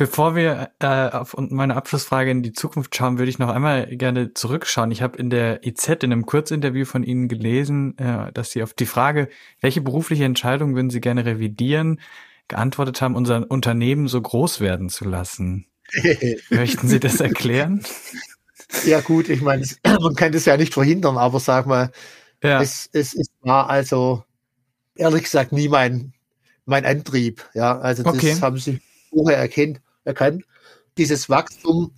Bevor 0.00 0.34
wir 0.34 0.70
äh, 0.78 1.10
auf 1.10 1.36
meine 1.36 1.76
Abschlussfrage 1.76 2.30
in 2.30 2.42
die 2.42 2.54
Zukunft 2.54 2.96
schauen, 2.96 3.18
würde 3.18 3.28
ich 3.28 3.38
noch 3.38 3.50
einmal 3.50 3.84
gerne 3.84 4.32
zurückschauen. 4.32 4.90
Ich 4.92 5.02
habe 5.02 5.18
in 5.18 5.28
der 5.28 5.66
EZ 5.66 5.88
in 5.88 6.10
einem 6.10 6.24
Kurzinterview 6.24 6.86
von 6.86 7.02
Ihnen 7.02 7.28
gelesen, 7.28 7.98
äh, 7.98 8.32
dass 8.32 8.50
Sie 8.50 8.62
auf 8.62 8.72
die 8.72 8.86
Frage, 8.86 9.28
welche 9.60 9.82
berufliche 9.82 10.24
Entscheidung 10.24 10.74
würden 10.74 10.88
Sie 10.88 11.02
gerne 11.02 11.26
revidieren, 11.26 12.00
geantwortet 12.48 13.02
haben, 13.02 13.14
unser 13.14 13.50
Unternehmen 13.50 14.08
so 14.08 14.22
groß 14.22 14.60
werden 14.60 14.88
zu 14.88 15.04
lassen. 15.04 15.66
Möchten 16.48 16.88
Sie 16.88 16.98
das 16.98 17.20
erklären? 17.20 17.84
Ja 18.86 19.02
gut, 19.02 19.28
ich 19.28 19.42
meine, 19.42 19.66
man 20.00 20.14
kann 20.14 20.32
das 20.32 20.46
ja 20.46 20.56
nicht 20.56 20.72
verhindern, 20.72 21.18
aber 21.18 21.40
sag 21.40 21.66
mal, 21.66 21.92
ja. 22.42 22.62
es, 22.62 22.88
es, 22.94 23.12
es 23.12 23.26
war 23.42 23.68
also 23.68 24.24
ehrlich 24.94 25.24
gesagt 25.24 25.52
nie 25.52 25.68
mein, 25.68 26.14
mein 26.64 26.86
Antrieb. 26.86 27.44
Ja, 27.52 27.78
also 27.78 28.02
das 28.02 28.14
okay. 28.14 28.34
haben 28.40 28.56
Sie 28.56 28.80
vorher 29.10 29.36
erkennt, 29.36 29.82
erkannt. 30.10 30.44
Dieses 30.98 31.28
Wachstum 31.28 31.92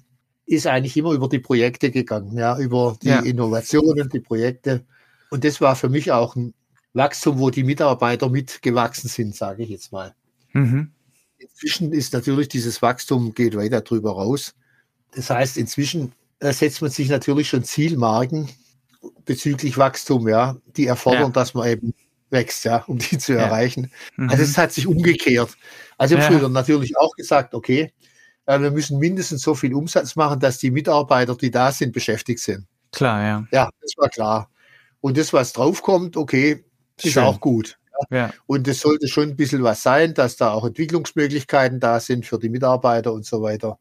ist 0.46 0.66
eigentlich 0.66 0.96
immer 0.96 1.12
über 1.12 1.28
die 1.28 1.38
Projekte 1.38 1.90
gegangen, 1.90 2.36
ja, 2.36 2.58
über 2.58 2.96
die 3.02 3.08
ja. 3.08 3.20
Innovationen, 3.20 4.08
die 4.08 4.20
Projekte. 4.20 4.84
Und 5.30 5.44
das 5.44 5.60
war 5.60 5.76
für 5.76 5.88
mich 5.88 6.12
auch 6.12 6.36
ein 6.36 6.54
Wachstum, 6.92 7.38
wo 7.38 7.50
die 7.50 7.64
Mitarbeiter 7.64 8.28
mitgewachsen 8.28 9.08
sind, 9.08 9.34
sage 9.34 9.62
ich 9.62 9.70
jetzt 9.70 9.92
mal. 9.92 10.14
Mhm. 10.52 10.92
Inzwischen 11.38 11.92
ist 11.92 12.12
natürlich 12.12 12.48
dieses 12.48 12.82
Wachstum 12.82 13.34
geht 13.34 13.56
weiter 13.56 13.80
drüber 13.80 14.12
raus. 14.12 14.54
Das 15.14 15.30
heißt, 15.30 15.56
inzwischen 15.56 16.12
äh, 16.38 16.52
setzt 16.52 16.82
man 16.82 16.90
sich 16.90 17.08
natürlich 17.08 17.48
schon 17.48 17.64
Zielmarken 17.64 18.48
bezüglich 19.24 19.78
Wachstum, 19.78 20.28
ja, 20.28 20.56
die 20.76 20.86
erfordern, 20.86 21.22
ja. 21.22 21.30
dass 21.30 21.54
man 21.54 21.68
eben 21.68 21.94
wächst, 22.32 22.64
ja, 22.64 22.84
um 22.86 22.98
die 22.98 23.18
zu 23.18 23.34
ja. 23.34 23.40
erreichen. 23.40 23.92
Mhm. 24.16 24.30
Also 24.30 24.42
es 24.42 24.58
hat 24.58 24.72
sich 24.72 24.86
umgekehrt. 24.86 25.56
Also 25.98 26.16
ich 26.16 26.22
habe 26.22 26.34
früher 26.38 26.48
natürlich 26.48 26.96
auch 26.96 27.14
gesagt, 27.14 27.54
okay, 27.54 27.92
äh, 28.46 28.58
wir 28.60 28.70
müssen 28.70 28.98
mindestens 28.98 29.42
so 29.42 29.54
viel 29.54 29.74
Umsatz 29.74 30.16
machen, 30.16 30.40
dass 30.40 30.58
die 30.58 30.70
Mitarbeiter, 30.70 31.36
die 31.36 31.50
da 31.50 31.70
sind, 31.70 31.92
beschäftigt 31.92 32.40
sind. 32.40 32.66
Klar, 32.90 33.22
ja. 33.22 33.46
Ja, 33.52 33.70
das 33.80 33.92
war 33.96 34.08
klar. 34.08 34.50
Und 35.00 35.16
das, 35.16 35.32
was 35.32 35.52
draufkommt, 35.52 36.16
okay, 36.16 36.64
ist 37.02 37.12
Schön. 37.12 37.24
auch 37.24 37.40
gut. 37.40 37.78
Ja. 38.10 38.32
Und 38.46 38.66
es 38.68 38.80
sollte 38.80 39.06
schon 39.08 39.30
ein 39.30 39.36
bisschen 39.36 39.62
was 39.62 39.82
sein, 39.82 40.14
dass 40.14 40.36
da 40.36 40.52
auch 40.52 40.64
Entwicklungsmöglichkeiten 40.64 41.78
da 41.80 42.00
sind 42.00 42.26
für 42.26 42.38
die 42.38 42.48
Mitarbeiter 42.48 43.12
und 43.12 43.24
so 43.24 43.42
weiter. 43.42 43.78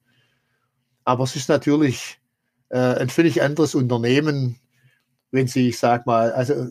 Aber 1.03 1.23
es 1.23 1.35
ist 1.35 1.49
natürlich 1.49 2.19
äh, 2.69 2.77
ein 2.77 3.09
völlig 3.09 3.41
anderes 3.41 3.73
Unternehmen, 3.73 4.59
wenn 5.31 5.47
Sie, 5.47 5.69
ich 5.69 5.79
sag 5.79 6.05
mal, 6.05 6.31
also 6.33 6.67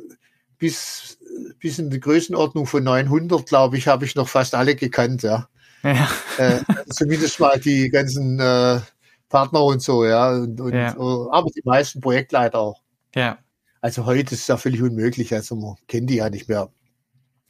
bis, 0.58 1.18
bis 1.58 1.78
in 1.78 1.90
die 1.90 2.00
Größenordnung 2.00 2.66
von 2.66 2.82
900, 2.82 3.46
glaube 3.46 3.76
ich, 3.76 3.88
habe 3.88 4.04
ich 4.04 4.14
noch 4.14 4.28
fast 4.28 4.54
alle 4.54 4.74
gekannt, 4.74 5.22
ja. 5.22 5.48
ja. 5.82 6.08
Äh, 6.38 6.60
zumindest 6.90 7.38
mal 7.40 7.58
die 7.58 7.90
ganzen 7.90 8.40
äh, 8.40 8.80
Partner 9.28 9.62
und 9.64 9.82
so, 9.82 10.04
ja. 10.04 10.30
Und, 10.30 10.60
und, 10.60 10.74
ja. 10.74 10.96
Uh, 10.96 11.30
aber 11.30 11.48
die 11.54 11.62
meisten 11.64 12.00
Projektleiter 12.00 12.58
auch. 12.58 12.82
Ja. 13.14 13.38
Also 13.80 14.04
heute 14.04 14.34
ist 14.34 14.42
es 14.42 14.46
ja 14.46 14.56
völlig 14.56 14.82
unmöglich, 14.82 15.32
also 15.32 15.56
man 15.56 15.76
kennt 15.88 16.10
die 16.10 16.16
ja 16.16 16.28
nicht 16.28 16.48
mehr. 16.48 16.70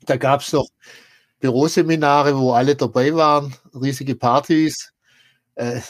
Da 0.06 0.16
gab 0.16 0.40
es 0.42 0.52
noch 0.52 0.68
Büroseminare, 1.40 2.38
wo 2.38 2.52
alle 2.52 2.76
dabei 2.76 3.14
waren, 3.14 3.54
riesige 3.74 4.14
Partys. 4.14 4.92
Äh, 5.56 5.80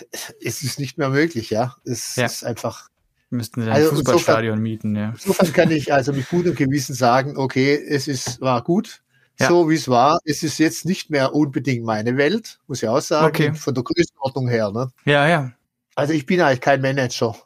es 0.43 0.63
ist 0.63 0.79
nicht 0.79 0.97
mehr 0.97 1.11
möglich, 1.11 1.51
ja. 1.51 1.77
Es 1.85 2.17
ja. 2.17 2.27
ist 2.27 2.45
einfach. 2.45 2.89
Müssten 3.31 3.63
Sie 3.63 3.69
ein 3.69 3.75
also 3.75 3.91
Fußballstadion 3.91 4.59
insofern, 4.59 4.63
mieten, 4.63 4.97
ja. 4.97 5.11
Insofern 5.11 5.53
kann 5.53 5.71
ich 5.71 5.93
also 5.93 6.13
mit 6.13 6.29
gutem 6.29 6.55
Gewissen 6.57 6.95
sagen, 6.95 7.37
okay, 7.37 7.75
es 7.75 8.09
ist, 8.09 8.41
war 8.41 8.63
gut, 8.65 9.03
ja. 9.39 9.49
so 9.49 9.71
wie 9.71 9.77
es 9.77 9.89
war. 9.89 10.19
Es 10.25 10.43
ist 10.43 10.59
jetzt 10.59 10.85
nicht 10.85 11.11
mehr 11.11 11.33
unbedingt 11.35 11.85
meine 11.85 12.17
Welt, 12.17 12.59
muss 12.67 12.83
ich 12.83 12.89
auch 12.89 13.01
sagen, 13.01 13.29
okay. 13.29 13.55
von 13.55 13.75
der 13.75 13.85
Größenordnung 13.85 14.49
her. 14.49 14.73
Ne? 14.73 14.91
Ja, 15.05 15.29
ja. 15.29 15.53
Also 15.95 16.13
ich 16.13 16.27
bin 16.27 16.41
eigentlich 16.41 16.61
kein 16.61 16.81
Manager. 16.81 17.37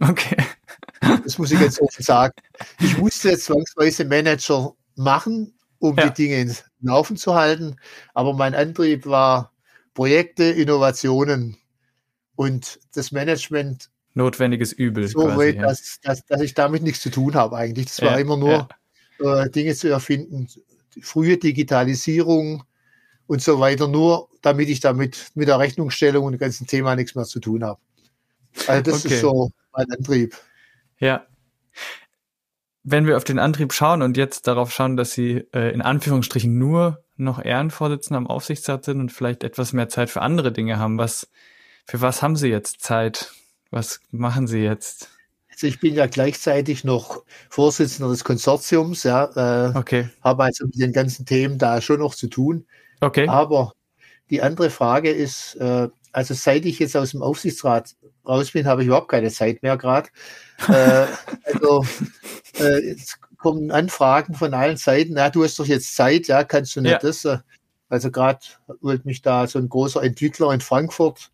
Okay. 0.00 0.36
Das 1.24 1.38
muss 1.38 1.50
ich 1.50 1.58
jetzt 1.58 1.80
offen 1.80 2.02
sagen. 2.02 2.34
Ich 2.78 2.98
musste 2.98 3.30
jetzt 3.30 3.46
zwangsweise 3.46 4.04
Manager 4.04 4.74
machen, 4.96 5.54
um 5.78 5.96
ja. 5.96 6.08
die 6.08 6.22
Dinge 6.22 6.42
ins 6.42 6.64
Laufen 6.82 7.16
zu 7.16 7.34
halten. 7.34 7.76
Aber 8.12 8.34
mein 8.34 8.54
Antrieb 8.54 9.06
war 9.06 9.52
Projekte, 9.94 10.44
Innovationen 10.44 11.56
und 12.36 12.80
das 12.94 13.12
Management. 13.12 13.89
Notwendiges 14.14 14.72
Übel. 14.72 15.06
So 15.08 15.20
quasi, 15.20 15.36
weit, 15.38 15.54
ja. 15.56 15.62
dass, 15.62 16.00
dass, 16.02 16.24
dass 16.26 16.40
ich 16.40 16.54
damit 16.54 16.82
nichts 16.82 17.00
zu 17.00 17.10
tun 17.10 17.34
habe 17.34 17.56
eigentlich. 17.56 17.86
Das 17.86 18.02
war 18.02 18.18
immer 18.18 18.36
nur 18.36 18.68
äh, 19.20 19.48
Dinge 19.50 19.74
zu 19.74 19.88
erfinden, 19.88 20.48
frühe 21.00 21.36
Digitalisierung 21.36 22.64
und 23.26 23.40
so 23.40 23.60
weiter, 23.60 23.86
nur 23.86 24.28
damit 24.42 24.68
ich 24.68 24.80
damit 24.80 25.30
mit 25.34 25.48
der 25.48 25.58
Rechnungsstellung 25.58 26.24
und 26.24 26.32
dem 26.32 26.38
ganzen 26.38 26.66
Thema 26.66 26.96
nichts 26.96 27.14
mehr 27.14 27.24
zu 27.24 27.38
tun 27.38 27.62
habe. 27.62 27.80
Also 28.66 28.82
das 28.82 29.04
okay. 29.04 29.14
ist 29.14 29.20
so 29.20 29.50
mein 29.72 29.90
Antrieb. 29.92 30.36
Ja, 30.98 31.26
wenn 32.82 33.06
wir 33.06 33.16
auf 33.16 33.24
den 33.24 33.38
Antrieb 33.38 33.72
schauen 33.72 34.02
und 34.02 34.16
jetzt 34.16 34.46
darauf 34.46 34.72
schauen, 34.72 34.96
dass 34.96 35.12
Sie 35.12 35.44
äh, 35.52 35.72
in 35.72 35.82
Anführungsstrichen 35.82 36.58
nur 36.58 37.04
noch 37.16 37.44
Ehrenvorsitzender 37.44 38.18
am 38.18 38.26
Aufsichtsrat 38.26 38.84
sind 38.84 39.00
und 39.00 39.12
vielleicht 39.12 39.44
etwas 39.44 39.72
mehr 39.72 39.88
Zeit 39.88 40.10
für 40.10 40.22
andere 40.22 40.52
Dinge 40.52 40.78
haben, 40.78 40.98
was 40.98 41.28
für 41.86 42.00
was 42.00 42.22
haben 42.22 42.36
Sie 42.36 42.48
jetzt 42.48 42.80
Zeit? 42.80 43.32
Was 43.70 44.00
machen 44.10 44.46
Sie 44.46 44.58
jetzt? 44.58 45.08
Also 45.50 45.66
ich 45.66 45.78
bin 45.78 45.94
ja 45.94 46.06
gleichzeitig 46.06 46.84
noch 46.84 47.22
Vorsitzender 47.50 48.10
des 48.10 48.24
Konsortiums, 48.24 49.02
ja, 49.02 49.68
äh, 49.68 49.76
okay. 49.76 50.08
habe 50.22 50.44
also 50.44 50.64
mit 50.66 50.80
den 50.80 50.92
ganzen 50.92 51.26
Themen 51.26 51.58
da 51.58 51.80
schon 51.80 52.00
noch 52.00 52.14
zu 52.14 52.28
tun. 52.28 52.66
Okay. 53.00 53.28
Aber 53.28 53.72
die 54.30 54.42
andere 54.42 54.70
Frage 54.70 55.10
ist, 55.10 55.56
äh, 55.56 55.88
also 56.12 56.34
seit 56.34 56.64
ich 56.64 56.78
jetzt 56.78 56.96
aus 56.96 57.12
dem 57.12 57.22
Aufsichtsrat 57.22 57.94
raus 58.26 58.50
bin, 58.52 58.66
habe 58.66 58.82
ich 58.82 58.88
überhaupt 58.88 59.10
keine 59.10 59.30
Zeit 59.30 59.62
mehr 59.62 59.76
gerade. 59.76 60.08
äh, 60.68 61.06
also 61.44 61.84
äh, 62.58 62.88
jetzt 62.88 63.18
kommen 63.36 63.70
Anfragen 63.70 64.34
von 64.34 64.54
allen 64.54 64.76
Seiten. 64.76 65.16
Ja, 65.16 65.30
du 65.30 65.44
hast 65.44 65.58
doch 65.58 65.66
jetzt 65.66 65.94
Zeit, 65.94 66.26
ja, 66.26 66.44
kannst 66.44 66.74
du 66.76 66.80
nicht 66.80 66.92
ja. 66.92 66.98
das? 66.98 67.24
Äh, 67.24 67.38
also 67.88 68.10
gerade 68.10 68.40
wollte 68.80 69.06
mich 69.06 69.20
da 69.22 69.46
so 69.46 69.58
ein 69.58 69.68
großer 69.68 70.02
Entwickler 70.02 70.52
in 70.52 70.60
Frankfurt 70.60 71.30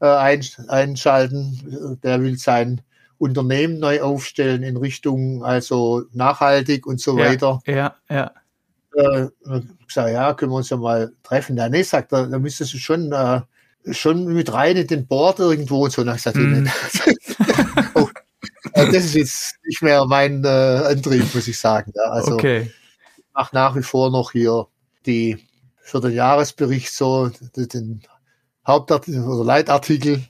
äh, 0.00 0.06
ein, 0.06 0.44
einschalten. 0.68 1.98
Der 2.02 2.20
will 2.22 2.38
sein 2.38 2.82
Unternehmen 3.18 3.78
neu 3.78 4.00
aufstellen 4.00 4.62
in 4.62 4.76
Richtung 4.76 5.44
also 5.44 6.04
nachhaltig 6.12 6.86
und 6.86 7.00
so 7.00 7.18
ja, 7.18 7.24
weiter. 7.26 7.60
Ja, 7.66 7.94
ja. 8.08 8.32
Äh, 8.94 9.28
ich 9.86 9.94
sage, 9.94 10.12
ja, 10.12 10.34
können 10.34 10.52
wir 10.52 10.56
uns 10.56 10.70
ja 10.70 10.76
mal 10.76 11.12
treffen. 11.22 11.56
Ja, 11.56 11.68
nee, 11.68 11.82
sagt 11.82 12.12
er, 12.12 12.26
da 12.26 12.38
müsstest 12.38 12.74
du 12.74 12.78
schon 12.78 13.12
äh, 13.12 13.42
schon 13.90 14.26
mit 14.26 14.52
rein 14.52 14.76
in 14.76 14.86
den 14.86 15.06
Board 15.06 15.38
irgendwo 15.38 15.84
und 15.84 15.92
so. 15.92 16.02
Und 16.02 16.08
dann 16.08 16.16
gesagt, 16.16 16.36
mm. 16.36 16.66
oh, 17.94 18.08
das 18.74 19.04
ist 19.04 19.14
jetzt 19.14 19.54
nicht 19.66 19.82
mehr 19.82 20.04
mein 20.06 20.44
äh, 20.44 20.48
Antrieb, 20.48 21.34
muss 21.34 21.48
ich 21.48 21.58
sagen. 21.58 21.92
Ja, 21.94 22.10
also 22.10 22.34
okay. 22.34 22.70
ich 23.16 23.24
mache 23.34 23.54
nach 23.54 23.76
wie 23.76 23.82
vor 23.82 24.10
noch 24.10 24.32
hier 24.32 24.66
die 25.06 25.46
für 25.82 26.00
den 26.00 26.12
Jahresbericht 26.12 26.92
so 26.92 27.30
den 27.56 28.02
Hauptartikel 28.66 29.24
oder 29.24 29.44
Leitartikel 29.44 30.22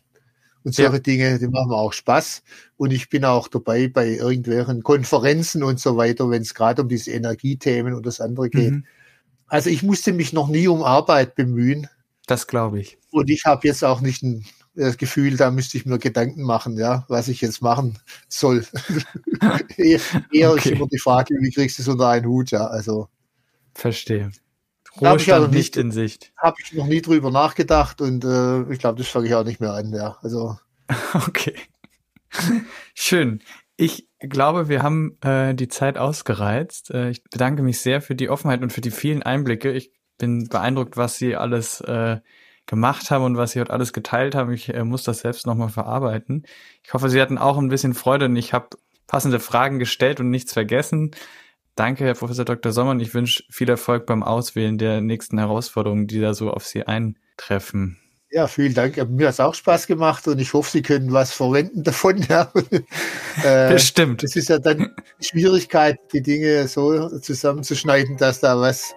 und 0.65 0.75
solche 0.75 0.93
ja. 0.93 0.99
Dinge, 0.99 1.39
die 1.39 1.49
machen 1.49 1.69
mir 1.69 1.77
auch 1.77 1.93
Spaß. 1.93 2.43
Und 2.77 2.93
ich 2.93 3.09
bin 3.09 3.25
auch 3.25 3.49
dabei 3.49 3.89
bei 3.89 4.09
irgendwelchen 4.09 4.83
Konferenzen 4.83 5.63
und 5.63 5.81
so 5.81 5.97
weiter, 5.97 6.31
wenn 6.31 6.43
es 6.43 6.55
gerade 6.55 6.83
um 6.83 6.89
diese 6.89 7.13
Energiethemen 7.13 7.95
und 7.95 8.07
das 8.07 8.21
andere 8.21 8.51
geht. 8.51 8.73
Mhm. 8.73 8.87
Also 9.47 9.71
ich 9.71 9.83
musste 9.83 10.13
mich 10.13 10.33
noch 10.33 10.49
nie 10.49 10.69
um 10.69 10.83
Arbeit 10.83 11.35
bemühen. 11.35 11.89
Das 12.27 12.47
glaube 12.47 12.81
ich. 12.81 12.99
Und 13.11 13.31
ich 13.31 13.45
habe 13.45 13.67
jetzt 13.67 13.85
auch 13.85 14.01
nicht 14.01 14.23
ein 14.23 14.45
das 14.75 14.97
Gefühl, 14.97 15.37
da 15.37 15.51
müsste 15.51 15.77
ich 15.77 15.87
mir 15.87 15.99
Gedanken 15.99 16.43
machen, 16.43 16.79
ja, 16.79 17.05
was 17.09 17.29
ich 17.29 17.41
jetzt 17.41 17.61
machen 17.61 17.99
soll. 18.29 18.65
eher 19.77 20.01
eher 20.33 20.53
okay. 20.53 20.59
ist 20.59 20.67
immer 20.67 20.87
die 20.87 20.99
Frage, 20.99 21.35
wie 21.41 21.51
kriegst 21.51 21.79
du 21.79 21.83
es 21.83 21.89
unter 21.89 22.09
einen 22.09 22.27
Hut, 22.27 22.51
ja, 22.51 22.67
also. 22.67 23.09
Verstehe. 23.75 24.31
Ruhestand 24.97 25.21
ich 25.21 25.33
also 25.33 25.47
nicht, 25.47 25.57
nicht 25.57 25.77
in 25.77 25.91
Sicht. 25.93 26.33
Habe 26.37 26.57
ich 26.63 26.73
noch 26.73 26.87
nie 26.87 27.01
drüber 27.01 27.31
nachgedacht 27.31 28.01
und 28.01 28.25
äh, 28.25 28.63
ich 28.73 28.79
glaube, 28.79 28.99
das 28.99 29.09
fange 29.09 29.27
ich 29.27 29.35
auch 29.35 29.45
nicht 29.45 29.61
mehr 29.61 29.73
an, 29.73 29.93
ja, 29.93 30.19
also. 30.23 30.59
Okay. 31.27 31.55
Schön. 32.95 33.43
Ich 33.77 34.09
glaube, 34.21 34.69
wir 34.69 34.83
haben 34.83 35.17
äh, 35.23 35.55
die 35.55 35.69
Zeit 35.69 35.97
ausgereizt. 35.97 36.91
Äh, 36.91 37.11
ich 37.11 37.25
bedanke 37.25 37.63
mich 37.63 37.81
sehr 37.81 38.01
für 38.01 38.15
die 38.15 38.29
Offenheit 38.29 38.63
und 38.63 38.73
für 38.73 38.81
die 38.81 38.91
vielen 38.91 39.23
Einblicke. 39.23 39.73
Ich 39.73 39.93
bin 40.19 40.49
beeindruckt, 40.49 40.97
was 40.97 41.17
Sie 41.17 41.35
alles 41.35 41.81
äh, 41.81 42.19
gemacht 42.67 43.11
haben 43.11 43.25
und 43.25 43.37
was 43.37 43.53
Sie 43.53 43.61
heute 43.61 43.73
alles 43.73 43.93
geteilt 43.93 44.35
haben. 44.35 44.53
Ich 44.53 44.73
äh, 44.73 44.85
muss 44.85 45.03
das 45.03 45.21
selbst 45.21 45.47
nochmal 45.47 45.71
verarbeiten. 45.71 46.45
Ich 46.85 46.93
hoffe, 46.93 47.09
Sie 47.09 47.21
hatten 47.21 47.39
auch 47.39 47.59
ein 47.59 47.69
bisschen 47.69 47.95
Freude 47.95 48.27
und 48.27 48.37
ich 48.37 48.53
habe 48.53 48.69
passende 49.07 49.41
Fragen 49.41 49.79
gestellt 49.79 50.21
und 50.21 50.31
nichts 50.31 50.53
vergessen. 50.53 51.11
Danke, 51.81 52.05
Herr 52.05 52.13
Professor 52.13 52.45
Dr. 52.45 52.73
Sommer, 52.73 52.91
und 52.91 53.01
ich 53.01 53.15
wünsche 53.15 53.43
viel 53.49 53.71
Erfolg 53.71 54.05
beim 54.05 54.23
Auswählen 54.23 54.77
der 54.77 55.01
nächsten 55.01 55.39
Herausforderungen, 55.39 56.07
die 56.07 56.21
da 56.21 56.35
so 56.35 56.51
auf 56.51 56.67
Sie 56.67 56.87
eintreffen. 56.87 57.97
Ja, 58.31 58.49
vielen 58.49 58.75
Dank. 58.75 58.99
Mir 59.09 59.29
hat 59.29 59.33
es 59.33 59.41
auch 59.41 59.55
Spaß 59.55 59.87
gemacht 59.87 60.29
und 60.29 60.39
ich 60.39 60.53
hoffe, 60.53 60.71
Sie 60.71 60.83
können 60.83 61.11
was 61.15 61.33
verwenden 61.33 61.83
davon. 61.83 62.23
Ja. 62.29 62.53
äh, 63.43 63.73
das 63.73 63.87
stimmt. 63.87 64.23
Es 64.23 64.37
ist 64.37 64.51
ja 64.51 64.59
dann 64.59 64.95
die 65.23 65.25
Schwierigkeit, 65.25 65.97
die 66.13 66.21
Dinge 66.21 66.69
so 66.69 67.19
zusammenzuschneiden, 67.19 68.19
dass 68.19 68.41
da 68.41 68.61
was 68.61 68.95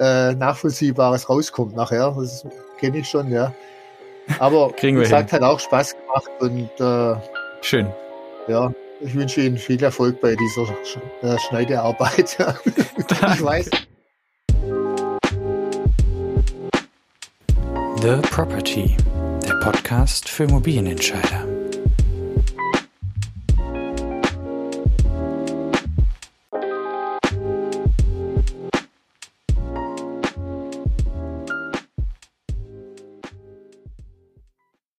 äh, 0.00 0.34
Nachvollziehbares 0.34 1.28
rauskommt 1.28 1.76
nachher. 1.76 2.16
Das 2.18 2.44
kenne 2.80 2.98
ich 2.98 3.08
schon, 3.08 3.30
ja. 3.30 3.54
Aber 4.40 4.72
Kriegen 4.72 4.96
wie 4.96 5.02
gesagt, 5.02 5.32
hat 5.32 5.42
auch 5.42 5.60
Spaß 5.60 5.94
gemacht 5.94 6.30
und 6.40 6.80
äh, 6.80 7.14
schön. 7.62 7.86
Ja, 8.48 8.72
ich 9.04 9.14
wünsche 9.14 9.40
Ihnen 9.42 9.58
viel 9.58 9.82
Erfolg 9.82 10.20
bei 10.20 10.34
dieser 10.34 10.68
äh, 11.22 11.38
Schneidearbeit. 11.38 12.36
ich 12.98 13.44
weiß. 13.44 13.70
The 18.00 18.16
Property, 18.30 18.96
der 19.46 19.54
Podcast 19.60 20.28
für 20.28 20.44
Immobilienentscheider. 20.44 21.53